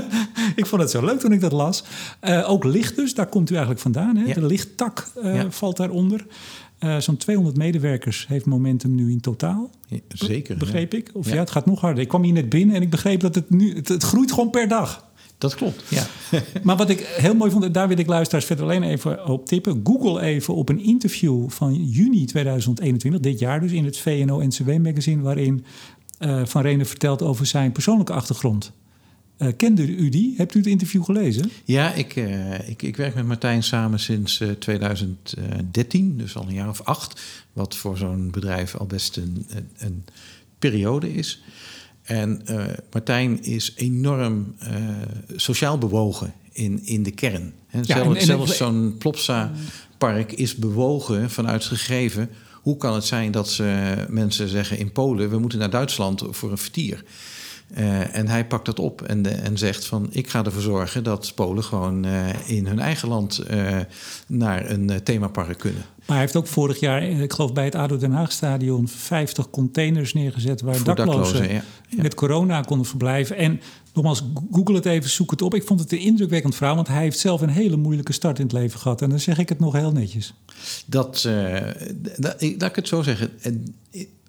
ik 0.60 0.66
vond 0.66 0.82
het 0.82 0.90
zo 0.90 1.04
leuk 1.04 1.18
toen 1.18 1.32
ik 1.32 1.40
dat 1.40 1.52
las. 1.52 1.84
Uh, 2.22 2.50
ook 2.50 2.64
licht 2.64 2.96
dus, 2.96 3.14
daar 3.14 3.26
komt 3.26 3.50
u 3.50 3.52
eigenlijk 3.52 3.82
vandaan. 3.82 4.16
Hè? 4.16 4.24
Ja. 4.24 4.34
De 4.34 4.46
lichttak 4.46 5.08
uh, 5.22 5.34
ja. 5.34 5.50
valt 5.50 5.76
daaronder. 5.76 6.26
Uh, 6.80 6.98
Zo'n 6.98 7.16
200 7.16 7.56
medewerkers 7.56 8.26
heeft 8.28 8.44
Momentum 8.44 8.94
nu 8.94 9.10
in 9.10 9.20
totaal. 9.20 9.70
Ja, 9.86 9.98
zeker. 10.08 10.56
Begreep 10.56 10.94
ik? 10.94 11.10
Of 11.12 11.30
ja. 11.30 11.36
het 11.36 11.50
gaat 11.50 11.66
nog 11.66 11.80
harder. 11.80 12.02
Ik 12.02 12.08
kwam 12.08 12.22
hier 12.22 12.32
net 12.32 12.48
binnen 12.48 12.76
en 12.76 12.82
ik 12.82 12.90
begreep 12.90 13.20
dat 13.20 13.34
het 13.34 13.50
nu... 13.50 13.74
Het, 13.74 13.88
het 13.88 14.02
groeit 14.02 14.32
gewoon 14.32 14.50
per 14.50 14.68
dag. 14.68 15.06
Dat 15.38 15.54
klopt, 15.54 15.84
ja. 15.88 16.06
maar 16.62 16.76
wat 16.76 16.90
ik 16.90 17.00
heel 17.00 17.34
mooi 17.34 17.50
vond, 17.50 17.74
daar 17.74 17.88
wil 17.88 17.98
ik 17.98 18.06
luisteraars 18.06 18.44
verder 18.44 18.64
alleen 18.64 18.82
even 18.82 19.26
op 19.26 19.46
tippen. 19.46 19.80
Google 19.84 20.20
even 20.20 20.54
op 20.54 20.68
een 20.68 20.80
interview 20.80 21.50
van 21.50 21.84
juni 21.84 22.24
2021, 22.24 23.20
dit 23.20 23.38
jaar 23.38 23.60
dus, 23.60 23.72
in 23.72 23.84
het 23.84 23.98
VNO-NCW-magazine... 23.98 25.22
waarin 25.22 25.64
uh, 26.20 26.44
Van 26.44 26.62
Renen 26.62 26.86
vertelt 26.86 27.22
over 27.22 27.46
zijn 27.46 27.72
persoonlijke 27.72 28.12
achtergrond. 28.12 28.72
Uh, 29.38 29.48
kende 29.56 29.86
u 29.86 30.08
die? 30.08 30.34
Hebt 30.36 30.54
u 30.54 30.58
het 30.58 30.68
interview 30.68 31.04
gelezen? 31.04 31.50
Ja, 31.64 31.92
ik, 31.92 32.16
uh, 32.16 32.68
ik, 32.68 32.82
ik, 32.82 32.96
werk 32.96 33.14
met 33.14 33.26
Martijn 33.26 33.62
samen 33.62 34.00
sinds 34.00 34.40
uh, 34.40 34.50
2013, 34.50 36.18
dus 36.18 36.36
al 36.36 36.46
een 36.48 36.54
jaar 36.54 36.68
of 36.68 36.82
acht. 36.82 37.20
Wat 37.52 37.76
voor 37.76 37.96
zo'n 37.96 38.30
bedrijf 38.30 38.76
al 38.76 38.86
best 38.86 39.16
een, 39.16 39.46
een, 39.48 39.68
een 39.76 40.04
periode 40.58 41.14
is. 41.14 41.42
En 42.02 42.42
Martijn 42.92 43.42
is 43.42 43.72
enorm 43.76 44.54
sociaal 45.36 45.78
bewogen 45.78 46.34
in, 46.52 46.80
in 46.84 47.02
de 47.02 47.10
kern. 47.10 47.52
He, 47.66 47.78
ja, 47.82 47.84
zelfs, 47.84 48.24
zelfs 48.24 48.56
zo'n 48.56 48.94
Plopsa-park 48.98 50.32
is 50.32 50.54
bewogen 50.54 51.30
vanuit 51.30 51.64
gegeven... 51.64 52.30
hoe 52.52 52.76
kan 52.76 52.94
het 52.94 53.04
zijn 53.04 53.30
dat 53.30 53.48
ze, 53.50 53.96
mensen 54.08 54.48
zeggen 54.48 54.78
in 54.78 54.92
Polen... 54.92 55.30
we 55.30 55.38
moeten 55.38 55.58
naar 55.58 55.70
Duitsland 55.70 56.22
voor 56.30 56.50
een 56.50 56.58
vertier... 56.58 57.04
Uh, 57.76 58.16
en 58.16 58.28
hij 58.28 58.46
pakt 58.46 58.64
dat 58.64 58.78
op 58.78 59.02
en, 59.02 59.22
de, 59.22 59.30
en 59.30 59.58
zegt 59.58 59.86
van 59.86 60.06
ik 60.10 60.28
ga 60.28 60.44
ervoor 60.44 60.62
zorgen 60.62 61.04
dat 61.04 61.32
Polen 61.34 61.64
gewoon 61.64 62.06
uh, 62.06 62.28
in 62.46 62.66
hun 62.66 62.78
eigen 62.78 63.08
land 63.08 63.44
uh, 63.50 63.76
naar 64.26 64.70
een 64.70 65.02
themapark 65.02 65.58
kunnen. 65.58 65.82
Maar 65.82 66.16
hij 66.16 66.18
heeft 66.18 66.36
ook 66.36 66.46
vorig 66.46 66.80
jaar, 66.80 67.02
ik 67.02 67.32
geloof 67.32 67.52
bij 67.52 67.64
het 67.64 67.74
ADO 67.74 67.96
Den 67.96 68.12
Haag 68.12 68.32
stadion, 68.32 68.88
50 68.88 69.50
containers 69.50 70.14
neergezet 70.14 70.60
waar 70.60 70.82
daklozen, 70.82 71.06
daklozen 71.06 71.52
ja. 71.52 71.62
Ja. 71.88 72.02
met 72.02 72.14
corona 72.14 72.60
konden 72.60 72.86
verblijven. 72.86 73.36
En 73.36 73.60
nogmaals, 73.94 74.22
google 74.52 74.74
het 74.74 74.86
even, 74.86 75.10
zoek 75.10 75.30
het 75.30 75.42
op. 75.42 75.54
Ik 75.54 75.66
vond 75.66 75.80
het 75.80 75.92
een 75.92 76.00
indrukwekkend 76.00 76.54
verhaal, 76.54 76.74
want 76.74 76.88
hij 76.88 77.02
heeft 77.02 77.18
zelf 77.18 77.40
een 77.40 77.48
hele 77.48 77.76
moeilijke 77.76 78.12
start 78.12 78.38
in 78.38 78.44
het 78.44 78.52
leven 78.52 78.80
gehad. 78.80 79.02
En 79.02 79.10
dan 79.10 79.20
zeg 79.20 79.38
ik 79.38 79.48
het 79.48 79.58
nog 79.58 79.72
heel 79.72 79.92
netjes. 79.92 80.34
Dat, 80.86 81.28
dat, 82.16 82.36
laat 82.40 82.70
ik 82.70 82.76
het 82.76 82.88
zo 82.88 83.02
zeggen 83.02 83.30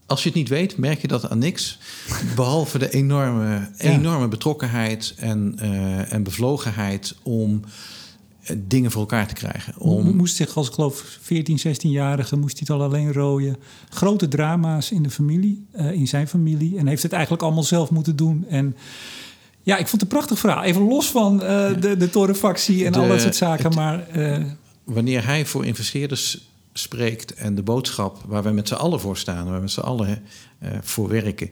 als 0.09 0.23
je 0.23 0.29
het 0.29 0.37
niet 0.37 0.49
weet, 0.49 0.77
merk 0.77 1.01
je 1.01 1.07
dat 1.07 1.29
aan 1.29 1.37
niks. 1.37 1.77
Behalve 2.35 2.77
de 2.77 2.89
enorme, 2.89 3.69
enorme 3.77 4.27
betrokkenheid 4.27 5.13
en, 5.17 5.55
uh, 5.61 6.13
en 6.13 6.23
bevlogenheid 6.23 7.15
om 7.23 7.61
eh, 8.43 8.55
dingen 8.67 8.91
voor 8.91 9.01
elkaar 9.01 9.27
te 9.27 9.33
krijgen. 9.33 9.77
Om... 9.77 10.15
Moest 10.15 10.35
zich 10.35 10.55
als, 10.55 10.67
ik 10.67 10.73
geloof, 10.73 11.17
14, 11.21 11.59
16-jarige, 11.59 12.35
moest 12.35 12.59
hij 12.59 12.67
het 12.67 12.81
al 12.81 12.87
alleen 12.87 13.13
rooien. 13.13 13.57
Grote 13.89 14.27
drama's 14.27 14.91
in 14.91 15.03
de 15.03 15.09
familie, 15.09 15.65
uh, 15.75 15.91
in 15.91 16.07
zijn 16.07 16.27
familie. 16.27 16.77
En 16.77 16.87
heeft 16.87 17.03
het 17.03 17.13
eigenlijk 17.13 17.43
allemaal 17.43 17.63
zelf 17.63 17.89
moeten 17.89 18.15
doen. 18.15 18.45
En 18.49 18.75
ja, 19.63 19.77
ik 19.77 19.87
vond 19.87 20.01
het 20.01 20.01
een 20.01 20.17
prachtig 20.17 20.39
verhaal. 20.39 20.63
Even 20.63 20.81
los 20.81 21.11
van 21.11 21.37
de, 21.37 21.95
de 21.97 22.09
torenfactie 22.09 22.85
en 22.85 22.91
de, 22.91 22.99
al 22.99 23.07
dat 23.07 23.21
soort 23.21 23.35
zaken. 23.35 23.65
Het, 23.65 23.75
maar, 23.75 24.07
wanneer 24.83 25.25
hij 25.25 25.45
voor 25.45 25.65
investeerders 25.65 26.48
spreekt 26.73 27.34
en 27.34 27.55
de 27.55 27.63
boodschap 27.63 28.17
waar 28.27 28.43
we 28.43 28.49
met 28.49 28.67
z'n 28.67 28.73
allen 28.73 28.99
voor 28.99 29.17
staan, 29.17 29.45
waar 29.45 29.55
we 29.55 29.62
met 29.62 29.71
z'n 29.71 29.79
allen 29.79 30.08
uh, 30.63 30.69
voor 30.82 31.08
werken. 31.08 31.49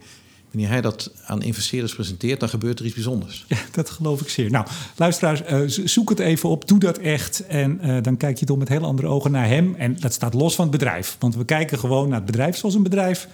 Wanneer 0.52 0.70
hij 0.70 0.82
dat 0.82 1.12
aan 1.26 1.42
investeerders 1.42 1.94
presenteert, 1.94 2.40
dan 2.40 2.50
gebeurt 2.50 2.80
er 2.80 2.86
iets 2.86 2.94
bijzonders. 2.94 3.46
Ja, 3.48 3.58
dat 3.72 3.90
geloof 3.90 4.22
ik 4.22 4.30
zeer. 4.30 4.52
Nou, 4.52 4.66
luisteraars, 4.96 5.42
uh, 5.52 5.86
zoek 5.86 6.10
het 6.10 6.20
even 6.20 6.50
op, 6.50 6.68
doe 6.68 6.80
dat 6.80 6.98
echt. 6.98 7.46
En 7.48 7.80
uh, 7.84 7.98
dan 8.02 8.18
kijk 8.18 8.38
je 8.38 8.46
toch 8.46 8.58
met 8.58 8.70
heel 8.70 8.84
andere 8.84 9.08
ogen 9.08 9.32
naar 9.32 9.48
hem. 9.48 9.76
En 9.78 9.98
dat 10.00 10.14
staat 10.14 10.34
los 10.34 10.56
van 10.56 10.68
het 10.68 10.74
bedrijf. 10.74 11.16
Want 11.20 11.36
we 11.36 11.46
kijken 11.46 11.80
gewoon 11.80 12.08
naar 12.08 12.18
het 12.18 12.26
bedrijf 12.26 12.58
zoals 12.58 12.76
een 12.76 12.84
bedrijf 12.84 13.28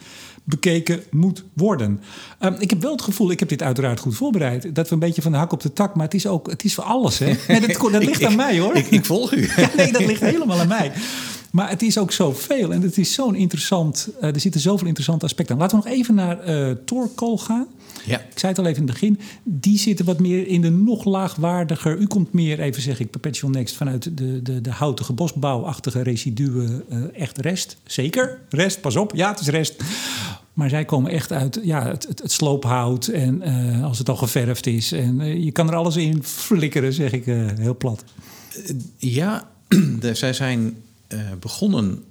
bekeken 0.44 1.04
moet 1.12 1.44
worden. 1.54 2.02
Um, 2.40 2.56
ik 2.60 2.70
heb 2.70 2.82
wel 2.82 2.92
het 2.92 3.02
gevoel, 3.02 3.32
ik 3.32 3.40
heb 3.40 3.50
dit 3.50 3.62
uiteraard 3.62 4.00
goed 4.00 4.16
voorbereid, 4.16 4.76
dat 4.76 4.88
we 4.88 4.94
een 4.94 5.00
beetje 5.00 5.22
van 5.22 5.32
de 5.32 5.38
hak 5.38 5.52
op 5.52 5.62
de 5.62 5.74
tak, 5.74 5.96
maar 5.96 6.06
het 6.06 6.14
is 6.14 6.28
ook, 6.28 6.50
het 6.50 6.64
is 6.64 6.74
voor 6.74 6.84
alles. 6.84 7.20
Hè? 7.20 7.26
Nee, 7.48 7.60
dat, 7.60 7.92
dat 7.92 8.04
ligt 8.04 8.22
ik, 8.22 8.28
aan 8.28 8.36
mij 8.36 8.60
hoor. 8.60 8.76
Ik, 8.76 8.88
ik 8.88 9.06
volg 9.06 9.34
u. 9.34 9.50
Ja, 9.56 9.70
nee, 9.76 9.92
dat 9.92 10.06
ligt 10.06 10.22
helemaal 10.22 10.60
aan 10.60 10.68
mij. 10.68 10.92
Maar 11.54 11.70
het 11.70 11.82
is 11.82 11.98
ook 11.98 12.12
zoveel 12.12 12.74
en 12.74 12.82
het 12.82 12.98
is 12.98 13.14
zo'n 13.14 13.36
interessant. 13.36 14.10
Uh, 14.22 14.34
er 14.34 14.40
zitten 14.40 14.62
zoveel 14.62 14.88
interessante 14.88 15.26
aspecten 15.26 15.56
aan. 15.56 15.62
Laten 15.62 15.78
we 15.78 15.84
nog 15.84 15.94
even 15.94 16.16
naar 16.16 16.50
uh, 16.50 16.72
Torkool 16.86 17.38
gaan. 17.38 17.68
Ja. 18.06 18.20
Ik 18.20 18.40
zei 18.40 18.52
het 18.52 18.62
al 18.62 18.68
even 18.68 18.82
in 18.82 18.88
het 18.88 19.00
begin. 19.00 19.20
Die 19.44 19.78
zitten 19.78 20.06
wat 20.06 20.20
meer 20.20 20.48
in 20.48 20.62
de 20.62 20.70
nog 20.70 21.06
laagwaardiger. 21.06 21.98
U 21.98 22.08
komt 22.08 22.34
meer, 22.34 22.60
even 22.60 22.82
zeg 22.82 23.00
ik, 23.00 23.10
Perpetual 23.10 23.52
Next 23.52 23.76
vanuit 23.76 24.18
de, 24.18 24.42
de, 24.42 24.62
de 24.62 24.72
houtige 24.72 25.14
bosbouwachtige 25.14 26.02
residuen. 26.02 26.84
Uh, 26.90 27.22
echt 27.22 27.38
rest. 27.38 27.78
Zeker, 27.84 28.40
rest, 28.50 28.82
pas 28.82 28.96
op. 28.96 29.12
Ja, 29.16 29.30
het 29.30 29.40
is 29.40 29.48
rest. 29.48 29.84
Maar 30.54 30.70
zij 30.70 30.86
komen 30.86 31.12
echt 31.12 31.32
uit 31.32 31.60
ja, 31.64 31.88
het, 31.88 32.08
het, 32.08 32.20
het 32.20 32.32
sloophout 32.32 33.08
en 33.08 33.42
uh, 33.48 33.84
als 33.84 33.98
het 33.98 34.10
al 34.10 34.16
geverfd 34.16 34.68
is. 34.68 34.92
En 34.92 35.20
uh, 35.20 35.44
je 35.44 35.52
kan 35.52 35.68
er 35.68 35.76
alles 35.76 35.96
in 35.96 36.24
flikkeren, 36.24 36.94
zeg 36.94 37.12
ik 37.12 37.26
uh, 37.26 37.48
heel 37.56 37.78
plat. 37.78 38.04
Ja, 38.98 39.50
de, 40.00 40.14
zij 40.14 40.34
zijn 40.34 40.78
begonnen 41.40 42.04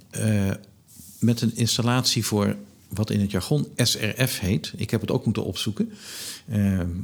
met 1.19 1.41
een 1.41 1.55
installatie 1.55 2.25
voor 2.25 2.55
wat 2.89 3.09
in 3.09 3.19
het 3.19 3.31
jargon 3.31 3.67
SRF 3.75 4.39
heet. 4.39 4.73
Ik 4.75 4.89
heb 4.89 5.01
het 5.01 5.11
ook 5.11 5.25
moeten 5.25 5.43
opzoeken. 5.43 5.91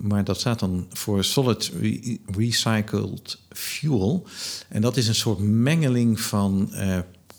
maar 0.01 0.23
dat 0.23 0.39
staat 0.39 0.59
dan 0.59 0.87
voor 0.89 1.23
Solid 1.23 1.71
Re 1.81 2.17
Recycled 2.25 3.39
Fuel. 3.49 4.27
En 4.67 4.81
dat 4.81 4.97
is 4.97 5.07
een 5.07 5.15
soort 5.15 5.39
mengeling 5.39 6.19
van 6.19 6.71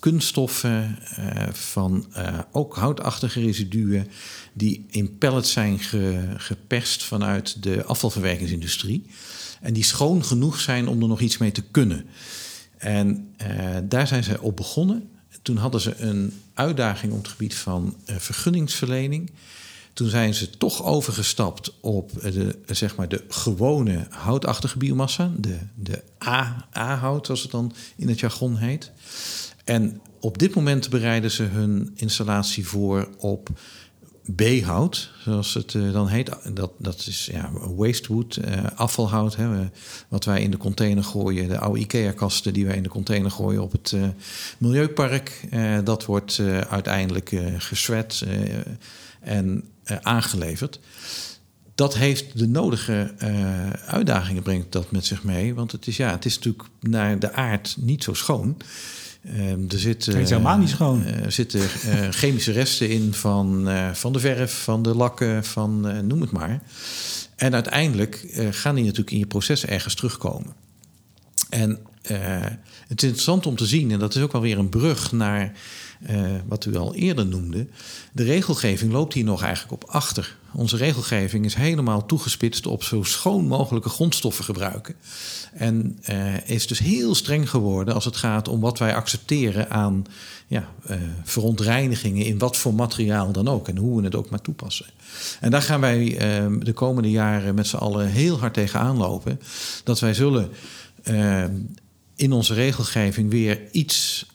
kunststoffen, 0.00 0.98
uh, 1.18 1.48
van 1.52 2.06
uh, 2.16 2.38
ook 2.52 2.76
houtachtige 2.76 3.40
residuen, 3.40 4.08
die 4.52 4.86
in 4.90 5.18
pellets 5.18 5.52
zijn 5.52 5.78
ge, 5.78 6.34
geperst 6.36 7.04
vanuit 7.04 7.62
de 7.62 7.84
afvalverwerkingsindustrie. 7.84 9.02
En 9.60 9.72
die 9.72 9.84
schoon 9.84 10.24
genoeg 10.24 10.60
zijn 10.60 10.88
om 10.88 11.02
er 11.02 11.08
nog 11.08 11.20
iets 11.20 11.38
mee 11.38 11.52
te 11.52 11.62
kunnen. 11.70 12.06
En 12.80 13.34
uh, 13.42 13.76
daar 13.84 14.06
zijn 14.06 14.24
ze 14.24 14.40
op 14.40 14.56
begonnen. 14.56 15.08
Toen 15.42 15.56
hadden 15.56 15.80
ze 15.80 15.96
een 15.96 16.40
uitdaging 16.54 17.12
op 17.12 17.18
het 17.18 17.28
gebied 17.28 17.54
van 17.54 17.96
vergunningsverlening. 18.06 19.30
Toen 19.92 20.08
zijn 20.08 20.34
ze 20.34 20.50
toch 20.50 20.84
overgestapt 20.84 21.80
op 21.80 22.10
de, 22.20 22.58
zeg 22.66 22.96
maar 22.96 23.08
de 23.08 23.24
gewone 23.28 24.06
houtachtige 24.10 24.78
biomassa, 24.78 25.30
de, 25.36 25.58
de 25.74 26.02
A-hout, 26.76 27.26
zoals 27.26 27.42
het 27.42 27.50
dan 27.50 27.72
in 27.96 28.08
het 28.08 28.20
jargon 28.20 28.56
heet. 28.56 28.92
En 29.64 30.00
op 30.20 30.38
dit 30.38 30.54
moment 30.54 30.88
bereiden 30.90 31.30
ze 31.30 31.42
hun 31.42 31.92
installatie 31.94 32.66
voor 32.66 33.08
op 33.18 33.48
B-hout, 34.36 35.10
zoals 35.18 35.54
het 35.54 35.74
uh, 35.74 35.92
dan 35.92 36.08
heet. 36.08 36.30
Dat, 36.54 36.72
dat 36.78 37.04
is 37.06 37.28
ja, 37.32 37.50
wastewood, 37.76 38.36
uh, 38.36 38.64
afvalhout. 38.74 39.36
Hè, 39.36 39.68
wat 40.08 40.24
wij 40.24 40.42
in 40.42 40.50
de 40.50 40.56
container 40.56 41.04
gooien. 41.04 41.48
De 41.48 41.58
oude 41.58 41.80
IKEA-kasten 41.80 42.52
die 42.52 42.66
wij 42.66 42.76
in 42.76 42.82
de 42.82 42.88
container 42.88 43.30
gooien 43.30 43.62
op 43.62 43.72
het 43.72 43.92
uh, 43.92 44.08
Milieupark. 44.58 45.48
dat 45.84 46.04
wordt 46.04 46.40
uiteindelijk 46.68 47.40
geschwet 47.58 48.24
en 49.20 49.64
aangeleverd. 49.86 50.80
Dat 51.74 51.94
heeft 51.96 52.38
de 52.38 52.48
nodige 52.48 53.14
uitdagingen, 53.86 54.42
brengt 54.42 54.72
dat 54.72 54.90
met 54.90 55.06
zich 55.06 55.22
mee. 55.22 55.54
Want 55.54 55.72
het 55.72 55.86
is, 55.86 55.96
ja, 55.96 56.10
het 56.10 56.24
is 56.24 56.34
natuurlijk 56.34 56.68
naar 56.80 57.18
de 57.18 57.32
aard 57.32 57.76
niet 57.78 58.04
zo 58.04 58.14
schoon. 58.14 58.56
Um, 59.26 59.66
er 59.68 59.78
zit, 59.78 60.06
het 60.06 60.14
is 60.14 60.30
helemaal 60.30 60.58
niet 60.58 60.68
schoon. 60.68 61.02
Uh, 61.02 61.24
er 61.24 61.32
zitten 61.32 61.60
uh, 61.60 61.68
chemische 62.10 62.52
resten 62.52 62.90
in 62.90 63.14
van, 63.14 63.68
van 63.92 64.12
de 64.12 64.20
verf, 64.20 64.62
van 64.62 64.82
de 64.82 64.94
lakken, 64.94 65.44
van 65.44 66.06
noem 66.06 66.20
het 66.20 66.30
maar. 66.30 66.60
En 67.36 67.54
uiteindelijk 67.54 68.26
gaan 68.50 68.74
die 68.74 68.84
natuurlijk 68.84 69.10
in 69.10 69.18
je 69.18 69.26
proces 69.26 69.66
ergens 69.66 69.94
terugkomen. 69.94 70.52
En 71.48 71.78
het 72.88 73.02
is 73.02 73.08
interessant 73.08 73.46
om 73.46 73.56
te 73.56 73.66
zien, 73.66 73.90
en 73.90 73.98
dat 73.98 74.14
is 74.14 74.22
ook 74.22 74.32
wel 74.32 74.40
weer 74.40 74.58
een 74.58 74.68
brug 74.68 75.12
naar 75.12 75.52
wat 76.46 76.64
u 76.64 76.76
al 76.76 76.94
eerder 76.94 77.26
noemde. 77.26 77.66
De 78.12 78.22
regelgeving 78.22 78.92
loopt 78.92 79.14
hier 79.14 79.24
nog 79.24 79.42
eigenlijk 79.42 79.82
op 79.82 79.90
achter. 79.90 80.36
Onze 80.52 80.76
regelgeving 80.76 81.44
is 81.44 81.54
helemaal 81.54 82.06
toegespitst 82.06 82.66
op 82.66 82.84
zo 82.84 83.02
schoon 83.02 83.46
mogelijke 83.46 83.88
grondstoffen 83.88 84.44
gebruiken. 84.44 84.94
En 85.52 85.98
uh, 86.10 86.48
is 86.48 86.66
dus 86.66 86.78
heel 86.78 87.14
streng 87.14 87.50
geworden 87.50 87.94
als 87.94 88.04
het 88.04 88.16
gaat 88.16 88.48
om 88.48 88.60
wat 88.60 88.78
wij 88.78 88.94
accepteren 88.94 89.70
aan 89.70 90.04
ja, 90.46 90.68
uh, 90.90 90.96
verontreinigingen 91.24 92.26
in 92.26 92.38
wat 92.38 92.56
voor 92.56 92.74
materiaal 92.74 93.32
dan 93.32 93.48
ook 93.48 93.68
en 93.68 93.76
hoe 93.76 93.96
we 93.96 94.04
het 94.04 94.14
ook 94.14 94.30
maar 94.30 94.40
toepassen. 94.40 94.86
En 95.40 95.50
daar 95.50 95.62
gaan 95.62 95.80
wij 95.80 96.04
uh, 96.04 96.56
de 96.60 96.72
komende 96.72 97.10
jaren 97.10 97.54
met 97.54 97.66
z'n 97.66 97.76
allen 97.76 98.06
heel 98.06 98.38
hard 98.38 98.54
tegen 98.54 98.96
lopen. 98.96 99.40
Dat 99.84 100.00
wij 100.00 100.14
zullen 100.14 100.50
in 102.14 102.32
onze 102.32 102.54
regelgeving 102.54 103.30
weer 103.30 103.60
iets 103.72 104.26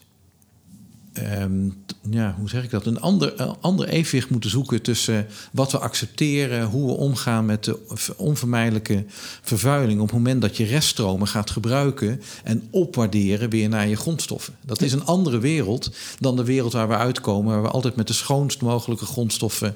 Um, 1.40 1.84
ja, 2.10 2.34
hoe 2.38 2.48
zeg 2.48 2.64
ik 2.64 2.70
dat? 2.70 2.86
Een 2.86 3.00
ander, 3.00 3.32
ander 3.60 3.88
evenwicht 3.88 4.30
moeten 4.30 4.50
zoeken 4.50 4.82
tussen 4.82 5.26
wat 5.52 5.72
we 5.72 5.78
accepteren, 5.78 6.64
hoe 6.64 6.86
we 6.86 6.92
omgaan 6.92 7.44
met 7.46 7.64
de 7.64 7.78
onvermijdelijke 8.16 9.04
vervuiling 9.42 10.00
op 10.00 10.06
het 10.06 10.16
moment 10.16 10.40
dat 10.40 10.56
je 10.56 10.64
reststromen 10.64 11.28
gaat 11.28 11.50
gebruiken 11.50 12.22
en 12.44 12.68
opwaarderen 12.70 13.50
weer 13.50 13.68
naar 13.68 13.88
je 13.88 13.96
grondstoffen. 13.96 14.54
Dat 14.60 14.82
is 14.82 14.92
een 14.92 15.04
andere 15.04 15.38
wereld 15.38 15.90
dan 16.18 16.36
de 16.36 16.44
wereld 16.44 16.72
waar 16.72 16.88
we 16.88 16.96
uitkomen, 16.96 17.52
waar 17.52 17.62
we 17.62 17.68
altijd 17.68 17.96
met 17.96 18.06
de 18.06 18.12
schoonst 18.12 18.60
mogelijke 18.62 19.04
grondstoffen 19.04 19.74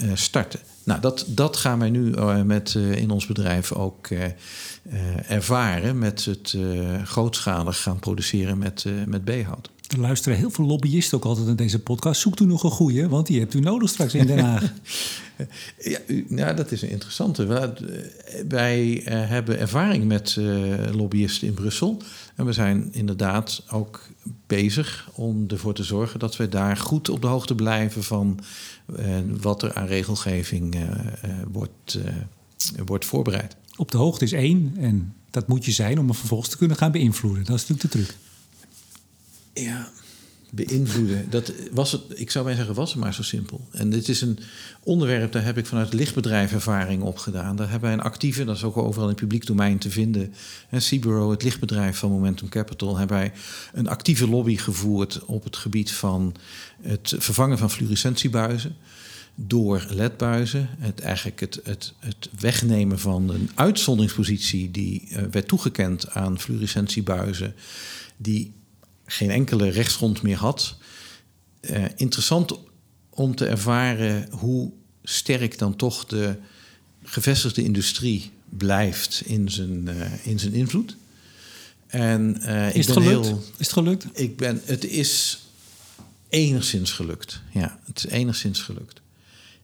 uh, 0.00 0.10
starten. 0.14 0.60
Nou, 0.84 1.00
dat, 1.00 1.24
dat 1.28 1.56
gaan 1.56 1.78
wij 1.78 1.90
nu 1.90 2.14
uh, 2.14 2.42
met, 2.42 2.74
uh, 2.74 2.96
in 2.96 3.10
ons 3.10 3.26
bedrijf 3.26 3.72
ook 3.72 4.08
ervaren 5.28 5.98
met 5.98 6.24
het 6.24 6.56
grootschalig 7.04 7.82
gaan 7.82 7.98
produceren 7.98 8.58
met, 8.58 8.84
met 9.06 9.24
B-hout. 9.24 9.70
Er 9.86 9.98
luisteren 9.98 10.38
heel 10.38 10.50
veel 10.50 10.64
lobbyisten 10.64 11.18
ook 11.18 11.24
altijd 11.24 11.46
naar 11.46 11.56
deze 11.56 11.78
podcast. 11.78 12.20
Zoekt 12.20 12.40
u 12.40 12.44
nog 12.44 12.62
een 12.62 12.70
goede, 12.70 13.08
want 13.08 13.26
die 13.26 13.40
hebt 13.40 13.54
u 13.54 13.60
nodig 13.60 13.88
straks 13.88 14.14
in 14.14 14.26
Den 14.26 14.38
Haag. 14.38 14.62
ja, 15.78 15.98
nou, 16.28 16.56
dat 16.56 16.72
is 16.72 16.82
een 16.82 16.90
interessante. 16.90 17.46
Wij 18.48 18.86
uh, 18.88 19.04
hebben 19.06 19.58
ervaring 19.58 20.04
met 20.04 20.36
uh, 20.38 20.74
lobbyisten 20.92 21.48
in 21.48 21.54
Brussel. 21.54 22.02
En 22.34 22.46
we 22.46 22.52
zijn 22.52 22.88
inderdaad 22.92 23.62
ook 23.70 24.08
bezig 24.46 25.08
om 25.14 25.44
ervoor 25.48 25.74
te 25.74 25.84
zorgen 25.84 26.18
dat 26.18 26.36
we 26.36 26.48
daar 26.48 26.76
goed 26.76 27.08
op 27.08 27.20
de 27.20 27.26
hoogte 27.26 27.54
blijven 27.54 28.04
van 28.04 28.40
uh, 28.98 29.06
wat 29.40 29.62
er 29.62 29.74
aan 29.74 29.86
regelgeving 29.86 30.76
wordt, 31.52 31.98
wordt 32.86 33.04
voorbereid. 33.04 33.56
Op 33.76 33.90
de 33.90 33.98
hoogte 33.98 34.24
is 34.24 34.32
één 34.32 34.74
en 34.78 35.14
dat 35.30 35.48
moet 35.48 35.64
je 35.64 35.72
zijn 35.72 35.98
om 35.98 36.08
er 36.08 36.14
vervolgens 36.14 36.50
te 36.50 36.56
kunnen 36.56 36.76
gaan 36.76 36.92
beïnvloeden. 36.92 37.44
Dat 37.44 37.56
is 37.56 37.66
natuurlijk 37.66 37.92
de 37.92 37.98
truc. 37.98 38.25
Ja, 39.60 39.90
beïnvloeden. 40.50 41.30
Dat 41.30 41.52
was 41.72 41.92
het, 41.92 42.02
ik 42.14 42.30
zou 42.30 42.44
bijna 42.44 42.58
zeggen, 42.58 42.76
was 42.76 42.90
het 42.90 43.00
maar 43.00 43.14
zo 43.14 43.22
simpel. 43.22 43.68
En 43.70 43.90
dit 43.90 44.08
is 44.08 44.20
een 44.20 44.38
onderwerp, 44.82 45.32
daar 45.32 45.44
heb 45.44 45.58
ik 45.58 45.66
vanuit 45.66 45.92
lichtbedrijf 45.92 46.52
ervaring 46.52 47.02
op 47.02 47.18
gedaan. 47.18 47.56
Daar 47.56 47.70
hebben 47.70 47.88
wij 47.88 47.98
een 47.98 48.04
actieve, 48.04 48.44
dat 48.44 48.56
is 48.56 48.64
ook 48.64 48.76
overal 48.76 49.02
in 49.02 49.14
het 49.14 49.20
publiek 49.20 49.46
domein 49.46 49.78
te 49.78 49.90
vinden. 49.90 50.34
En 50.68 50.82
Cibero, 50.82 51.30
het 51.30 51.42
lichtbedrijf 51.42 51.98
van 51.98 52.10
Momentum 52.10 52.48
Capital, 52.48 52.96
hebben 52.96 53.16
wij 53.16 53.32
een 53.72 53.88
actieve 53.88 54.28
lobby 54.28 54.56
gevoerd 54.56 55.24
op 55.24 55.44
het 55.44 55.56
gebied 55.56 55.92
van 55.92 56.34
het 56.82 57.14
vervangen 57.18 57.58
van 57.58 57.70
fluorescentiebuizen 57.70 58.76
door 59.34 59.86
ledbuizen. 59.90 60.68
Het, 60.78 61.00
eigenlijk 61.00 61.40
het, 61.40 61.60
het, 61.64 61.92
het 61.98 62.28
wegnemen 62.40 62.98
van 62.98 63.28
een 63.30 63.50
uitzonderingspositie 63.54 64.70
die 64.70 65.08
uh, 65.10 65.22
werd 65.30 65.48
toegekend 65.48 66.10
aan 66.10 66.40
fluorescentiebuizen. 66.40 67.54
Die 68.16 68.52
geen 69.06 69.30
enkele 69.30 69.68
rechtsgrond 69.68 70.22
meer 70.22 70.36
had. 70.36 70.76
Uh, 71.60 71.84
interessant 71.96 72.58
om 73.10 73.34
te 73.34 73.46
ervaren 73.46 74.28
hoe 74.30 74.72
sterk 75.02 75.58
dan 75.58 75.76
toch 75.76 76.04
de 76.04 76.36
gevestigde 77.02 77.62
industrie 77.62 78.30
blijft 78.48 79.22
in 79.24 79.50
zijn, 79.50 79.88
uh, 79.88 80.26
in 80.26 80.38
zijn 80.38 80.52
invloed. 80.52 80.96
En, 81.86 82.36
uh, 82.40 82.74
is, 82.74 82.86
het 82.86 82.96
gelukt? 82.96 83.26
Heel, 83.26 83.42
is 83.56 83.66
het 83.66 83.72
gelukt? 83.72 84.06
Ik 84.12 84.36
ben, 84.36 84.60
het 84.64 84.84
is 84.84 85.42
enigszins 86.28 86.92
gelukt. 86.92 87.40
Ja, 87.52 87.78
het 87.84 87.96
is 87.96 88.06
enigszins 88.06 88.60
gelukt. 88.60 89.00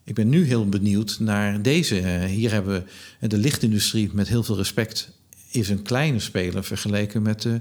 Ik 0.05 0.15
ben 0.15 0.29
nu 0.29 0.45
heel 0.45 0.69
benieuwd 0.69 1.17
naar 1.21 1.63
deze. 1.63 1.95
Hier 2.27 2.51
hebben 2.51 2.87
we 3.19 3.29
de 3.29 3.39
lichtindustrie 3.39 4.11
met 4.13 4.29
heel 4.29 4.43
veel 4.43 4.57
respect 4.57 5.11
is 5.55 5.69
een 5.69 5.83
kleine 5.83 6.19
speler 6.19 6.65
vergeleken 6.65 7.23
met 7.23 7.43
de 7.43 7.61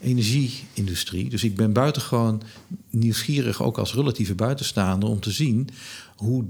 energieindustrie. 0.00 1.30
Dus 1.30 1.44
ik 1.44 1.56
ben 1.56 1.72
buitengewoon 1.72 2.42
nieuwsgierig, 2.90 3.62
ook 3.62 3.78
als 3.78 3.94
relatieve 3.94 4.34
buitenstaander, 4.34 5.08
om 5.08 5.20
te 5.20 5.30
zien 5.30 5.68
hoe 6.16 6.44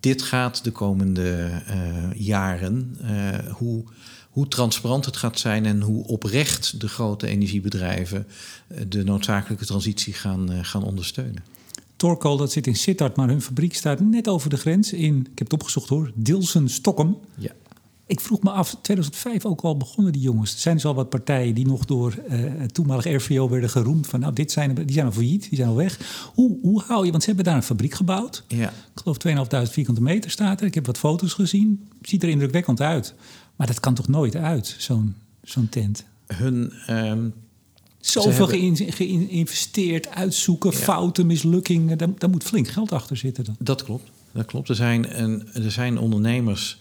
dit 0.00 0.22
gaat 0.22 0.64
de 0.64 0.70
komende 0.70 1.62
uh, 1.68 2.12
jaren. 2.14 2.96
Uh, 3.02 3.38
hoe, 3.52 3.84
hoe 4.30 4.48
transparant 4.48 5.04
het 5.04 5.16
gaat 5.16 5.38
zijn 5.38 5.66
en 5.66 5.80
hoe 5.80 6.06
oprecht 6.06 6.80
de 6.80 6.88
grote 6.88 7.26
energiebedrijven 7.26 8.26
uh, 8.68 8.78
de 8.88 9.04
noodzakelijke 9.04 9.66
transitie 9.66 10.12
gaan, 10.12 10.64
gaan 10.64 10.84
ondersteunen. 10.84 11.44
Torkool, 11.96 12.36
dat 12.36 12.52
zit 12.52 12.66
in 12.66 12.76
Sittard, 12.76 13.16
maar 13.16 13.28
hun 13.28 13.42
fabriek 13.42 13.74
staat 13.74 14.00
net 14.00 14.28
over 14.28 14.50
de 14.50 14.56
grens 14.56 14.92
in, 14.92 15.18
ik 15.20 15.38
heb 15.38 15.50
het 15.50 15.52
opgezocht 15.52 15.88
hoor, 15.88 16.10
Dilsen, 16.14 16.68
Stockholm. 16.68 17.18
Ja. 17.34 17.52
Ik 18.10 18.20
vroeg 18.20 18.42
me 18.42 18.50
af, 18.50 18.76
2005 18.82 19.44
ook 19.44 19.60
al 19.60 19.76
begonnen 19.76 20.12
die 20.12 20.22
jongens. 20.22 20.52
Er 20.52 20.58
zijn 20.58 20.74
dus 20.74 20.84
al 20.84 20.94
wat 20.94 21.08
partijen 21.08 21.54
die 21.54 21.66
nog 21.66 21.84
door 21.84 22.18
uh, 22.30 22.62
toenmalig 22.62 23.04
RVO 23.04 23.48
werden 23.48 23.70
geroemd. 23.70 24.06
Van 24.06 24.20
nou, 24.20 24.32
dit 24.32 24.52
zijn, 24.52 24.74
die 24.74 24.92
zijn 24.92 25.06
al 25.06 25.12
failliet, 25.12 25.48
die 25.48 25.58
zijn 25.58 25.68
al 25.68 25.76
weg. 25.76 25.98
Hoe, 26.34 26.58
hoe 26.62 26.82
hou 26.86 27.04
je, 27.04 27.10
want 27.10 27.22
ze 27.22 27.28
hebben 27.28 27.46
daar 27.46 27.56
een 27.56 27.62
fabriek 27.62 27.94
gebouwd. 27.94 28.44
Ja. 28.48 28.68
Ik 28.68 29.02
geloof 29.02 29.16
2.500 29.66 29.70
vierkante 29.70 30.02
meter 30.02 30.30
staat 30.30 30.60
er. 30.60 30.66
Ik 30.66 30.74
heb 30.74 30.86
wat 30.86 30.98
foto's 30.98 31.32
gezien. 31.32 31.88
Ziet 32.02 32.22
er 32.22 32.28
indrukwekkend 32.28 32.80
uit. 32.80 33.14
Maar 33.56 33.66
dat 33.66 33.80
kan 33.80 33.94
toch 33.94 34.08
nooit 34.08 34.36
uit, 34.36 34.74
zo'n 34.78 35.14
zo'n 35.42 35.68
tent? 35.68 36.04
Hun... 36.26 36.72
Um, 36.90 37.34
Zoveel 38.00 38.48
hebben... 38.48 38.92
geïnvesteerd, 38.92 40.08
uitzoeken, 40.08 40.72
fouten, 40.72 41.26
mislukkingen. 41.26 41.98
Daar, 41.98 42.08
daar 42.18 42.30
moet 42.30 42.44
flink 42.44 42.68
geld 42.68 42.92
achter 42.92 43.16
zitten. 43.16 43.44
Dan. 43.44 43.56
Dat 43.58 43.84
klopt. 43.84 44.10
Dat 44.32 44.46
klopt. 44.46 44.68
Er 44.68 44.74
zijn, 44.74 45.22
een, 45.22 45.48
er 45.54 45.70
zijn 45.70 45.98
ondernemers 45.98 46.78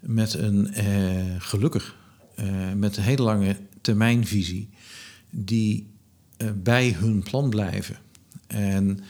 met 0.00 0.34
een 0.34 0.74
eh, 0.74 1.24
gelukkig, 1.38 1.96
eh, 2.34 2.72
met 2.76 2.96
een 2.96 3.02
hele 3.02 3.22
lange 3.22 3.56
termijnvisie, 3.80 4.68
die 5.30 5.86
eh, 6.36 6.48
bij 6.54 6.96
hun 6.98 7.22
plan 7.22 7.50
blijven. 7.50 7.96
En 8.46 9.00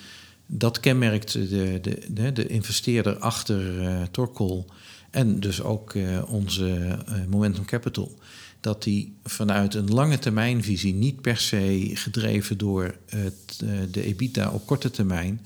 dat 0.47 0.81
kenmerkt 0.81 1.33
de, 1.33 1.79
de, 1.83 2.01
de, 2.11 2.33
de 2.33 2.47
investeerder 2.47 3.19
achter 3.19 3.83
uh, 3.83 4.03
Torkel 4.11 4.67
en 5.11 5.41
dus 5.41 5.63
ook 5.63 5.95
onze 6.27 6.99
Momentum 7.29 7.65
Capital. 7.65 8.19
Dat 8.61 8.83
die 8.83 9.13
vanuit 9.25 9.75
een 9.75 9.91
lange 9.91 10.19
termijnvisie, 10.19 10.95
niet 10.95 11.21
per 11.21 11.37
se 11.37 11.91
gedreven 11.95 12.59
door 12.59 12.97
het, 13.07 13.63
de 13.91 14.03
EBITDA 14.03 14.51
op 14.51 14.67
korte 14.67 14.91
termijn, 14.91 15.41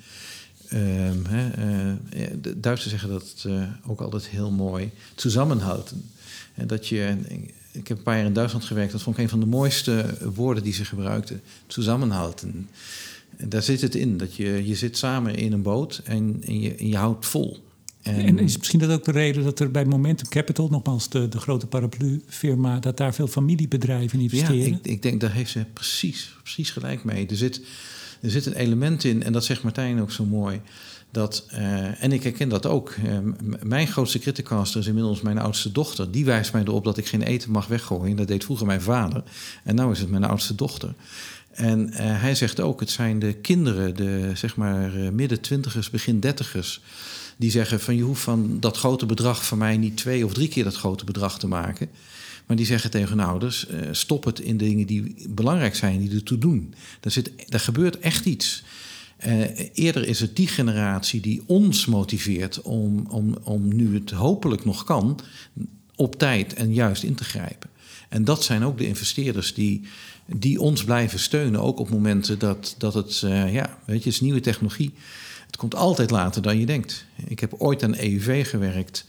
de 2.41 2.55
Duitsers 2.57 2.91
zeggen 2.91 3.09
dat 3.09 3.45
uh, 3.47 3.63
ook 3.87 4.01
altijd 4.01 4.27
heel 4.27 4.51
mooi. 4.51 4.91
Samenhouden. 5.17 6.11
En 6.55 6.67
dat 6.67 6.89
je, 6.89 7.17
ik 7.73 7.89
heb 7.89 7.97
een 7.97 8.03
paar 8.03 8.17
jaar 8.17 8.27
in 8.27 8.33
Duitsland 8.33 8.65
gewerkt. 8.65 8.93
Dat 8.93 9.03
vond 9.03 9.17
ik 9.17 9.23
een 9.23 9.29
van 9.29 9.41
de 9.41 9.47
mooiste 9.47 10.05
woorden 10.35 10.63
die 10.63 10.73
ze 10.73 10.85
gebruikten. 10.85 11.41
Samenhouden. 11.67 12.69
En 13.37 13.49
daar 13.49 13.63
zit 13.63 13.81
het 13.81 13.95
in. 13.95 14.17
Dat 14.17 14.35
je, 14.35 14.67
je 14.67 14.75
zit 14.75 14.97
samen 14.97 15.35
in 15.35 15.53
een 15.53 15.63
boot 15.63 16.01
en, 16.05 16.43
en, 16.47 16.61
je, 16.61 16.75
en 16.75 16.89
je 16.89 16.97
houdt 16.97 17.27
vol. 17.27 17.71
En, 18.03 18.15
en, 18.15 18.39
is 18.39 18.59
misschien 18.59 18.79
dat 18.79 18.91
ook 18.91 19.05
de 19.05 19.13
reden 19.13 19.45
dat 19.45 19.61
er 19.61 19.71
bij 19.71 19.85
Momentum 19.85 20.29
Capital, 20.29 20.69
nogmaals 20.69 21.09
de, 21.09 21.29
de 21.29 21.39
grote 21.39 21.67
paraplu-firma, 21.67 22.79
dat 22.79 22.97
daar 22.97 23.15
veel 23.15 23.27
familiebedrijven 23.27 24.21
investeren? 24.21 24.59
Ja, 24.59 24.67
ik, 24.67 24.87
ik 24.87 25.03
denk 25.03 25.21
daar 25.21 25.33
heeft 25.33 25.51
ze 25.51 25.65
precies, 25.73 26.35
precies 26.43 26.71
gelijk 26.71 27.05
mee. 27.05 27.27
Er 27.27 27.37
zit 27.37 27.61
er 28.23 28.31
zit 28.31 28.47
een 28.47 28.55
element 28.55 29.05
in, 29.05 29.23
en 29.23 29.33
dat 29.33 29.45
zegt 29.45 29.63
Martijn 29.63 30.01
ook 30.01 30.11
zo 30.11 30.25
mooi. 30.25 30.61
Dat, 31.11 31.47
uh, 31.53 32.03
en 32.03 32.13
ik 32.13 32.23
herken 32.23 32.49
dat 32.49 32.67
ook. 32.67 32.95
Uh, 33.05 33.19
mijn 33.63 33.87
grootste 33.87 34.19
criticaster 34.19 34.81
is 34.81 34.87
inmiddels 34.87 35.21
mijn 35.21 35.39
oudste 35.39 35.73
dochter. 35.73 36.11
Die 36.11 36.25
wijst 36.25 36.53
mij 36.53 36.63
erop 36.63 36.85
dat 36.85 36.97
ik 36.97 37.07
geen 37.07 37.23
eten 37.23 37.51
mag 37.51 37.67
weggooien. 37.67 38.17
Dat 38.17 38.29
deed 38.29 38.45
vroeger 38.45 38.67
mijn 38.67 38.81
vader. 38.81 39.23
En 39.65 39.75
nu 39.75 39.91
is 39.91 39.99
het 39.99 40.11
mijn 40.11 40.25
oudste 40.25 40.55
dochter. 40.55 40.95
En 41.51 41.89
uh, 41.89 41.97
hij 41.99 42.35
zegt 42.35 42.61
ook, 42.61 42.81
het 42.81 42.91
zijn 42.91 43.19
de 43.19 43.33
kinderen, 43.33 43.97
de 43.97 44.31
zeg 44.35 44.57
maar 44.57 44.93
midden 45.13 45.41
twintigers, 45.41 45.91
begin 45.91 46.21
dertigers... 46.21 46.81
die 47.37 47.51
zeggen 47.51 47.81
van 47.81 47.97
je 47.97 48.03
hoeft 48.03 48.23
van 48.23 48.61
dat 48.61 48.77
grote 48.77 49.07
bedrag 49.07 49.47
van 49.47 49.59
mij 49.59 49.77
niet 49.77 49.97
twee 49.97 50.25
of 50.25 50.33
drie 50.33 50.49
keer 50.49 50.65
dat 50.65 50.77
grote 50.77 51.05
bedrag 51.05 51.39
te 51.39 51.49
maken... 51.49 51.89
Maar 52.53 52.61
die 52.61 52.71
zeggen 52.71 52.91
tegen 52.91 53.21
ouders: 53.21 53.67
uh, 53.69 53.79
stop 53.91 54.25
het 54.25 54.41
in 54.41 54.57
dingen 54.57 54.87
die 54.87 55.15
belangrijk 55.29 55.75
zijn, 55.75 56.01
die 56.01 56.15
ertoe 56.15 56.39
doen. 56.39 56.75
Er, 57.01 57.11
zit, 57.11 57.33
gebeurt 57.49 57.99
echt 57.99 58.25
iets. 58.25 58.65
Uh, 59.27 59.45
eerder 59.73 60.07
is 60.07 60.21
het 60.21 60.37
die 60.37 60.49
generatie 60.49 61.21
die 61.21 61.43
ons 61.47 61.87
motiveert 61.87 62.63
om, 62.63 63.07
om, 63.09 63.37
om 63.43 63.75
nu 63.75 63.95
het 63.95 64.11
hopelijk 64.11 64.65
nog 64.65 64.85
kan, 64.85 65.21
op 65.97 66.19
tijd 66.19 66.55
en 66.55 66.75
juist 66.75 67.03
in 67.03 67.15
te 67.15 67.25
grijpen. 67.25 67.71
En 68.09 68.25
dat 68.25 68.45
zijn 68.45 68.65
ook 68.65 68.79
de 68.79 68.87
investeerders 68.87 69.55
die, 69.55 69.83
die 70.27 70.61
ons 70.61 70.85
blijven 70.85 71.19
steunen, 71.19 71.61
ook 71.61 71.79
op 71.79 71.91
momenten 71.91 72.39
dat, 72.39 72.75
dat 72.79 72.95
het, 72.95 73.23
uh, 73.25 73.53
ja, 73.55 73.79
weet 73.85 74.03
je, 74.03 74.11
is 74.11 74.21
nieuwe 74.21 74.41
technologie. 74.41 74.95
Het 75.47 75.57
komt 75.57 75.75
altijd 75.75 76.11
later 76.11 76.43
dan 76.43 76.59
je 76.59 76.67
denkt. 76.67 77.07
Ik 77.27 77.41
heb 77.41 77.55
ooit 77.59 77.83
aan 77.83 77.97
EUV 77.97 78.49
gewerkt 78.51 79.07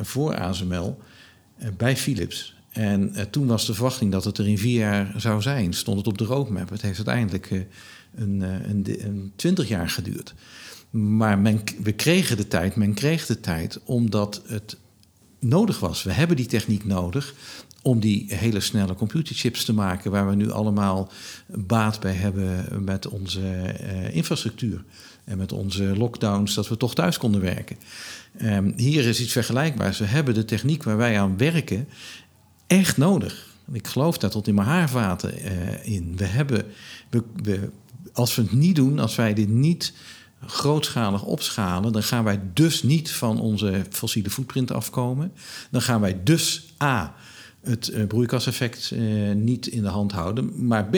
voor 0.00 0.36
ASML. 0.36 0.98
Eh, 1.58 1.68
bij 1.76 1.96
Philips. 1.96 2.54
En 2.72 3.12
uh, 3.14 3.22
toen 3.22 3.46
was 3.46 3.66
de 3.66 3.74
verwachting 3.74 4.12
dat 4.12 4.24
het 4.24 4.38
er 4.38 4.48
in 4.48 4.58
vier 4.58 4.78
jaar 4.78 5.12
zou 5.16 5.42
zijn. 5.42 5.72
Stond 5.72 5.98
het 5.98 6.06
op 6.06 6.18
de 6.18 6.24
roadmap. 6.24 6.70
Het 6.70 6.82
heeft 6.82 6.96
uiteindelijk 6.96 7.50
een, 8.14 8.40
een, 8.40 8.84
een, 9.06 9.32
twintig 9.36 9.68
jaar 9.68 9.90
geduurd. 9.90 10.34
Maar 10.90 11.38
men, 11.38 11.60
we 11.82 11.92
kregen 11.92 12.36
de 12.36 12.48
tijd, 12.48 12.76
men 12.76 12.94
kreeg 12.94 13.26
de 13.26 13.40
tijd 13.40 13.80
omdat 13.84 14.42
het 14.46 14.76
nodig 15.38 15.80
was. 15.80 16.02
We 16.02 16.12
hebben 16.12 16.36
die 16.36 16.46
techniek 16.46 16.84
nodig 16.84 17.34
om 17.82 18.00
die 18.00 18.34
hele 18.34 18.60
snelle 18.60 18.94
computerchips 18.94 19.64
te 19.64 19.72
maken... 19.72 20.10
waar 20.10 20.28
we 20.28 20.34
nu 20.34 20.50
allemaal 20.50 21.10
baat 21.46 22.00
bij 22.00 22.12
hebben 22.12 22.66
met 22.84 23.08
onze 23.08 23.74
infrastructuur. 24.12 24.84
En 25.28 25.38
met 25.38 25.52
onze 25.52 25.82
lockdowns, 25.96 26.54
dat 26.54 26.68
we 26.68 26.76
toch 26.76 26.94
thuis 26.94 27.18
konden 27.18 27.40
werken. 27.40 27.76
Um, 28.42 28.72
hier 28.76 29.06
is 29.06 29.20
iets 29.20 29.32
vergelijkbaars. 29.32 29.98
We 29.98 30.04
hebben 30.04 30.34
de 30.34 30.44
techniek 30.44 30.82
waar 30.82 30.96
wij 30.96 31.20
aan 31.20 31.36
werken 31.36 31.88
echt 32.66 32.96
nodig. 32.96 33.46
Ik 33.72 33.86
geloof 33.86 34.18
daar 34.18 34.30
tot 34.30 34.46
in 34.46 34.54
mijn 34.54 34.66
haarvaten 34.66 35.34
uh, 35.44 35.86
in. 35.94 36.16
We 36.16 36.24
hebben, 36.24 36.64
we, 37.42 37.70
als 38.12 38.34
we 38.34 38.42
het 38.42 38.52
niet 38.52 38.76
doen, 38.76 38.98
als 38.98 39.14
wij 39.14 39.34
dit 39.34 39.48
niet 39.48 39.92
grootschalig 40.46 41.24
opschalen, 41.24 41.92
dan 41.92 42.02
gaan 42.02 42.24
wij 42.24 42.40
dus 42.52 42.82
niet 42.82 43.10
van 43.10 43.40
onze 43.40 43.84
fossiele 43.90 44.30
footprint 44.30 44.70
afkomen. 44.70 45.32
Dan 45.70 45.82
gaan 45.82 46.00
wij 46.00 46.20
dus 46.24 46.74
A, 46.82 47.14
het 47.62 47.88
uh, 47.88 48.06
broeikaseffect 48.06 48.90
uh, 48.90 49.34
niet 49.34 49.66
in 49.66 49.82
de 49.82 49.88
hand 49.88 50.12
houden, 50.12 50.66
maar 50.66 50.84
B, 50.84 50.94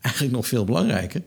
eigenlijk 0.00 0.34
nog 0.34 0.46
veel 0.46 0.64
belangrijker, 0.64 1.22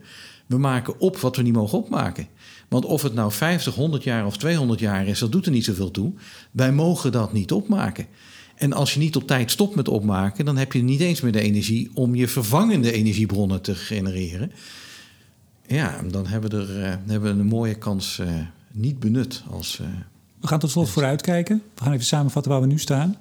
we 0.46 0.58
maken 0.58 1.00
op 1.00 1.16
wat 1.16 1.36
we 1.36 1.42
niet 1.42 1.52
mogen 1.52 1.78
opmaken. 1.78 2.28
Want 2.74 2.86
of 2.86 3.02
het 3.02 3.14
nou 3.14 3.32
50, 3.32 3.74
100 3.74 4.04
jaar 4.04 4.26
of 4.26 4.36
200 4.36 4.80
jaar 4.80 5.06
is, 5.06 5.18
dat 5.18 5.32
doet 5.32 5.46
er 5.46 5.52
niet 5.52 5.64
zoveel 5.64 5.90
toe. 5.90 6.12
Wij 6.50 6.72
mogen 6.72 7.12
dat 7.12 7.32
niet 7.32 7.52
opmaken. 7.52 8.06
En 8.54 8.72
als 8.72 8.94
je 8.94 9.00
niet 9.00 9.16
op 9.16 9.26
tijd 9.26 9.50
stopt 9.50 9.74
met 9.74 9.88
opmaken, 9.88 10.44
dan 10.44 10.56
heb 10.56 10.72
je 10.72 10.82
niet 10.82 11.00
eens 11.00 11.20
meer 11.20 11.32
de 11.32 11.40
energie 11.40 11.90
om 11.92 12.14
je 12.14 12.28
vervangende 12.28 12.92
energiebronnen 12.92 13.60
te 13.60 13.74
genereren. 13.74 14.52
Ja, 15.66 16.02
dan 16.10 16.26
hebben 16.26 16.50
we, 16.50 16.56
er, 16.56 16.80
uh, 16.80 16.94
hebben 17.06 17.36
we 17.36 17.40
een 17.40 17.46
mooie 17.46 17.74
kans 17.74 18.18
uh, 18.18 18.28
niet 18.72 18.98
benut. 19.00 19.42
Als, 19.50 19.78
uh, 19.82 19.86
we 20.40 20.46
gaan 20.46 20.58
tot 20.58 20.70
slot 20.70 20.88
vooruitkijken. 20.88 21.62
We 21.74 21.82
gaan 21.82 21.92
even 21.92 22.04
samenvatten 22.04 22.52
waar 22.52 22.60
we 22.60 22.66
nu 22.66 22.78
staan. 22.78 23.16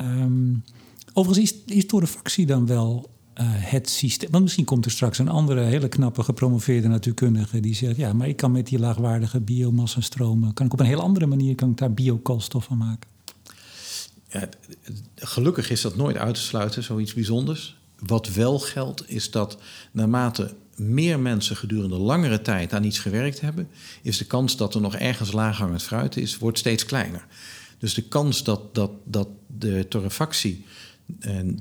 Um, 0.00 0.64
overigens 1.12 1.52
is, 1.52 1.74
is 1.74 1.86
door 1.86 2.00
de 2.00 2.06
fractie 2.06 2.46
dan 2.46 2.66
wel 2.66 3.10
uh, 3.40 3.46
het 3.48 3.90
systeem. 3.90 4.30
Want 4.30 4.42
misschien 4.42 4.64
komt 4.64 4.84
er 4.84 4.90
straks 4.90 5.18
een 5.18 5.28
andere 5.28 5.60
hele 5.60 5.88
knappe 5.88 6.22
gepromoveerde 6.22 6.88
natuurkundige 6.88 7.60
die 7.60 7.74
zegt: 7.74 7.96
ja, 7.96 8.12
maar 8.12 8.28
ik 8.28 8.36
kan 8.36 8.52
met 8.52 8.66
die 8.66 8.78
laagwaardige 8.78 9.40
biomassa 9.40 10.00
stromen, 10.00 10.54
kan 10.54 10.66
ik 10.66 10.72
op 10.72 10.80
een 10.80 10.86
heel 10.86 11.00
andere 11.00 11.26
manier 11.26 11.54
kan 11.54 11.70
ik 11.70 11.76
daar 11.76 11.92
biokoolstof 11.92 12.64
van 12.64 12.76
maken. 12.76 13.08
Gelukkig 15.14 15.70
is 15.70 15.80
dat 15.80 15.96
nooit 15.96 16.16
uit 16.16 16.34
te 16.34 16.40
sluiten, 16.40 16.82
zoiets 16.82 17.14
bijzonders. 17.14 17.76
Wat 17.98 18.28
wel 18.28 18.58
geldt, 18.58 19.10
is 19.10 19.30
dat 19.30 19.58
naarmate 19.92 20.54
meer 20.76 21.20
mensen 21.20 21.56
gedurende 21.56 21.96
langere 21.96 22.42
tijd 22.42 22.72
aan 22.72 22.84
iets 22.84 22.98
gewerkt 22.98 23.40
hebben, 23.40 23.68
is 24.02 24.18
de 24.18 24.24
kans 24.24 24.56
dat 24.56 24.74
er 24.74 24.80
nog 24.80 24.94
ergens 24.94 25.32
laaghangend 25.32 25.82
fruit 25.82 26.16
is, 26.16 26.38
wordt 26.38 26.58
steeds 26.58 26.84
kleiner. 26.84 27.26
Dus 27.78 27.94
de 27.94 28.02
kans 28.02 28.44
dat, 28.44 28.74
dat, 28.74 28.90
dat 29.04 29.28
de 29.46 29.86
torrefactie 29.88 30.64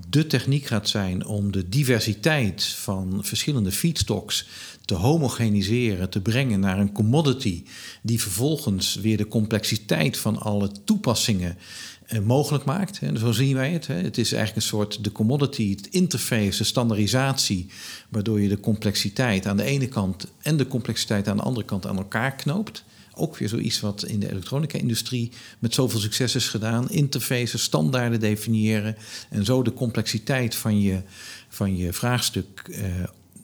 de 0.10 0.28
techniek 0.28 0.66
gaat 0.66 0.90
zijn 0.90 1.26
om 1.26 1.52
de 1.52 1.70
diversiteit 1.70 2.64
van 2.64 3.20
verschillende 3.22 3.72
feedstocks 3.72 4.48
te 4.86 4.94
homogeniseren, 4.94 6.10
te 6.10 6.22
brengen 6.22 6.60
naar 6.60 6.80
een 6.80 6.92
commodity, 6.92 7.64
die 8.02 8.22
vervolgens 8.22 8.96
weer 8.96 9.18
de 9.18 9.28
complexiteit 9.28 10.18
van 10.18 10.38
alle 10.38 10.72
toepassingen 10.84 11.58
eh, 12.06 12.20
mogelijk 12.20 12.66
maakt. 12.66 13.00
En 13.00 13.18
zo 13.18 13.32
zien 13.32 13.56
wij 13.56 13.72
het. 13.72 13.88
Het 13.88 14.18
is 14.18 14.32
eigenlijk 14.32 14.56
een 14.56 14.72
soort 14.72 15.04
de 15.04 15.12
commodity, 15.12 15.70
het 15.70 15.88
interface, 15.88 16.58
de 16.58 16.64
standaardisatie, 16.64 17.68
waardoor 18.10 18.42
je 18.42 18.50
de 18.50 18.60
complexiteit 18.60 19.46
aan 19.46 19.58
de 19.58 19.64
ene 19.64 19.88
kant 19.88 20.28
en 20.42 20.58
de 20.58 20.68
complexiteit 20.68 21.28
aan 21.28 21.38
de 21.38 21.44
andere 21.44 21.66
kant 21.66 21.86
aan 21.86 21.98
elkaar 21.98 22.36
knoopt. 22.36 22.84
Ook 23.16 23.38
weer 23.38 23.50
zoiets 23.50 23.80
wat 23.80 24.06
in 24.06 24.20
de 24.20 24.30
elektronica-industrie 24.30 25.32
met 25.60 25.74
zoveel 25.74 26.00
succes 26.00 26.36
is 26.36 26.48
gedaan. 26.48 26.90
Interfaces, 26.90 27.64
standaarden 27.64 28.20
definiëren 28.20 28.96
en 29.30 29.46
zo 29.46 29.64
de 29.64 29.74
complexiteit 29.74 30.56
van 30.56 30.80
je, 30.82 31.02
van 31.50 31.78
je 31.78 31.94
vraagstuk 31.94 32.68
uh, 32.70 32.86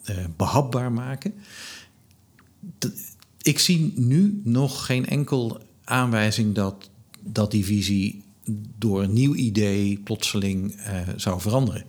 uh, 0.09 0.25
behapbaar 0.37 0.91
maken. 0.91 1.33
ik 3.41 3.59
zie 3.59 3.93
nu 3.95 4.41
nog 4.43 4.85
geen 4.85 5.07
enkel 5.07 5.61
aanwijzing 5.83 6.55
dat, 6.55 6.89
dat 7.19 7.51
die 7.51 7.65
visie 7.65 8.23
door 8.77 9.03
een 9.03 9.13
nieuw 9.13 9.35
idee 9.35 9.97
plotseling 10.03 10.75
uh, 10.75 10.99
zou 11.15 11.41
veranderen. 11.41 11.83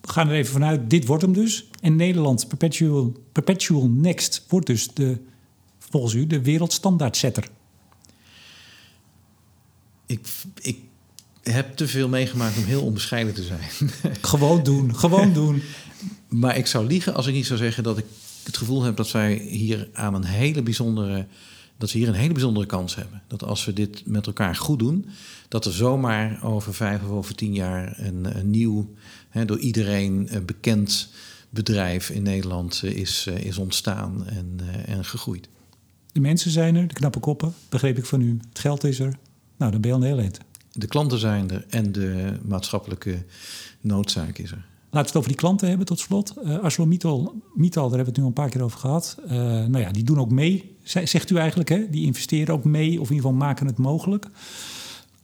We 0.00 0.08
gaan 0.08 0.28
er 0.28 0.34
even 0.34 0.52
vanuit, 0.52 0.90
dit 0.90 1.06
wordt 1.06 1.22
hem 1.22 1.32
dus. 1.32 1.68
En 1.80 1.96
Nederland, 1.96 2.48
Perpetual, 2.48 3.12
Perpetual 3.32 3.88
Next, 3.88 4.44
wordt 4.48 4.66
dus 4.66 4.88
de 4.94 5.18
volgens 5.90 6.14
u 6.14 6.26
de 6.26 6.42
wereldstandaardzetter? 6.42 7.48
Ik, 10.06 10.28
ik 10.60 10.78
heb 11.42 11.76
te 11.76 11.88
veel 11.88 12.08
meegemaakt 12.08 12.56
om 12.56 12.64
heel 12.64 12.82
onbescheiden 12.82 13.34
te 13.34 13.42
zijn. 13.42 13.90
gewoon 14.20 14.62
doen, 14.62 14.96
gewoon 14.96 15.32
doen. 15.32 15.62
Maar 16.28 16.56
ik 16.56 16.66
zou 16.66 16.86
liegen 16.86 17.14
als 17.14 17.26
ik 17.26 17.34
niet 17.34 17.46
zou 17.46 17.58
zeggen 17.58 17.82
dat 17.82 17.98
ik 17.98 18.04
het 18.42 18.56
gevoel 18.56 18.82
heb 18.82 18.96
dat 18.96 19.10
wij 19.10 19.34
hier 19.34 19.88
aan 19.92 20.14
een 20.14 20.24
hele 20.24 20.62
bijzondere. 20.62 21.26
Dat 21.78 21.92
we 21.92 21.98
hier 21.98 22.08
een 22.08 22.14
hele 22.14 22.32
bijzondere 22.32 22.66
kans 22.66 22.94
hebben. 22.94 23.22
Dat 23.26 23.44
als 23.44 23.64
we 23.64 23.72
dit 23.72 24.06
met 24.06 24.26
elkaar 24.26 24.56
goed 24.56 24.78
doen, 24.78 25.06
dat 25.48 25.64
er 25.64 25.72
zomaar 25.72 26.44
over 26.44 26.74
vijf 26.74 27.02
of 27.02 27.08
over 27.08 27.34
tien 27.34 27.54
jaar 27.54 27.94
een, 27.98 28.38
een 28.38 28.50
nieuw, 28.50 28.94
hè, 29.28 29.44
door 29.44 29.58
iedereen 29.58 30.28
eh, 30.28 30.40
bekend 30.40 31.08
bedrijf 31.50 32.10
in 32.10 32.22
Nederland 32.22 32.80
eh, 32.84 32.96
is, 32.96 33.26
eh, 33.28 33.44
is 33.44 33.58
ontstaan 33.58 34.26
en, 34.26 34.60
en 34.86 35.04
gegroeid. 35.04 35.48
De 36.12 36.20
mensen 36.20 36.50
zijn 36.50 36.76
er, 36.76 36.88
de 36.88 36.94
knappe 36.94 37.18
koppen, 37.18 37.54
begreep 37.68 37.98
ik 37.98 38.04
van 38.04 38.20
u. 38.20 38.38
Het 38.48 38.58
geld 38.58 38.84
is 38.84 38.98
er. 38.98 39.16
Nou, 39.56 39.72
dan 39.72 39.80
ben 39.80 39.90
je 39.90 39.96
al 39.96 40.02
heel 40.02 40.18
eind. 40.18 40.40
De 40.72 40.86
klanten 40.86 41.18
zijn 41.18 41.50
er 41.50 41.66
en 41.68 41.92
de 41.92 42.38
maatschappelijke 42.42 43.24
noodzaak 43.80 44.38
is 44.38 44.50
er. 44.50 44.64
Laten 44.90 45.00
we 45.00 45.06
het 45.06 45.16
over 45.16 45.28
die 45.28 45.36
klanten 45.38 45.68
hebben 45.68 45.86
tot 45.86 45.98
slot. 45.98 46.34
Uh, 46.44 46.58
ArcelorMittal, 46.58 47.34
Mittal, 47.54 47.88
daar 47.88 47.96
hebben 47.96 47.98
we 47.98 48.04
het 48.10 48.16
nu 48.16 48.22
al 48.22 48.28
een 48.28 48.32
paar 48.32 48.48
keer 48.48 48.62
over 48.62 48.78
gehad. 48.78 49.16
Uh, 49.24 49.32
nou 49.32 49.78
ja, 49.78 49.90
die 49.90 50.04
doen 50.04 50.20
ook 50.20 50.30
mee, 50.30 50.76
zegt 50.82 51.30
u 51.30 51.36
eigenlijk. 51.36 51.68
Hè? 51.68 51.90
Die 51.90 52.06
investeren 52.06 52.54
ook 52.54 52.64
mee, 52.64 53.00
of 53.00 53.08
in 53.08 53.14
ieder 53.14 53.30
geval 53.30 53.46
maken 53.46 53.66
het 53.66 53.78
mogelijk. 53.78 54.26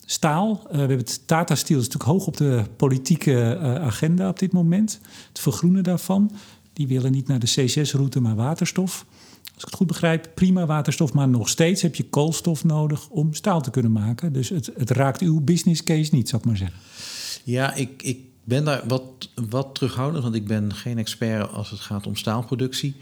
Staal, 0.05 0.61
uh, 0.65 0.71
we 0.71 0.79
hebben 0.79 0.97
het 0.97 1.27
Tata 1.27 1.55
Steel, 1.55 1.79
is 1.79 1.85
natuurlijk 1.85 2.11
hoog 2.11 2.27
op 2.27 2.37
de 2.37 2.65
politieke 2.77 3.59
agenda 3.81 4.29
op 4.29 4.39
dit 4.39 4.53
moment. 4.53 5.01
Het 5.29 5.39
vergroenen 5.39 5.83
daarvan. 5.83 6.33
Die 6.73 6.87
willen 6.87 7.13
niet 7.13 7.29
naar 7.29 7.39
de 7.39 7.51
C6-route, 7.61 8.21
maar 8.21 8.35
waterstof. 8.35 9.07
Als 9.57 9.65
ik 9.65 9.71
het 9.71 9.81
goed 9.81 9.87
begrijp, 9.87 10.31
prima 10.35 10.67
waterstof, 10.67 11.13
maar 11.13 11.29
nog 11.29 11.49
steeds 11.49 11.83
heb 11.83 11.95
je 11.95 12.09
koolstof 12.09 12.65
nodig 12.65 13.09
om 13.09 13.35
staal 13.35 13.63
te 13.63 13.71
kunnen 13.71 13.93
maken. 13.93 14.33
Dus 14.33 14.49
het, 14.49 14.71
het 14.77 14.91
raakt 14.91 15.21
uw 15.21 15.41
business 15.41 15.85
case 15.85 16.15
niet, 16.15 16.29
zou 16.29 16.43
ik 16.43 16.49
maar 16.49 16.57
zeggen. 16.57 16.79
Ja, 17.45 17.75
ik, 17.75 18.03
ik 18.03 18.19
ben 18.45 18.65
daar 18.65 18.83
wat, 18.87 19.03
wat 19.35 19.75
terughoudend, 19.75 20.23
want 20.23 20.35
ik 20.35 20.47
ben 20.47 20.75
geen 20.75 20.99
expert 20.99 21.53
als 21.53 21.71
het 21.71 21.81
gaat 21.81 22.07
om 22.07 22.17
staalproductie. 22.17 22.97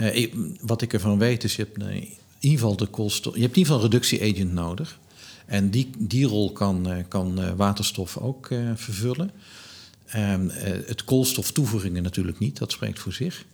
Uh, 0.00 0.34
wat 0.60 0.82
ik 0.82 0.92
ervan 0.92 1.18
weet 1.18 1.44
is, 1.44 1.56
je 1.56 1.62
hebt 1.62 1.92
in 1.92 2.08
ieder 2.40 2.58
geval 2.58 2.76
de 2.76 2.86
koolstof, 2.86 3.34
je 3.34 3.40
hebt 3.40 3.56
in 3.56 3.58
ieder 3.58 3.72
geval 3.72 3.86
een 3.86 3.90
reductie-agent 3.90 4.52
nodig. 4.52 4.98
En 5.46 5.70
die, 5.70 5.90
die 5.98 6.26
rol 6.26 6.52
kan, 6.52 6.90
eh, 6.90 7.04
kan 7.08 7.40
eh, 7.40 7.52
waterstof 7.56 8.16
ook 8.16 8.46
vervullen. 8.74 9.30
Um, 10.16 10.50
het 10.86 11.04
koolstof 11.04 11.52
toevoegingen 11.52 12.02
natuurlijk 12.02 12.38
niet, 12.38 12.58
dat 12.58 12.72
spreekt 12.72 12.98
voor 12.98 13.12
zich. 13.12 13.44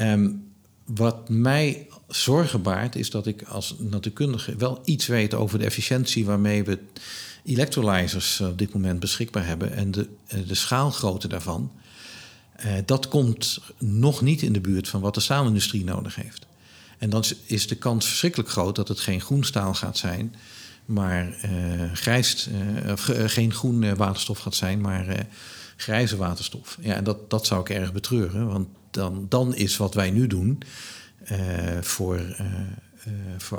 Um, 0.00 0.47
wat 0.94 1.28
mij 1.28 1.86
zorgen 2.08 2.62
baart, 2.62 2.96
is 2.96 3.10
dat 3.10 3.26
ik 3.26 3.42
als 3.42 3.74
natuurkundige 3.78 4.56
wel 4.56 4.80
iets 4.84 5.06
weet 5.06 5.34
over 5.34 5.58
de 5.58 5.64
efficiëntie 5.64 6.24
waarmee 6.24 6.64
we 6.64 6.78
electrolyzers 7.44 8.40
op 8.40 8.58
dit 8.58 8.72
moment 8.72 9.00
beschikbaar 9.00 9.46
hebben 9.46 9.72
en 9.72 9.90
de, 9.90 10.08
eh, 10.26 10.38
de 10.46 10.54
schaalgrootte 10.54 11.28
daarvan. 11.28 11.72
Uh, 12.66 12.72
dat 12.84 13.08
komt 13.08 13.60
nog 13.78 14.20
niet 14.20 14.42
in 14.42 14.52
de 14.52 14.60
buurt 14.60 14.88
van 14.88 15.00
wat 15.00 15.14
de 15.14 15.20
staalindustrie 15.20 15.84
nodig 15.84 16.14
heeft. 16.14 16.46
En 16.98 17.10
dan 17.10 17.24
is 17.44 17.66
de 17.66 17.74
kans 17.76 18.06
verschrikkelijk 18.06 18.50
groot 18.50 18.76
dat 18.76 18.88
het 18.88 19.00
geen 19.00 19.20
groen 19.20 19.44
staal 19.44 19.74
gaat 19.74 19.98
zijn, 19.98 20.34
maar 20.84 21.26
uh, 21.26 21.92
grijs, 21.92 22.48
geen 23.26 23.54
groen 23.54 23.96
waterstof 23.96 24.38
gaat 24.38 24.54
zijn, 24.54 24.80
maar 24.80 25.26
grijze 25.76 26.16
waterstof. 26.16 26.78
Ja, 26.80 26.94
en 26.94 27.04
dat, 27.04 27.30
dat 27.30 27.46
zou 27.46 27.60
ik 27.60 27.70
erg 27.70 27.92
betreuren, 27.92 28.46
want 28.46 28.68
dan, 28.98 29.26
dan 29.28 29.54
is 29.54 29.76
wat 29.76 29.94
wij 29.94 30.10
nu 30.10 30.26
doen 30.26 30.58
uh, 31.32 31.38
voor, 31.80 32.16
uh, 32.16 32.46
uh, 33.06 33.12
voor 33.38 33.58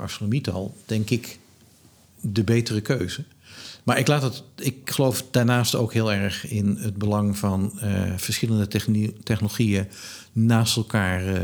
denk 0.86 1.10
ik, 1.10 1.38
de 2.20 2.44
betere 2.44 2.80
keuze. 2.80 3.24
Maar 3.84 3.98
ik, 3.98 4.06
laat 4.06 4.22
het, 4.22 4.42
ik 4.56 4.90
geloof 4.90 5.24
daarnaast 5.30 5.74
ook 5.74 5.92
heel 5.92 6.12
erg 6.12 6.46
in 6.46 6.78
het 6.80 6.96
belang 6.96 7.38
van 7.38 7.72
verschillende 8.16 8.68
technologieën 9.22 9.86
naast 10.32 10.76
elkaar 10.76 11.42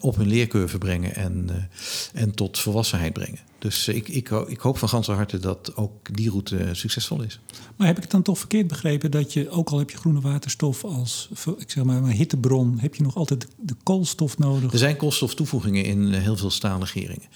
op 0.00 0.16
hun 0.16 0.26
leercurve 0.26 0.78
brengen 0.78 1.14
en, 1.14 1.68
en 2.14 2.34
tot 2.34 2.58
volwassenheid 2.58 3.12
brengen. 3.12 3.38
Dus 3.58 3.88
ik, 3.88 4.08
ik, 4.08 4.30
ik 4.30 4.60
hoop 4.60 4.78
van 4.78 4.88
ganse 4.88 5.12
harte 5.12 5.38
dat 5.38 5.76
ook 5.76 6.14
die 6.14 6.30
route 6.30 6.68
succesvol 6.72 7.22
is. 7.22 7.40
Maar 7.76 7.86
heb 7.86 7.96
ik 7.96 8.02
het 8.02 8.10
dan 8.10 8.22
toch 8.22 8.38
verkeerd 8.38 8.66
begrepen 8.66 9.10
dat 9.10 9.32
je, 9.32 9.50
ook 9.50 9.68
al 9.68 9.78
heb 9.78 9.90
je 9.90 9.96
groene 9.96 10.20
waterstof 10.20 10.84
als 10.84 11.28
ik 11.58 11.70
zeg 11.70 11.84
maar, 11.84 12.02
hittebron, 12.02 12.78
heb 12.78 12.94
je 12.94 13.02
nog 13.02 13.16
altijd 13.16 13.46
de 13.56 13.74
koolstof 13.82 14.38
nodig? 14.38 14.72
Er 14.72 14.78
zijn 14.78 14.96
koolstoftoevoegingen 14.96 15.84
in 15.84 16.12
heel 16.12 16.36
veel 16.36 16.50
staallegeringen. 16.50 17.28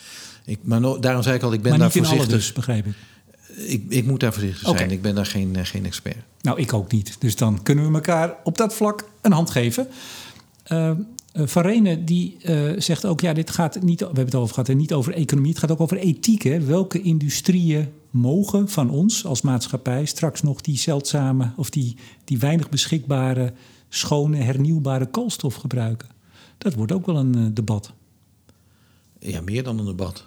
Ik, 0.45 0.59
maar 0.62 0.80
no, 0.80 0.99
daarom 0.99 1.22
zei 1.22 1.36
ik 1.36 1.43
al, 1.43 1.53
ik 1.53 1.62
ben 1.62 1.70
maar 1.70 1.80
daar 1.80 1.93
voorzichtig. 1.93 2.28
dus, 2.28 2.53
begrijp 2.53 2.86
ik. 2.86 2.95
Ik, 3.57 3.84
ik 3.88 4.07
moet 4.07 4.20
daar 4.20 4.32
voorzichtig 4.32 4.68
zijn. 4.68 4.90
Ik 4.90 5.03
ben 5.03 5.14
daar 5.14 5.26
geen, 5.26 5.66
geen 5.66 5.86
expert. 5.86 6.16
Nou, 6.40 6.61
ik 6.61 6.72
ook 6.72 6.93
niet. 6.93 7.16
Dus 7.18 7.36
dan 7.36 7.62
kunnen 7.62 7.88
we 7.88 7.95
elkaar 7.95 8.36
op 8.45 8.57
dat 8.57 8.74
vlak 8.74 9.05
een 9.20 9.32
hand 9.32 9.51
geven. 9.51 9.88
Uh, 10.67 10.91
uh, 11.35 11.47
Van 11.47 11.63
Renen 11.63 12.05
die 12.05 12.37
uh, 12.45 12.81
zegt 12.81 13.07
ook, 13.07 13.21
ja, 13.21 13.33
dit 13.33 13.51
gaat 13.51 13.83
niet, 13.83 14.01
we 14.01 14.07
hebben 14.07 14.25
het 14.25 14.35
over 14.35 14.55
gehad, 14.55 14.75
niet 14.75 14.93
over 14.93 15.13
economie, 15.13 15.51
het 15.51 15.59
gaat 15.59 15.71
ook 15.71 15.81
over 15.81 15.97
ethiek. 15.97 16.43
Hè? 16.43 16.61
Welke 16.61 17.03
industrieën 17.03 17.93
mogen 18.11 18.69
van 18.69 18.91
ons 18.91 19.25
als 19.25 19.41
maatschappij 19.41 20.05
straks 20.05 20.43
nog 20.43 20.61
die 20.61 20.79
zeldzame 20.79 21.53
of 21.57 21.71
die, 21.71 21.97
die 22.25 22.39
weinig 22.39 22.69
beschikbare, 22.69 23.53
schone, 23.89 24.37
hernieuwbare 24.37 25.07
koolstof 25.07 25.55
gebruiken? 25.55 26.09
Dat 26.59 26.75
wordt 26.75 26.93
ook 26.93 27.07
wel 27.07 27.17
een 27.17 27.55
debat. 27.55 27.93
Ja, 29.19 29.41
meer 29.41 29.63
dan 29.63 29.79
een 29.79 29.85
debat. 29.85 30.25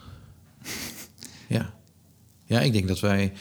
ja. 1.48 1.74
ja, 2.46 2.60
ik 2.62 2.74
denk 2.74 2.88
dat 2.88 3.00
wij 3.00 3.34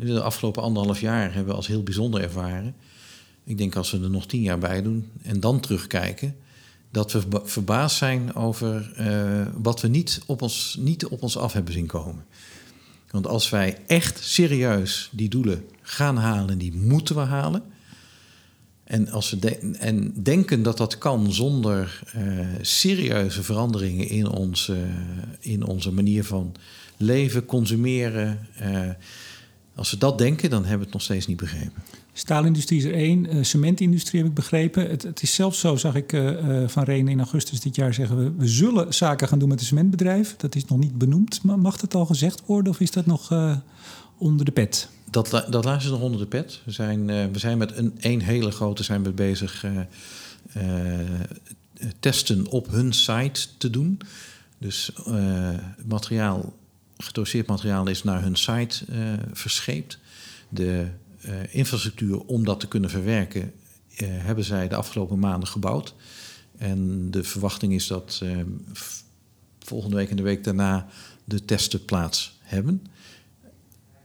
de 0.00 0.22
afgelopen 0.22 0.62
anderhalf 0.62 1.00
jaar 1.00 1.34
hebben 1.34 1.54
als 1.54 1.66
heel 1.66 1.82
bijzonder 1.82 2.22
ervaren 2.22 2.74
ik 3.46 3.58
denk 3.58 3.76
als 3.76 3.90
we 3.90 4.00
er 4.00 4.10
nog 4.10 4.26
tien 4.26 4.42
jaar 4.42 4.58
bij 4.58 4.82
doen 4.82 5.10
en 5.22 5.40
dan 5.40 5.60
terugkijken, 5.60 6.36
dat 6.90 7.12
we 7.12 7.22
verbaasd 7.44 7.96
zijn 7.96 8.34
over 8.34 8.92
uh, 9.00 9.46
wat 9.54 9.80
we 9.80 9.88
niet 9.88 10.22
op, 10.26 10.42
ons, 10.42 10.76
niet 10.80 11.06
op 11.06 11.22
ons 11.22 11.38
af 11.38 11.52
hebben 11.52 11.72
zien 11.72 11.86
komen. 11.86 12.24
Want 13.10 13.26
als 13.26 13.50
wij 13.50 13.78
echt 13.86 14.24
serieus 14.24 15.08
die 15.12 15.28
doelen 15.28 15.64
gaan 15.82 16.16
halen, 16.16 16.58
die 16.58 16.74
moeten 16.74 17.14
we 17.14 17.20
halen. 17.20 17.62
En, 18.84 19.10
als 19.10 19.30
we 19.30 19.58
en 19.78 20.22
denken 20.22 20.62
dat 20.62 20.76
dat 20.76 20.98
kan 20.98 21.32
zonder 21.32 22.02
uh, 22.16 22.46
serieuze 22.60 23.42
veranderingen 23.42 24.08
in 24.08 24.28
onze, 24.28 24.86
in 25.40 25.64
onze 25.64 25.92
manier 25.92 26.24
van 26.24 26.54
leven, 26.96 27.46
consumeren. 27.46 28.46
Uh, 28.62 28.90
als 29.74 29.90
we 29.90 29.98
dat 29.98 30.18
denken, 30.18 30.50
dan 30.50 30.60
hebben 30.60 30.78
we 30.78 30.84
het 30.84 30.92
nog 30.92 31.02
steeds 31.02 31.26
niet 31.26 31.36
begrepen. 31.36 31.82
Staalindustrie 32.18 32.78
is 32.78 32.84
er 32.84 32.94
één. 32.94 33.36
Uh, 33.36 33.44
cementindustrie 33.44 34.20
heb 34.20 34.28
ik 34.28 34.34
begrepen. 34.34 34.90
Het, 34.90 35.02
het, 35.02 35.22
is 35.22 35.34
zelfs 35.34 35.60
zo, 35.60 35.76
zag 35.76 35.94
ik 35.94 36.12
uh, 36.12 36.68
van 36.68 36.84
Reen 36.84 37.08
in 37.08 37.18
augustus 37.18 37.60
dit 37.60 37.76
jaar 37.76 37.94
zeggen... 37.94 38.16
We, 38.16 38.32
we 38.36 38.48
zullen 38.48 38.94
zaken 38.94 39.28
gaan 39.28 39.38
doen 39.38 39.48
met 39.48 39.60
een 39.60 39.66
cementbedrijf. 39.66 40.36
Dat 40.36 40.54
is 40.54 40.64
nog 40.64 40.78
niet 40.78 40.98
benoemd. 40.98 41.42
Maar 41.42 41.58
mag 41.58 41.76
dat 41.76 41.94
al 41.94 42.06
gezegd 42.06 42.42
worden 42.46 42.72
of 42.72 42.80
is 42.80 42.90
dat 42.90 43.06
nog 43.06 43.34
onder 44.18 44.44
de 44.44 44.52
pet? 44.52 44.88
Dat, 45.10 45.46
dat 45.50 45.64
laatste 45.64 45.90
nog 45.90 46.00
onder 46.00 46.20
de 46.20 46.26
pet. 46.26 46.60
We 46.64 46.72
zijn, 46.72 47.06
we 47.06 47.38
zijn 47.38 47.58
met 47.58 47.72
een, 47.76 48.20
hele 48.20 48.50
grote 48.50 48.82
zijn 48.82 49.02
we 49.02 49.10
bezig 49.10 49.64
testen 52.00 52.46
op 52.46 52.70
hun 52.70 52.92
site 52.92 53.40
te 53.58 53.70
doen. 53.70 54.00
Dus 54.58 54.92
materiaal, 55.86 56.54
gedoseerd 56.96 57.46
materiaal 57.46 57.88
is 57.88 58.02
naar 58.02 58.22
hun 58.22 58.36
site 58.36 58.84
verscheept. 59.32 59.98
De 60.48 60.86
infrastructuur 61.50 62.20
om 62.20 62.44
dat 62.44 62.60
te 62.60 62.68
kunnen 62.68 62.90
verwerken, 62.90 63.52
uh, 64.02 64.08
hebben 64.10 64.44
zij 64.44 64.68
de 64.68 64.76
afgelopen 64.76 65.18
maanden 65.18 65.48
gebouwd. 65.48 65.94
En 66.58 67.10
de 67.10 67.24
verwachting 67.24 67.72
is 67.72 67.86
dat 67.86 68.20
uh, 68.22 68.40
volgende 69.58 69.96
week 69.96 70.10
en 70.10 70.16
de 70.16 70.22
week 70.22 70.44
daarna 70.44 70.86
de 71.24 71.44
testen 71.44 71.84
plaats 71.84 72.38
hebben. 72.40 72.86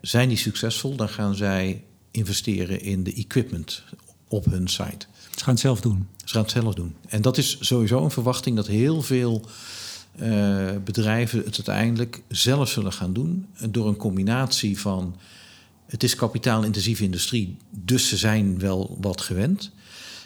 Zijn 0.01 0.27
die 0.29 0.37
succesvol, 0.37 0.95
dan 0.95 1.09
gaan 1.09 1.35
zij 1.35 1.83
investeren 2.11 2.81
in 2.81 3.03
de 3.03 3.13
equipment 3.13 3.83
op 4.27 4.45
hun 4.45 4.67
site. 4.67 5.05
Ze 5.35 5.43
gaan 5.43 5.53
het 5.53 5.59
zelf 5.59 5.81
doen. 5.81 6.07
Ze 6.17 6.33
gaan 6.33 6.41
het 6.41 6.51
zelf 6.51 6.73
doen. 6.73 6.95
En 7.07 7.21
dat 7.21 7.37
is 7.37 7.57
sowieso 7.59 8.03
een 8.03 8.11
verwachting 8.11 8.55
dat 8.55 8.67
heel 8.67 9.01
veel 9.01 9.45
bedrijven 10.83 11.39
het 11.39 11.55
uiteindelijk 11.55 12.21
zelf 12.27 12.69
zullen 12.69 12.93
gaan 12.93 13.13
doen. 13.13 13.47
Door 13.69 13.87
een 13.87 13.95
combinatie 13.95 14.79
van 14.79 15.15
het 15.91 16.03
is 16.03 16.15
kapitaalintensieve 16.15 17.03
industrie, 17.03 17.57
dus 17.69 18.09
ze 18.09 18.17
zijn 18.17 18.59
wel 18.59 18.97
wat 19.01 19.21
gewend. 19.21 19.71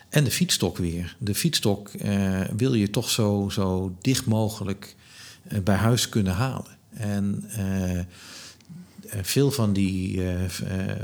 En 0.09 0.24
de 0.24 0.32
fietsstok 0.32 0.78
weer. 0.78 1.16
De 1.20 1.36
fietsstok 1.36 1.89
eh, 1.89 2.41
wil 2.57 2.74
je 2.74 2.89
toch 2.89 3.09
zo, 3.09 3.49
zo 3.51 3.95
dicht 4.01 4.26
mogelijk 4.26 4.95
eh, 5.47 5.59
bij 5.59 5.76
huis 5.76 6.09
kunnen 6.09 6.34
halen. 6.34 6.78
En 6.89 7.43
eh, 7.49 8.03
veel 9.22 9.51
van 9.51 9.74
die, 9.74 10.22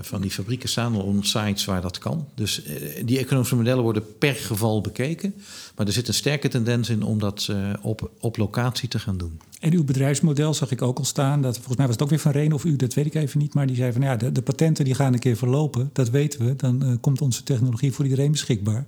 van 0.01 0.21
die 0.21 0.31
fabrieken 0.31 0.69
staan 0.69 0.93
al 0.93 1.01
op 1.01 1.25
sites 1.25 1.65
waar 1.65 1.81
dat 1.81 1.97
kan. 1.97 2.27
Dus 2.35 2.61
die 3.05 3.17
economische 3.17 3.55
modellen 3.55 3.83
worden 3.83 4.17
per 4.17 4.35
geval 4.35 4.81
bekeken. 4.81 5.33
Maar 5.75 5.87
er 5.87 5.93
zit 5.93 6.07
een 6.07 6.13
sterke 6.13 6.47
tendens 6.47 6.89
in 6.89 7.03
om 7.03 7.19
dat 7.19 7.49
op, 7.81 8.11
op 8.19 8.37
locatie 8.37 8.89
te 8.89 8.99
gaan 8.99 9.17
doen. 9.17 9.39
En 9.59 9.73
uw 9.73 9.83
bedrijfsmodel 9.83 10.53
zag 10.53 10.71
ik 10.71 10.81
ook 10.81 10.97
al 10.97 11.05
staan. 11.05 11.41
Dat, 11.41 11.55
volgens 11.55 11.77
mij 11.77 11.85
was 11.85 11.95
het 11.95 12.03
ook 12.03 12.09
weer 12.09 12.19
van 12.19 12.31
Reen 12.31 12.53
of 12.53 12.63
u, 12.63 12.75
dat 12.75 12.93
weet 12.93 13.05
ik 13.05 13.15
even 13.15 13.39
niet. 13.39 13.53
Maar 13.53 13.67
die 13.67 13.75
zei 13.75 13.91
van 13.91 14.01
ja, 14.01 14.15
de, 14.15 14.31
de 14.31 14.41
patenten 14.41 14.85
die 14.85 14.95
gaan 14.95 15.13
een 15.13 15.19
keer 15.19 15.37
verlopen. 15.37 15.89
Dat 15.93 16.09
weten 16.09 16.45
we. 16.45 16.55
Dan 16.55 16.97
komt 17.01 17.21
onze 17.21 17.43
technologie 17.43 17.91
voor 17.91 18.05
iedereen 18.05 18.31
beschikbaar. 18.31 18.85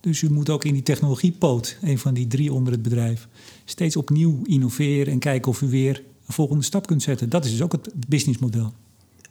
Dus 0.00 0.22
u 0.22 0.30
moet 0.30 0.50
ook 0.50 0.64
in 0.64 0.72
die 0.72 0.82
technologiepoot, 0.82 1.76
een 1.82 1.98
van 1.98 2.14
die 2.14 2.26
drie 2.26 2.52
onder 2.52 2.72
het 2.72 2.82
bedrijf, 2.82 3.28
steeds 3.64 3.96
opnieuw 3.96 4.40
innoveren 4.44 5.12
en 5.12 5.18
kijken 5.18 5.50
of 5.50 5.60
u 5.60 5.68
weer 5.68 6.02
volgende 6.32 6.64
stap 6.64 6.86
kunt 6.86 7.02
zetten. 7.02 7.28
Dat 7.28 7.44
is 7.44 7.50
dus 7.50 7.62
ook 7.62 7.72
het 7.72 7.90
businessmodel. 8.08 8.74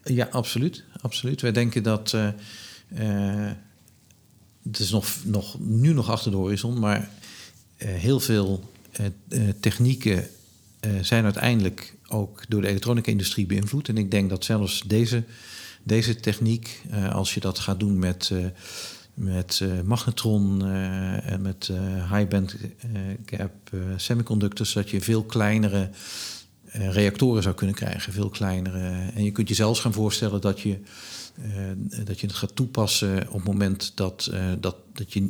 Ja, 0.03 0.27
absoluut. 0.31 0.83
absoluut. 1.01 1.41
Wij 1.41 1.51
denken 1.51 1.83
dat. 1.83 2.13
Uh, 2.13 2.27
uh, 2.99 3.51
het 4.63 4.79
is 4.79 4.91
nog, 4.91 5.07
nog, 5.23 5.59
nu 5.59 5.93
nog 5.93 6.09
achter 6.09 6.31
de 6.31 6.37
horizon, 6.37 6.79
maar 6.79 6.99
uh, 7.77 7.89
heel 7.89 8.19
veel 8.19 8.69
technieken 9.59 10.27
zijn 11.01 11.23
uiteindelijk 11.23 11.95
ook 12.07 12.43
door 12.47 12.61
de 12.61 12.67
elektronica-industrie 12.67 13.45
beïnvloed. 13.45 13.89
En 13.89 13.97
ik 13.97 14.11
denk 14.11 14.29
dat 14.29 14.45
zelfs 14.45 14.83
deze, 14.87 15.23
deze 15.83 16.15
techniek, 16.15 16.81
als 17.11 17.33
je 17.33 17.39
dat 17.39 17.59
gaat 17.59 17.79
doen 17.79 17.99
met 17.99 18.31
met 19.13 19.63
magnetron 19.85 20.65
en 21.23 21.41
met 21.41 21.71
high 22.11 22.27
band 22.27 22.55
gap 23.25 23.51
semiconductors, 23.95 24.73
dat 24.73 24.89
je 24.89 25.01
veel 25.01 25.23
kleinere 25.23 25.89
reactoren 26.71 27.43
zou 27.43 27.55
kunnen 27.55 27.75
krijgen. 27.75 28.13
Veel 28.13 28.29
kleinere. 28.29 29.09
En 29.15 29.23
je 29.23 29.31
kunt 29.31 29.47
je 29.47 29.53
zelfs 29.53 29.79
gaan 29.79 29.93
voorstellen 29.93 30.41
dat 30.41 30.59
je, 30.59 30.79
dat 32.05 32.19
je 32.19 32.27
het 32.27 32.35
gaat 32.35 32.55
toepassen 32.55 33.27
op 33.27 33.33
het 33.33 33.43
moment 33.43 33.91
dat, 33.95 34.31
dat, 34.59 34.75
dat, 34.93 35.13
je, 35.13 35.29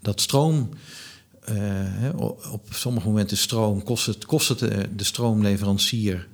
dat 0.00 0.20
stroom 0.20 0.68
uh, 1.50 2.20
op 2.52 2.66
sommige 2.70 3.06
momenten 3.06 3.36
stroom 3.36 3.82
kost 3.82 4.06
het, 4.06 4.26
kost 4.26 4.48
het 4.48 4.58
de, 4.58 5.04
stroomleverancier 5.04 6.28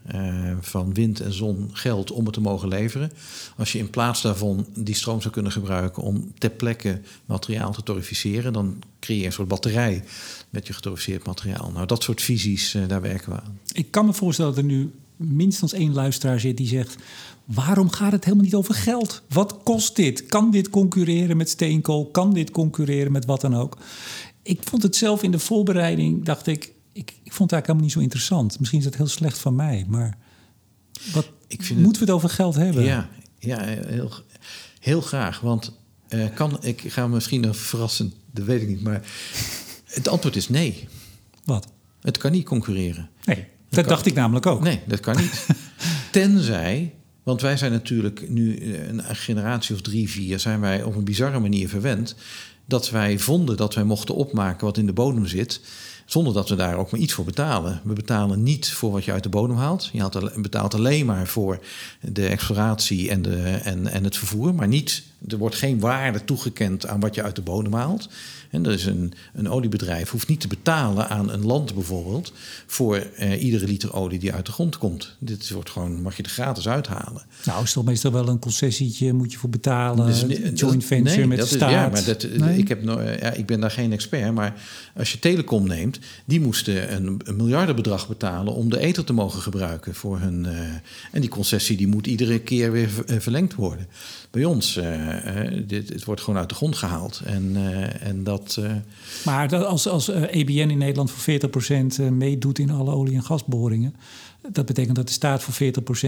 van 0.61 0.95
wind 0.95 1.21
en 1.21 1.33
zon 1.33 1.71
geld 1.73 2.11
om 2.11 2.25
het 2.25 2.35
te 2.35 2.41
mogen 2.41 2.69
leveren. 2.69 3.13
Als 3.57 3.73
je 3.73 3.79
in 3.79 3.91
plaats 3.91 4.23
daarvan 4.23 4.67
die 4.75 4.95
stroom 4.95 5.21
zou 5.21 5.33
kunnen 5.33 5.53
gebruiken 5.53 6.03
om 6.03 6.33
ter 6.39 6.51
plekke 6.51 7.01
materiaal 7.25 7.73
te 7.73 7.83
torrificeren, 7.83 8.53
dan 8.53 8.83
creëer 9.01 9.21
je 9.21 9.27
een 9.27 9.33
soort 9.33 9.49
batterij 9.49 10.05
met 10.53 10.67
je 10.67 10.73
getorrificeerd 10.73 11.27
materiaal. 11.27 11.71
Nou, 11.71 11.87
dat 11.87 12.03
soort 12.03 12.23
visies, 12.23 12.75
uh, 12.75 12.89
daar 12.89 13.01
werken 13.01 13.33
we 13.33 13.41
aan. 13.41 13.59
Ik 13.73 13.91
kan 13.91 14.07
me 14.07 14.13
voorstellen 14.13 14.55
dat 14.55 14.65
er 14.65 14.71
nu 14.71 14.93
minstens 15.17 15.73
één 15.73 15.93
luisteraar 15.93 16.41
zit 16.41 16.57
die 16.57 16.67
zegt: 16.67 16.97
waarom 17.45 17.91
gaat 17.91 18.13
het 18.13 18.25
helemaal 18.25 18.45
niet 18.45 18.55
over 18.55 18.75
geld? 18.75 19.23
Wat 19.29 19.59
kost 19.63 19.97
dit? 19.97 20.27
Kan 20.27 20.51
dit 20.51 20.71
concurreren 20.71 21.37
met 21.37 21.49
steenkool? 21.49 22.07
Kan 22.11 22.33
dit 22.33 22.51
concurreren 22.51 23.13
met 23.13 23.25
wat 23.25 23.41
dan 23.41 23.55
ook? 23.57 23.77
ik 24.43 24.61
vond 24.65 24.83
het 24.83 24.97
zelf 24.97 25.23
in 25.23 25.31
de 25.31 25.39
voorbereiding, 25.39 26.25
dacht 26.25 26.47
ik, 26.47 26.73
ik, 26.93 27.11
ik 27.23 27.33
vond 27.33 27.51
het 27.51 27.53
eigenlijk 27.53 27.67
helemaal 27.67 27.85
niet 27.85 27.93
zo 27.93 28.01
interessant. 28.01 28.59
Misschien 28.59 28.79
is 28.79 28.85
het 28.85 28.97
heel 28.97 29.07
slecht 29.07 29.39
van 29.39 29.55
mij, 29.55 29.85
maar 29.89 30.19
wat, 31.13 31.29
ik 31.47 31.63
vind 31.63 31.81
moeten 31.81 32.03
we 32.03 32.07
het 32.07 32.17
over 32.17 32.29
geld 32.29 32.55
hebben? 32.55 32.85
Ja, 32.85 33.09
ja 33.39 33.61
heel, 33.65 34.13
heel 34.79 35.01
graag. 35.01 35.41
Want 35.41 35.73
uh, 36.09 36.35
kan, 36.35 36.59
ik 36.65 36.81
ga 36.93 37.07
misschien 37.07 37.41
nog 37.41 37.57
verrassen, 37.57 38.13
dat 38.31 38.47
weet 38.47 38.63
ik 38.63 38.69
niet, 38.69 38.83
maar 38.83 39.03
het 39.95 40.09
antwoord 40.09 40.37
is 40.37 40.49
nee. 40.49 40.89
Wat? 41.45 41.67
Het 42.01 42.19
kan 42.19 42.33
niet 42.33 42.45
concurreren. 42.45 43.11
Nee, 43.25 43.47
dat 43.69 43.89
dacht 43.89 44.07
ik 44.07 44.15
namelijk 44.15 44.47
ook. 44.47 44.61
Nee, 44.61 44.81
dat 44.87 45.01
kan 45.01 45.17
niet. 45.17 45.47
Tenzij, 46.13 46.95
want 47.23 47.41
wij 47.41 47.57
zijn 47.57 47.73
natuurlijk 47.73 48.29
nu 48.29 48.75
een 48.75 49.03
generatie 49.05 49.75
of 49.75 49.81
drie, 49.81 50.11
vier, 50.11 50.39
zijn 50.39 50.61
wij 50.61 50.83
op 50.83 50.97
een 50.97 51.05
bizarre 51.05 51.39
manier 51.39 51.69
verwend 51.69 52.15
dat 52.67 52.91
wij 52.91 53.19
vonden 53.19 53.57
dat 53.57 53.75
wij 53.75 53.85
mochten 53.85 54.15
opmaken 54.15 54.67
wat 54.67 54.79
in 54.79 54.87
de 54.87 54.93
bodem 54.93 55.27
zit, 55.27 55.61
zonder 56.07 56.33
dat 56.33 56.49
we 56.49 56.55
daar 56.55 56.77
ook 56.77 56.91
maar 56.91 57.01
iets 57.01 57.13
voor 57.13 57.25
betalen. 57.25 57.81
We 57.85 57.93
betalen 57.93 58.43
niet 58.43 58.73
voor 58.73 58.91
wat 58.91 59.05
je 59.05 59.13
uit 59.13 59.23
de 59.23 59.29
bodem 59.29 59.57
haalt. 59.57 59.91
Je 59.93 60.33
betaalt 60.37 60.75
alleen 60.75 61.07
maar 61.07 61.27
voor 61.27 61.59
de 62.01 62.27
exploratie 62.27 63.11
en, 63.11 63.23
de, 63.23 63.41
en, 63.43 63.87
en 63.87 64.05
het 64.05 64.17
vervoer, 64.17 64.55
maar 64.55 64.69
niet, 64.69 65.03
er 65.29 65.39
wordt 65.39 65.55
geen 65.55 65.81
waarde 65.81 66.25
toegekend 66.25 66.87
aan 66.87 67.01
wat 67.01 67.15
je 67.15 67.23
uit 67.23 67.37
de 67.37 67.43
bodem 67.43 67.73
haalt. 67.73 68.09
En 68.51 68.63
dus 68.63 68.85
een, 68.85 69.13
een 69.35 69.49
oliebedrijf 69.49 70.11
hoeft 70.11 70.29
niet 70.29 70.41
te 70.41 70.49
betalen 70.49 71.09
aan 71.09 71.31
een 71.31 71.47
land 71.47 71.75
bijvoorbeeld 71.75 72.33
voor 72.67 72.97
eh, 72.97 73.43
iedere 73.43 73.67
liter 73.67 73.95
olie 73.95 74.19
die 74.19 74.33
uit 74.33 74.47
de 74.47 74.53
grond 74.53 74.79
komt. 74.79 75.17
Dit 75.19 75.51
wordt 75.51 75.71
gewoon, 75.71 76.03
mag 76.03 76.17
je 76.17 76.23
er 76.23 76.29
gratis 76.29 76.69
uithalen. 76.69 77.23
Nou, 77.45 77.63
is 77.63 77.73
toch 77.73 77.85
meestal 77.85 78.13
wel 78.13 78.29
een 78.29 78.39
concessietje, 78.39 79.13
moet 79.13 79.33
je 79.33 79.39
voor 79.39 79.51
betalen. 79.51 80.07
Dus, 80.07 80.25
joint 80.55 80.85
venture 80.85 81.17
nee, 81.17 81.27
met 81.27 81.39
de 81.39 81.47
staat. 81.47 81.69
Is, 81.69 81.75
ja, 81.75 81.89
maar 81.89 82.05
dat, 82.05 82.23
ik, 82.57 82.69
heb, 82.69 82.83
ja, 83.21 83.33
ik 83.33 83.47
ben 83.47 83.61
daar 83.61 83.71
geen 83.71 83.93
expert, 83.93 84.35
maar 84.35 84.63
als 84.97 85.13
je 85.13 85.19
telecom 85.19 85.67
neemt, 85.67 85.99
die 86.25 86.41
moesten 86.41 86.95
een, 86.95 87.21
een 87.25 87.37
miljardenbedrag 87.37 88.09
betalen 88.09 88.55
om 88.55 88.71
de 88.71 88.79
ether 88.79 89.05
te 89.05 89.13
mogen 89.13 89.41
gebruiken 89.41 89.95
voor 89.95 90.19
hun. 90.19 90.45
Uh, 90.45 90.59
en 91.13 91.21
die 91.21 91.31
concessie 91.31 91.77
die 91.77 91.87
moet 91.87 92.07
iedere 92.07 92.41
keer 92.41 92.73
weer 92.73 92.91
eh, 93.07 93.17
verlengd 93.19 93.55
worden. 93.55 93.87
Bij 94.33 94.45
ons, 94.45 94.77
uh, 94.77 94.87
dit, 95.67 95.89
het 95.89 96.05
wordt 96.05 96.21
gewoon 96.21 96.39
uit 96.39 96.49
de 96.49 96.55
grond 96.55 96.77
gehaald. 96.77 97.21
En, 97.25 97.57
en 98.01 98.25
dat. 98.25 98.61
Maar 99.25 99.49
dat 99.49 99.65
als, 99.65 99.89
als 99.89 100.09
eh, 100.09 100.35
EBN 100.35 100.71
in 100.71 100.79
Nederland 100.79 101.11
voor 101.11 101.35
40% 101.35 101.47
eh, 102.01 102.09
meedoet 102.09 102.59
in 102.59 102.71
alle 102.71 102.93
olie- 102.93 103.15
en 103.15 103.25
gasboringen, 103.25 103.95
dat 104.53 104.67
betekent 104.67 104.97
dat 104.97 105.07
de 105.07 105.13
staat 105.13 105.43
voor 105.43 105.55
40% 105.55 105.57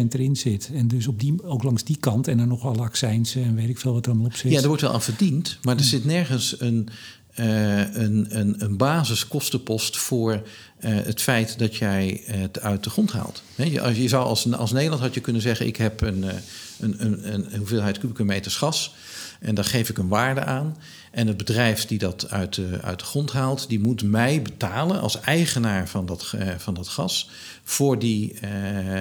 erin 0.09 0.37
zit. 0.37 0.71
En 0.75 0.89
dus 0.89 1.07
op 1.07 1.21
die, 1.21 1.43
ook 1.45 1.63
langs 1.63 1.85
die 1.85 1.97
kant 1.97 2.29
en 2.29 2.37
dan 2.37 2.49
nog 2.49 2.65
alle 2.65 2.83
accijns 2.83 3.35
en 3.35 3.55
weet 3.55 3.69
ik 3.69 3.79
veel 3.79 3.93
wat 3.93 4.05
er 4.05 4.11
allemaal 4.11 4.31
op 4.31 4.37
zit. 4.37 4.53
Ja, 4.53 4.61
er 4.61 4.67
wordt 4.67 4.83
wel 4.83 4.93
aan 4.93 5.03
verdiend, 5.03 5.59
maar 5.63 5.77
er 5.77 5.85
zit 5.85 6.05
nergens 6.05 6.61
een, 6.61 6.89
uh, 7.39 7.95
een, 7.95 8.27
een, 8.39 8.55
een 8.59 8.77
basiskostenpost 8.77 9.97
voor 9.97 10.43
het 10.87 11.23
feit 11.23 11.59
dat 11.59 11.77
jij 11.77 12.23
het 12.27 12.61
uit 12.61 12.85
de 12.85 12.91
grond 12.91 13.13
haalt. 13.13 13.43
je, 13.57 14.03
je 14.03 14.09
zou 14.09 14.25
als, 14.25 14.53
als 14.53 14.73
Nederland 14.73 15.03
had 15.03 15.15
je 15.15 15.21
kunnen 15.21 15.43
zeggen: 15.43 15.67
ik 15.67 15.77
heb 15.77 16.01
een, 16.01 16.25
een, 16.81 17.05
een, 17.05 17.35
een 17.35 17.59
hoeveelheid 17.59 17.99
kubieke 17.99 18.25
meters 18.25 18.57
gas. 18.57 18.95
En 19.41 19.55
daar 19.55 19.65
geef 19.65 19.89
ik 19.89 19.99
een 19.99 20.09
waarde 20.09 20.45
aan. 20.45 20.77
En 21.11 21.27
het 21.27 21.37
bedrijf 21.37 21.87
die 21.87 21.99
dat 21.99 22.31
uit 22.31 22.55
de, 22.55 22.79
uit 22.83 22.99
de 22.99 23.05
grond 23.05 23.33
haalt, 23.33 23.69
die 23.69 23.81
moet 23.81 24.03
mij 24.03 24.43
betalen 24.43 25.01
als 25.01 25.21
eigenaar 25.21 25.89
van 25.89 26.07
dat, 26.07 26.35
van 26.59 26.75
dat 26.75 26.89
gas 26.89 27.31
voor, 27.65 27.99
die, 27.99 28.39
uh, 28.45 29.01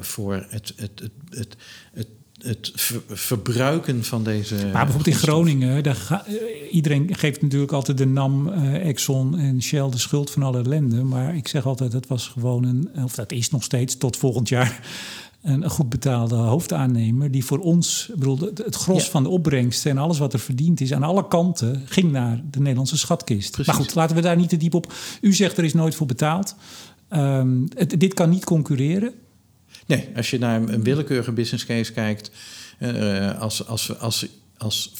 voor 0.00 0.46
het, 0.48 0.72
het, 0.76 1.00
het, 1.00 1.10
het, 1.30 1.56
het 1.92 2.08
het 2.38 2.72
verbruiken 3.08 4.04
van 4.04 4.24
deze. 4.24 4.54
Maar 4.54 4.84
bijvoorbeeld 4.84 5.06
in 5.06 5.22
Groningen, 5.22 5.82
daar 5.82 5.94
ga, 5.94 6.24
iedereen 6.70 7.16
geeft 7.16 7.42
natuurlijk 7.42 7.72
altijd 7.72 7.98
de 7.98 8.06
NAM, 8.06 8.48
Exxon 8.74 9.38
en 9.38 9.62
Shell 9.62 9.90
de 9.90 9.98
schuld 9.98 10.30
van 10.30 10.42
alle 10.42 10.62
ellende. 10.62 11.02
Maar 11.02 11.36
ik 11.36 11.48
zeg 11.48 11.66
altijd, 11.66 11.92
dat 11.92 12.06
was 12.06 12.28
gewoon 12.28 12.64
een, 12.64 13.04
of 13.04 13.14
dat 13.14 13.32
is 13.32 13.50
nog 13.50 13.62
steeds 13.62 13.96
tot 13.96 14.16
volgend 14.16 14.48
jaar 14.48 14.80
een 15.42 15.70
goed 15.70 15.88
betaalde 15.88 16.34
hoofdaannemer 16.34 17.30
die 17.30 17.44
voor 17.44 17.58
ons, 17.58 18.10
bedoel, 18.14 18.38
het 18.54 18.74
gros 18.74 19.08
van 19.08 19.22
de 19.22 19.28
opbrengst 19.28 19.86
en 19.86 19.98
alles 19.98 20.18
wat 20.18 20.32
er 20.32 20.38
verdiend 20.38 20.80
is 20.80 20.92
aan 20.92 21.02
alle 21.02 21.28
kanten 21.28 21.82
ging 21.84 22.12
naar 22.12 22.42
de 22.50 22.58
Nederlandse 22.58 22.98
schatkist. 22.98 23.50
Precies. 23.50 23.72
Maar 23.72 23.82
goed, 23.82 23.94
laten 23.94 24.16
we 24.16 24.22
daar 24.22 24.36
niet 24.36 24.48
te 24.48 24.56
diep 24.56 24.74
op. 24.74 24.92
U 25.20 25.34
zegt 25.34 25.58
er 25.58 25.64
is 25.64 25.74
nooit 25.74 25.94
voor 25.94 26.06
betaald. 26.06 26.54
Um, 27.10 27.68
het, 27.74 28.00
dit 28.00 28.14
kan 28.14 28.30
niet 28.30 28.44
concurreren. 28.44 29.12
Nee, 29.88 30.08
als 30.16 30.30
je 30.30 30.38
naar 30.38 30.62
een 30.62 30.82
willekeurige 30.82 31.32
business 31.32 31.64
case 31.64 31.92
kijkt, 31.92 32.30
uh, 32.80 33.40
als, 33.40 33.66
als, 33.66 33.98
als, 33.98 34.26
als, 34.56 34.92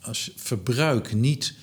als 0.00 0.32
verbruik 0.36 1.14
niet 1.14 1.54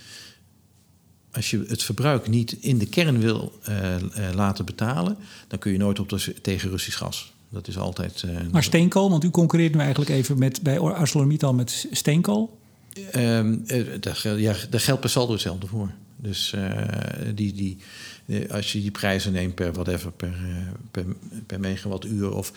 als 1.31 1.49
je 1.49 1.65
het 1.67 1.83
verbruik 1.83 2.27
niet 2.27 2.51
in 2.51 2.77
de 2.77 2.85
kern 2.85 3.19
wil 3.19 3.59
uh, 3.69 3.95
uh, 3.95 3.99
laten 4.35 4.65
betalen, 4.65 5.17
dan 5.47 5.59
kun 5.59 5.71
je 5.71 5.77
nooit 5.77 5.99
op 5.99 6.09
de, 6.09 6.41
tegen 6.41 6.69
Russisch 6.69 6.97
gas. 6.97 7.33
Dat 7.49 7.67
is 7.67 7.77
altijd. 7.77 8.23
Maar 8.51 8.63
steenkool, 8.63 9.09
want 9.09 9.23
u 9.23 9.29
concurreert 9.29 9.73
nu 9.73 9.79
eigenlijk 9.79 10.11
even 10.11 10.39
met, 10.39 10.61
bij 10.61 10.79
ArcelorMittal 10.79 11.53
met 11.53 11.87
steenkool? 11.91 12.59
Um, 13.15 13.65
daar, 13.99 14.37
ja, 14.37 14.55
daar 14.69 14.79
geldt 14.79 15.01
per 15.01 15.09
saldo 15.09 15.31
hetzelfde 15.31 15.67
voor. 15.67 15.91
Dus 16.15 16.53
die, 17.35 17.53
die, 17.53 17.77
als 18.51 18.71
je 18.71 18.81
die 18.81 18.91
prijzen 18.91 19.31
neemt 19.31 19.55
per 19.55 19.73
whatever, 19.73 20.11
per, 20.11 20.33
per, 20.91 21.05
per 21.45 21.59
megawattuur 21.59 22.31
of 22.31 22.53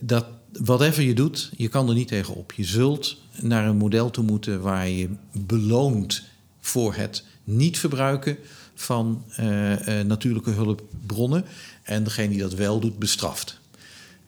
dat, 0.00 0.26
whatever 0.52 1.02
je 1.02 1.14
doet, 1.14 1.50
je 1.56 1.68
kan 1.68 1.88
er 1.88 1.94
niet 1.94 2.08
tegenop. 2.08 2.52
Je 2.52 2.64
zult 2.64 3.20
naar 3.40 3.66
een 3.66 3.76
model 3.76 4.10
toe 4.10 4.24
moeten 4.24 4.60
waar 4.60 4.88
je 4.88 5.08
beloont 5.32 6.22
voor 6.60 6.94
het 6.94 7.24
niet 7.44 7.78
verbruiken 7.78 8.36
van 8.74 9.24
uh, 9.40 9.70
uh, 9.88 10.04
natuurlijke 10.04 10.50
hulpbronnen. 10.50 11.44
En 11.82 12.04
degene 12.04 12.28
die 12.28 12.40
dat 12.40 12.54
wel 12.54 12.80
doet, 12.80 12.98
bestraft. 12.98 13.60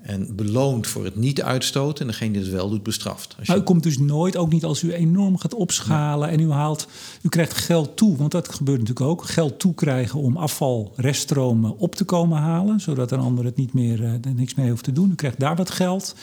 En 0.04 0.36
beloont 0.36 0.86
voor 0.86 1.04
het 1.04 1.16
niet 1.16 1.42
uitstoten 1.42 2.04
en 2.04 2.10
degene 2.10 2.32
die 2.32 2.42
het 2.42 2.50
wel 2.50 2.70
doet, 2.70 2.82
bestraft. 2.82 3.34
Als. 3.38 3.48
Maar 3.48 3.56
u 3.56 3.60
komt 3.60 3.82
dus 3.82 3.98
nooit, 3.98 4.36
ook 4.36 4.52
niet 4.52 4.64
als 4.64 4.82
u 4.82 4.92
enorm 4.92 5.38
gaat 5.38 5.54
opschalen 5.54 6.28
en 6.28 6.40
u 6.40 6.50
haalt, 6.50 6.86
u 7.22 7.28
krijgt 7.28 7.54
geld 7.54 7.96
toe, 7.96 8.16
want 8.16 8.32
dat 8.32 8.54
gebeurt 8.54 8.78
natuurlijk 8.78 9.06
ook, 9.06 9.24
geld 9.24 9.58
toekrijgen 9.58 10.20
om 10.20 10.36
afval, 10.36 10.92
reststromen 10.96 11.78
op 11.78 11.94
te 11.94 12.04
komen 12.04 12.38
halen, 12.38 12.80
zodat 12.80 13.10
een 13.10 13.20
ander 13.20 13.44
het 13.44 13.56
niet 13.56 13.72
meer, 13.72 14.00
uh, 14.00 14.12
niks 14.34 14.54
meer 14.54 14.68
hoeft 14.68 14.84
te 14.84 14.92
doen. 14.92 15.10
U 15.10 15.14
krijgt 15.14 15.40
daar 15.40 15.56
wat 15.56 15.70
geld 15.70 16.14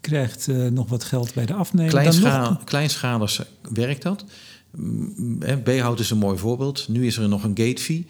krijgt 0.00 0.46
uh, 0.46 0.66
nog 0.66 0.88
wat 0.88 1.04
geld 1.04 1.34
bij 1.34 1.46
de 1.46 1.54
afnemer. 1.54 1.90
Kleinschaal, 1.90 2.50
nog... 2.50 2.64
Kleinschalig 2.64 3.46
werkt 3.72 4.02
dat. 4.02 4.24
Behoud 5.64 6.00
is 6.00 6.10
een 6.10 6.18
mooi 6.18 6.38
voorbeeld. 6.38 6.88
Nu 6.88 7.06
is 7.06 7.16
er 7.16 7.28
nog 7.28 7.44
een 7.44 7.56
gate 7.58 7.82
fee. 7.82 8.06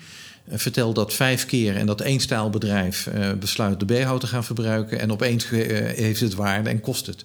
Uh, 0.49 0.59
vertel 0.59 0.92
dat 0.92 1.14
vijf 1.14 1.47
keer 1.47 1.76
en 1.76 1.86
dat 1.86 2.01
één 2.01 2.20
staalbedrijf 2.20 3.07
uh, 3.07 3.32
besluit 3.32 3.80
de 3.80 3.86
B-hout 3.86 4.20
te 4.20 4.26
gaan 4.26 4.44
verbruiken. 4.44 5.01
En 5.01 5.12
opeens 5.12 5.49
heeft 5.49 6.20
het 6.20 6.34
waarde 6.34 6.68
en 6.68 6.80
kost 6.80 7.07
het. 7.07 7.24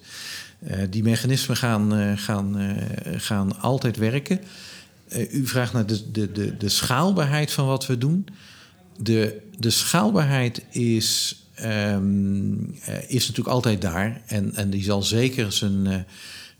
die 0.90 1.02
mechanismen 1.02 1.56
gaan, 1.56 2.18
gaan, 2.18 2.76
gaan 3.16 3.60
altijd 3.60 3.96
werken. 3.96 4.40
u 5.30 5.46
vraagt 5.46 5.72
naar 5.72 5.86
de, 5.86 6.10
de, 6.10 6.32
de, 6.32 6.56
de 6.56 6.68
schaalbaarheid 6.68 7.52
van 7.52 7.66
wat 7.66 7.86
we 7.86 7.98
doen. 7.98 8.26
De, 8.98 9.40
de 9.58 9.70
schaalbaarheid 9.70 10.62
is 10.70 11.36
um, 11.64 12.74
is 13.06 13.20
natuurlijk 13.20 13.54
altijd 13.54 13.80
daar. 13.80 14.20
En, 14.26 14.54
en 14.54 14.70
die 14.70 14.82
zal 14.82 15.02
zeker 15.02 15.52
zijn, 15.52 16.06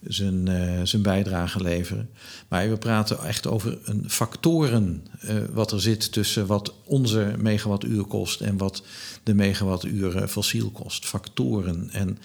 zijn, 0.07 0.49
uh, 0.49 0.81
zijn 0.83 1.03
bijdrage 1.03 1.63
leveren. 1.63 2.11
Maar 2.49 2.71
we 2.71 2.77
praten 2.77 3.25
echt 3.25 3.47
over 3.47 3.79
een 3.85 4.05
factoren 4.11 5.07
uh, 5.25 5.35
wat 5.53 5.73
er 5.73 5.81
zit 5.81 6.13
tussen 6.13 6.47
wat 6.47 6.75
onze 6.85 7.35
megawattuur 7.39 8.05
kost 8.05 8.41
en 8.41 8.57
wat 8.57 8.83
de 9.23 9.35
megawattuur 9.35 10.29
fossiel 10.29 10.71
kost. 10.71 11.07
Factoren. 11.07 11.91
En 11.93 12.19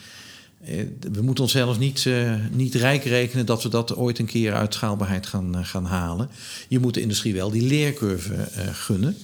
we 1.11 1.21
moeten 1.21 1.43
onszelf 1.43 1.79
niet, 1.79 2.09
niet 2.51 2.75
rijk 2.75 3.03
rekenen 3.03 3.45
dat 3.45 3.63
we 3.63 3.69
dat 3.69 3.95
ooit 3.95 4.19
een 4.19 4.25
keer 4.25 4.53
uit 4.53 4.73
schaalbaarheid 4.73 5.27
gaan, 5.27 5.65
gaan 5.65 5.85
halen. 5.85 6.29
Je 6.67 6.79
moet 6.79 6.93
de 6.93 7.01
industrie 7.01 7.33
wel 7.33 7.51
die 7.51 7.61
leercurve 7.61 8.47
gunnen. 8.73 9.17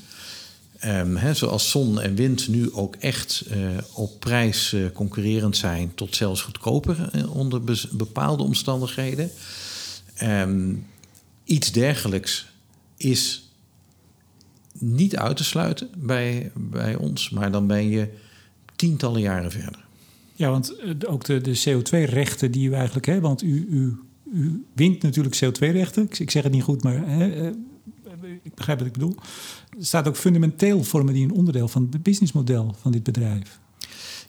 Um, 0.85 1.35
zoals 1.35 1.69
zon 1.69 2.01
en 2.01 2.15
wind 2.15 2.47
nu 2.47 2.73
ook 2.73 2.95
echt 2.95 3.45
uh, 3.51 3.77
op 3.93 4.19
prijs 4.19 4.73
uh, 4.73 4.85
concurrerend 4.93 5.57
zijn, 5.57 5.91
tot 5.95 6.15
zelfs 6.15 6.41
goedkoper 6.41 7.09
uh, 7.15 7.35
onder 7.35 7.61
bepaalde 7.91 8.43
omstandigheden. 8.43 9.29
Um, 10.23 10.85
iets 11.43 11.71
dergelijks 11.71 12.45
is 12.97 13.49
niet 14.79 15.17
uit 15.17 15.37
te 15.37 15.43
sluiten 15.43 15.89
bij, 15.97 16.51
bij 16.55 16.95
ons, 16.95 17.29
maar 17.29 17.51
dan 17.51 17.67
ben 17.67 17.89
je 17.89 18.09
tientallen 18.75 19.21
jaren 19.21 19.51
verder. 19.51 19.85
Ja, 20.35 20.49
want 20.49 20.75
ook 21.05 21.25
de, 21.25 21.41
de 21.41 21.59
CO2-rechten 21.59 22.51
die 22.51 22.69
u 22.69 22.73
eigenlijk 22.73 23.05
hebt, 23.05 23.21
want 23.21 23.41
u, 23.41 23.67
u, 23.69 23.97
u 24.33 24.65
wint 24.73 25.01
natuurlijk 25.01 25.35
CO2-rechten. 25.45 26.03
Ik, 26.03 26.19
ik, 26.19 26.31
zeg 26.31 26.43
het 26.43 26.51
niet 26.51 26.63
goed, 26.63 26.83
maar 26.83 27.07
hè, 27.07 27.51
ik 28.43 28.55
begrijp 28.55 28.77
wat 28.77 28.87
ik 28.87 28.93
bedoel. 28.93 29.15
Staat 29.79 30.07
ook 30.07 30.17
fundamenteel 30.17 30.83
vormen 30.83 31.13
die 31.13 31.23
een 31.23 31.33
onderdeel 31.33 31.67
van 31.67 31.87
het 31.91 32.03
businessmodel 32.03 32.75
van 32.81 32.91
dit 32.91 33.03
bedrijf. 33.03 33.59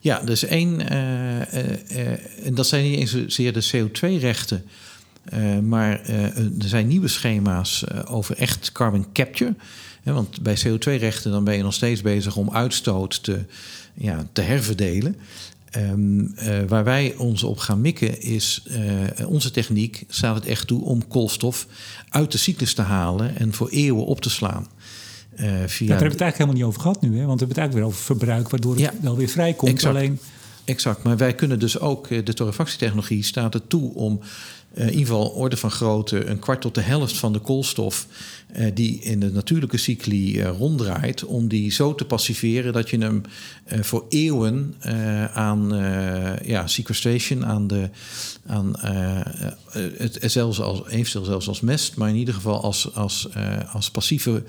Ja, 0.01 0.21
dus 0.21 0.45
één, 0.45 0.81
uh, 0.81 1.55
uh, 1.55 2.47
en 2.47 2.55
dat 2.55 2.67
zijn 2.67 2.85
niet 2.85 2.99
eens 2.99 3.11
zozeer 3.11 3.53
de 3.53 3.69
CO2-rechten, 3.73 4.65
maar 5.63 6.09
er 6.09 6.53
zijn 6.59 6.87
nieuwe 6.87 7.09
schema's 7.09 7.85
over 8.07 8.37
echt 8.37 8.73
carbon 8.73 9.07
capture. 9.13 9.55
want 10.03 10.43
bij 10.43 10.59
CO2-rechten 10.59 11.31
dan 11.31 11.45
ben 11.45 11.57
je 11.57 11.63
nog 11.63 11.75
steeds 11.75 12.03
bezig 12.03 12.37
om 12.37 12.51
uitstoot 12.51 13.23
te, 13.23 13.45
ja, 13.95 14.27
te 14.33 14.41
herverdelen. 14.41 15.17
Um, 15.77 16.21
uh, 16.21 16.63
waar 16.69 16.85
wij 16.85 17.15
ons 17.17 17.43
op 17.43 17.59
gaan 17.59 17.81
mikken 17.81 18.23
is, 18.23 18.67
uh, 19.19 19.29
onze 19.29 19.51
techniek 19.51 20.05
staat 20.09 20.35
het 20.35 20.47
echt 20.47 20.67
toe 20.67 20.85
om 20.85 21.09
koolstof 21.09 21.67
uit 22.09 22.33
de 22.33 22.39
cyclus 22.39 22.75
te 22.75 22.83
halen 22.83 23.37
en 23.37 23.55
voor 23.55 23.69
eeuwen 23.69 24.05
op 24.05 24.21
te 24.21 24.31
slaan. 24.31 24.67
Uh, 24.67 25.41
via 25.41 25.49
Daar 25.49 25.67
hebben 25.67 25.87
we 25.87 25.95
het 25.95 26.01
eigenlijk 26.01 26.37
helemaal 26.37 26.55
niet 26.55 26.65
over 26.65 26.81
gehad 26.81 27.01
nu, 27.01 27.19
hè? 27.19 27.25
want 27.25 27.41
we 27.41 27.47
hebben 27.47 27.49
het 27.49 27.59
eigenlijk 27.59 27.75
weer 27.75 27.85
over 27.85 28.05
verbruik, 28.05 28.51
waardoor 28.51 28.73
het 28.73 28.81
ja, 28.81 28.93
wel 29.01 29.17
weer 29.17 29.29
vrijkomt. 29.29 29.73
Exact, 29.73 29.97
alleen... 29.97 30.19
exact, 30.65 31.03
maar 31.03 31.17
wij 31.17 31.35
kunnen 31.35 31.59
dus 31.59 31.79
ook, 31.79 32.09
de 32.09 32.35
torrefactietechnologie 32.35 33.23
staat 33.23 33.55
het 33.55 33.69
toe 33.69 33.95
om 33.95 34.21
in 34.75 34.91
ieder 34.91 35.07
geval 35.07 35.29
orde 35.29 35.57
van 35.57 35.71
grootte 35.71 36.25
een 36.25 36.39
kwart 36.39 36.61
tot 36.61 36.75
de 36.75 36.81
helft 36.81 37.17
van 37.17 37.33
de 37.33 37.39
koolstof 37.39 38.07
uh, 38.57 38.67
die 38.75 39.01
in 39.01 39.21
de 39.21 39.33
natuurlijke 39.33 39.77
cycli 39.77 40.41
uh, 40.41 40.49
ronddraait, 40.59 41.25
om 41.25 41.49
die 41.49 41.73
zo 41.73 41.95
te 41.95 42.05
passiveren 42.05 42.73
dat 42.73 42.91
je 42.91 42.99
hem 42.99 43.23
voor 43.81 44.05
eeuwen 44.09 44.75
aan 45.35 45.69
ja, 46.45 46.67
sequestration, 46.67 47.47
aan 47.47 47.67
de, 47.67 47.91
aan, 48.47 48.75
het, 49.71 50.19
zelfs 50.21 50.61
als, 50.61 50.83
zelfs 51.03 51.49
als 51.49 51.61
mest, 51.61 51.97
maar 51.97 52.09
in 52.09 52.15
ieder 52.15 52.35
geval 52.35 52.63
als, 52.63 52.95
als, 52.95 53.29
als 53.73 53.91
passieve 53.91 54.43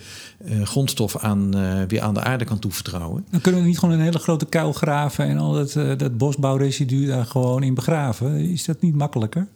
grondstof 0.64 1.18
aan, 1.18 1.52
weer 1.88 2.02
aan 2.02 2.14
de 2.14 2.24
aarde 2.24 2.46
kan 2.46 2.60
toevertrouwen. 2.60 3.26
Dan 3.30 3.42
kunnen 3.42 3.62
we 3.62 3.68
niet 3.68 3.80
gewoon 3.80 3.96
een 3.96 4.02
hele 4.02 4.20
grote 4.20 4.46
kuil 4.46 4.74
graven 4.74 5.26
en 5.26 5.38
al 5.38 5.54
dat, 5.54 6.00
dat 6.00 6.18
bosbouwresidu 6.18 7.06
daar 7.06 7.26
gewoon 7.26 7.64
in 7.64 7.74
begraven. 7.74 8.36
Is 8.36 8.66
dat 8.66 8.82
niet 8.82 8.96
makkelijker? 8.96 9.48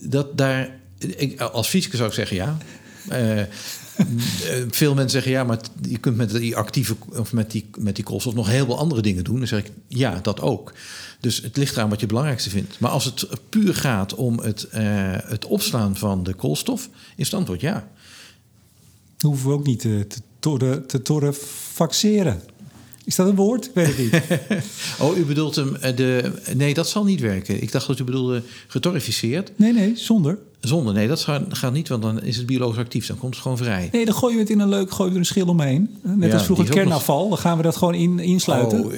Dat 0.00 0.38
daar, 0.38 0.70
ik, 0.98 1.40
als 1.40 1.68
fysicus 1.68 1.96
zou 1.96 2.08
ik 2.08 2.14
zeggen 2.14 2.36
ja. 2.36 2.58
Uh, 3.12 3.42
veel 4.70 4.94
mensen 4.94 5.10
zeggen 5.10 5.32
ja, 5.32 5.44
maar 5.44 5.58
je 5.88 5.98
kunt 5.98 6.16
met 6.16 6.30
die 6.30 6.56
actieve 6.56 6.96
of 7.16 7.32
met 7.32 7.50
die, 7.50 7.70
met 7.78 7.94
die 7.94 8.04
koolstof 8.04 8.34
nog 8.34 8.48
heel 8.48 8.64
veel 8.64 8.78
andere 8.78 9.02
dingen 9.02 9.24
doen. 9.24 9.38
Dan 9.38 9.46
zeg 9.46 9.58
ik 9.58 9.70
ja, 9.88 10.18
dat 10.22 10.40
ook. 10.40 10.72
Dus 11.20 11.42
het 11.42 11.56
ligt 11.56 11.76
eraan 11.76 11.88
wat 11.88 12.00
je 12.00 12.06
belangrijkste 12.06 12.50
vindt. 12.50 12.80
Maar 12.80 12.90
als 12.90 13.04
het 13.04 13.28
puur 13.48 13.74
gaat 13.74 14.14
om 14.14 14.38
het, 14.38 14.68
uh, 14.74 14.80
het 15.16 15.44
opslaan 15.44 15.96
van 15.96 16.22
de 16.22 16.34
koolstof, 16.34 16.88
is 17.16 17.24
het 17.24 17.34
antwoord 17.34 17.60
ja. 17.60 17.88
Dat 19.16 19.30
hoeven 19.30 19.48
we 19.48 19.54
ook 19.54 19.66
niet 19.66 19.80
te, 19.80 20.06
te, 20.38 20.82
te 20.86 21.02
torrefaxeren. 21.02 22.42
Is 23.10 23.16
dat 23.16 23.28
een 23.28 23.34
woord? 23.34 23.70
Weet 23.74 23.88
ik 23.88 23.98
niet. 23.98 24.22
oh, 25.00 25.16
u 25.16 25.24
bedoelt 25.24 25.54
hem 25.54 25.76
de. 25.96 26.32
Nee, 26.54 26.74
dat 26.74 26.88
zal 26.88 27.04
niet 27.04 27.20
werken. 27.20 27.62
Ik 27.62 27.72
dacht 27.72 27.86
dat 27.86 27.98
u 27.98 28.04
bedoelde 28.04 28.42
getorrificeerd. 28.66 29.52
Nee, 29.56 29.72
nee, 29.72 29.92
zonder. 29.96 30.38
Zonder, 30.60 30.94
nee, 30.94 31.08
dat 31.08 31.26
gaat, 31.48 31.72
niet, 31.72 31.88
want 31.88 32.02
dan 32.02 32.22
is 32.22 32.36
het 32.36 32.46
biologisch 32.46 32.78
actief. 32.78 33.06
Dan 33.06 33.18
komt 33.18 33.34
het 33.34 33.42
gewoon 33.42 33.56
vrij. 33.56 33.88
Nee, 33.92 34.04
dan 34.04 34.14
gooien 34.14 34.36
we 34.36 34.42
het 34.42 34.50
in 34.50 34.60
een 34.60 34.68
leuk, 34.68 34.90
gooien 34.90 35.12
we 35.12 35.12
er 35.12 35.18
een 35.18 35.26
schil 35.26 35.46
omheen. 35.46 35.98
Net 36.02 36.32
als 36.32 36.44
vroeger 36.44 36.68
kernafval, 36.68 37.28
dan 37.28 37.38
gaan 37.38 37.56
we 37.56 37.62
dat 37.62 37.76
gewoon 37.76 37.94
in, 37.94 38.18
insluiten. 38.18 38.84
Oh, 38.84 38.92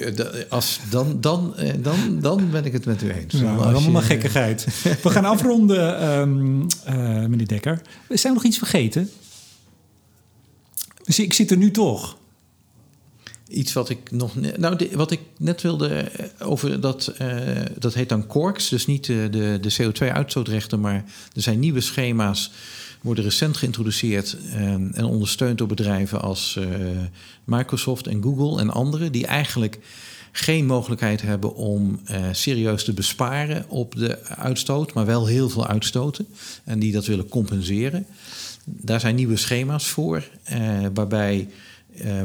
als, 0.49 0.79
dan, 0.89 1.17
dan, 1.21 1.55
eh, 1.55 1.73
dan, 1.79 2.19
dan 2.19 2.49
ben 2.51 2.65
ik 2.65 2.73
het 2.73 2.85
met 2.85 3.01
u 3.01 3.11
eens. 3.11 3.33
Nou, 3.33 3.63
allemaal 3.63 4.01
je... 4.01 4.07
gekkigheid. 4.07 4.67
we 5.03 5.09
gaan 5.09 5.25
afronden, 5.25 6.09
um, 6.19 6.65
uh, 6.89 6.95
meneer 7.25 7.47
Dekker. 7.47 7.81
Zijn 8.09 8.33
we 8.33 8.39
nog 8.39 8.43
iets 8.43 8.57
vergeten? 8.57 9.09
Dus 11.03 11.19
ik 11.19 11.33
zit 11.33 11.51
er 11.51 11.57
nu 11.57 11.71
toch 11.71 12.17
iets 13.53 13.73
wat 13.73 13.89
ik 13.89 14.11
nog. 14.11 14.35
Nou, 14.57 14.89
wat 14.93 15.11
ik 15.11 15.19
net 15.37 15.61
wilde 15.61 15.87
eh, 15.87 16.47
over 16.47 16.79
dat. 16.81 17.13
Uh, 17.21 17.37
dat 17.79 17.93
heet 17.93 18.09
dan 18.09 18.27
CORKS. 18.27 18.69
Dus 18.69 18.85
niet 18.85 19.05
de, 19.05 19.27
de, 19.31 19.57
de 19.61 19.73
CO2-uitstootrechten, 19.73 20.79
maar 20.79 21.03
er 21.35 21.41
zijn 21.41 21.59
nieuwe 21.59 21.81
schema's. 21.81 22.51
Worden 23.01 23.23
recent 23.23 23.57
geïntroduceerd 23.57 24.37
en, 24.51 24.91
en 24.93 25.05
ondersteund 25.05 25.57
door 25.57 25.67
bedrijven 25.67 26.21
als 26.21 26.59
Microsoft 27.43 28.07
en 28.07 28.23
Google 28.23 28.61
en 28.61 28.69
anderen, 28.69 29.11
die 29.11 29.27
eigenlijk 29.27 29.79
geen 30.31 30.65
mogelijkheid 30.65 31.21
hebben 31.21 31.55
om 31.55 31.99
serieus 32.31 32.83
te 32.83 32.93
besparen 32.93 33.65
op 33.69 33.95
de 33.95 34.25
uitstoot, 34.25 34.93
maar 34.93 35.05
wel 35.05 35.25
heel 35.25 35.49
veel 35.49 35.67
uitstoten 35.67 36.27
en 36.63 36.79
die 36.79 36.91
dat 36.91 37.05
willen 37.05 37.27
compenseren. 37.27 38.05
Daar 38.65 38.99
zijn 38.99 39.15
nieuwe 39.15 39.37
schema's 39.37 39.87
voor, 39.87 40.29
waarbij 40.93 41.47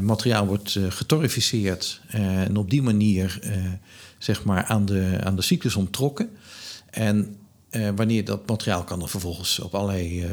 materiaal 0.01 0.45
wordt 0.45 0.75
uh, 0.75 0.91
getorrificeerd 0.91 2.01
uh, 2.15 2.41
en 2.41 2.57
op 2.57 2.69
die 2.69 2.81
manier 2.81 3.39
zeg 4.17 4.43
maar 4.43 4.63
aan 4.63 4.85
de, 4.85 5.19
aan 5.23 5.35
de 5.35 5.41
cyclus 5.41 5.75
onttrokken. 5.75 6.29
En 6.89 7.35
wanneer 7.95 8.25
dat 8.25 8.47
materiaal 8.47 8.83
kan 8.83 8.99
dan 8.99 9.09
vervolgens 9.09 9.59
op 9.59 9.75
allerlei 9.75 10.27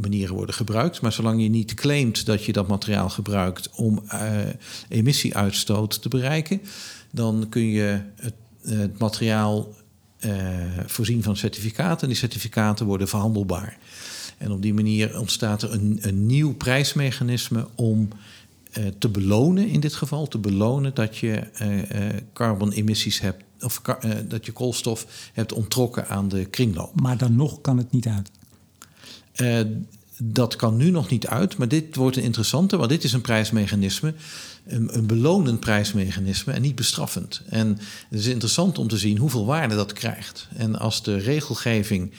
manieren 0.00 0.34
worden 0.34 0.54
gebruikt. 0.54 1.00
Maar 1.00 1.12
zolang 1.12 1.42
je 1.42 1.48
niet 1.48 1.74
claimt 1.74 2.26
dat 2.26 2.44
je 2.44 2.52
dat 2.52 2.68
materiaal 2.68 3.08
gebruikt 3.08 3.70
om 3.70 4.02
emissieuitstoot 4.88 6.02
te 6.02 6.08
bereiken, 6.08 6.60
dan 7.10 7.46
kun 7.48 7.66
je 7.66 8.00
het, 8.16 8.34
het 8.62 8.98
materiaal 8.98 9.74
voorzien 10.86 11.22
van 11.22 11.36
certificaten. 11.36 12.02
En 12.02 12.08
die 12.08 12.16
certificaten 12.16 12.86
worden 12.86 13.08
verhandelbaar. 13.08 13.78
En 14.40 14.50
op 14.50 14.62
die 14.62 14.74
manier 14.74 15.18
ontstaat 15.18 15.62
er 15.62 15.72
een, 15.72 15.98
een 16.00 16.26
nieuw 16.26 16.54
prijsmechanisme 16.54 17.66
om 17.74 18.08
te 18.98 19.08
belonen 19.08 19.68
in 19.68 19.80
dit 19.80 19.94
geval, 19.94 20.28
te 20.28 20.38
belonen 20.38 20.94
dat 20.94 21.16
je 21.16 21.42
uh, 22.34 23.20
hebt 23.20 23.44
of 23.60 23.80
dat 24.28 24.46
je 24.46 24.52
koolstof 24.52 25.30
hebt 25.32 25.52
onttrokken 25.52 26.08
aan 26.08 26.28
de 26.28 26.44
kringloop. 26.44 27.00
Maar 27.00 27.16
dan 27.16 27.36
nog 27.36 27.60
kan 27.60 27.78
het 27.78 27.90
niet 27.90 28.08
uit. 28.08 28.30
dat 30.18 30.56
kan 30.56 30.76
nu 30.76 30.90
nog 30.90 31.10
niet 31.10 31.26
uit, 31.26 31.56
maar 31.56 31.68
dit 31.68 31.96
wordt 31.96 32.16
een 32.16 32.22
interessante, 32.22 32.76
want 32.76 32.90
dit 32.90 33.04
is 33.04 33.12
een 33.12 33.20
prijsmechanisme, 33.20 34.14
een, 34.66 34.96
een 34.96 35.06
belonend 35.06 35.60
prijsmechanisme 35.60 36.52
en 36.52 36.62
niet 36.62 36.74
bestraffend. 36.74 37.42
En 37.48 37.68
het 38.08 38.18
is 38.18 38.26
interessant 38.26 38.78
om 38.78 38.88
te 38.88 38.98
zien 38.98 39.18
hoeveel 39.18 39.46
waarde 39.46 39.74
dat 39.74 39.92
krijgt. 39.92 40.48
En 40.56 40.78
als 40.78 41.02
de 41.02 41.16
regelgeving 41.16 42.12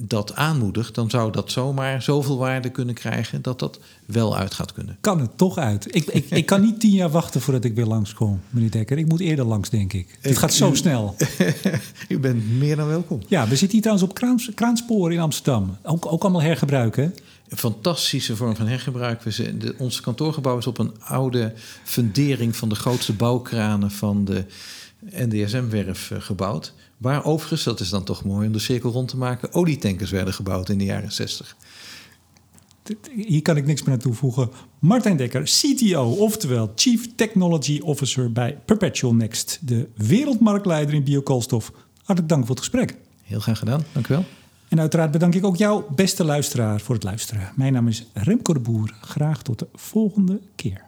dat 0.00 0.34
aanmoedigt, 0.34 0.94
dan 0.94 1.10
zou 1.10 1.32
dat 1.32 1.50
zomaar 1.50 2.02
zoveel 2.02 2.38
waarde 2.38 2.68
kunnen 2.68 2.94
krijgen 2.94 3.42
dat 3.42 3.58
dat 3.58 3.78
wel 4.06 4.36
uit 4.36 4.54
gaat 4.54 4.72
kunnen. 4.72 4.96
Kan 5.00 5.20
het 5.20 5.38
toch 5.38 5.56
uit? 5.56 5.94
Ik, 5.94 6.04
ik, 6.04 6.30
ik 6.30 6.46
kan 6.46 6.60
niet 6.60 6.80
tien 6.80 6.90
jaar 6.90 7.10
wachten 7.10 7.40
voordat 7.40 7.64
ik 7.64 7.74
weer 7.74 7.86
langskom, 7.86 8.40
meneer 8.50 8.70
Dekker. 8.70 8.98
Ik 8.98 9.08
moet 9.08 9.20
eerder 9.20 9.44
langs, 9.44 9.70
denk 9.70 9.92
ik. 9.92 10.18
Het 10.20 10.38
gaat 10.38 10.52
zo 10.52 10.74
snel. 10.74 11.16
U 12.08 12.18
bent 12.18 12.50
meer 12.58 12.76
dan 12.76 12.88
welkom. 12.88 13.20
Ja, 13.28 13.42
we 13.42 13.56
zitten 13.56 13.70
hier 13.70 13.80
trouwens 13.80 14.08
op 14.08 14.14
Kraans, 14.14 14.50
Kraanspoor 14.54 15.12
in 15.12 15.20
Amsterdam. 15.20 15.76
Ook, 15.82 16.12
ook 16.12 16.22
allemaal 16.22 16.42
hergebruiken. 16.42 17.14
Een 17.48 17.58
fantastische 17.58 18.36
vorm 18.36 18.56
van 18.56 18.66
hergebruik. 18.66 19.22
We 19.22 19.30
zijn, 19.30 19.58
de, 19.58 19.74
ons 19.78 20.00
kantoorgebouw 20.00 20.58
is 20.58 20.66
op 20.66 20.78
een 20.78 20.92
oude 21.00 21.52
fundering 21.84 22.56
van 22.56 22.68
de 22.68 22.74
grootste 22.74 23.12
bouwkranen 23.12 23.90
van 23.90 24.24
de 24.24 24.44
NDSM-werf 25.10 26.10
eh, 26.10 26.20
gebouwd. 26.20 26.72
Waar 27.02 27.24
overigens, 27.24 27.64
dat 27.64 27.80
is 27.80 27.88
dan 27.88 28.04
toch 28.04 28.24
mooi 28.24 28.46
om 28.46 28.52
de 28.52 28.58
cirkel 28.58 28.90
rond 28.90 29.08
te 29.08 29.16
maken, 29.16 29.54
olietankers 29.54 30.10
werden 30.10 30.34
gebouwd 30.34 30.68
in 30.68 30.78
de 30.78 30.84
jaren 30.84 31.12
60. 31.12 31.56
Hier 33.14 33.42
kan 33.42 33.56
ik 33.56 33.66
niks 33.66 33.82
meer 33.82 33.94
aan 33.94 34.00
toevoegen. 34.00 34.50
Martijn 34.78 35.16
Dekker, 35.16 35.42
CTO, 35.42 36.10
oftewel 36.10 36.72
Chief 36.74 37.14
Technology 37.14 37.80
Officer 37.80 38.32
bij 38.32 38.58
Perpetual 38.64 39.14
Next, 39.14 39.58
de 39.62 39.88
wereldmarktleider 39.96 40.94
in 40.94 41.04
biokoolstof. 41.04 41.72
Hartelijk 41.96 42.28
dank 42.28 42.46
voor 42.46 42.54
het 42.54 42.64
gesprek. 42.64 42.96
Heel 43.22 43.40
graag 43.40 43.58
gedaan, 43.58 43.84
dank 43.92 44.08
u 44.08 44.14
wel. 44.14 44.24
En 44.68 44.80
uiteraard 44.80 45.10
bedank 45.10 45.34
ik 45.34 45.44
ook 45.44 45.56
jou, 45.56 45.82
beste 45.94 46.24
luisteraar, 46.24 46.80
voor 46.80 46.94
het 46.94 47.04
luisteren. 47.04 47.52
Mijn 47.54 47.72
naam 47.72 47.88
is 47.88 48.06
Remco 48.12 48.52
de 48.52 48.60
Boer. 48.60 48.94
Graag 49.00 49.42
tot 49.42 49.58
de 49.58 49.68
volgende 49.74 50.40
keer. 50.54 50.84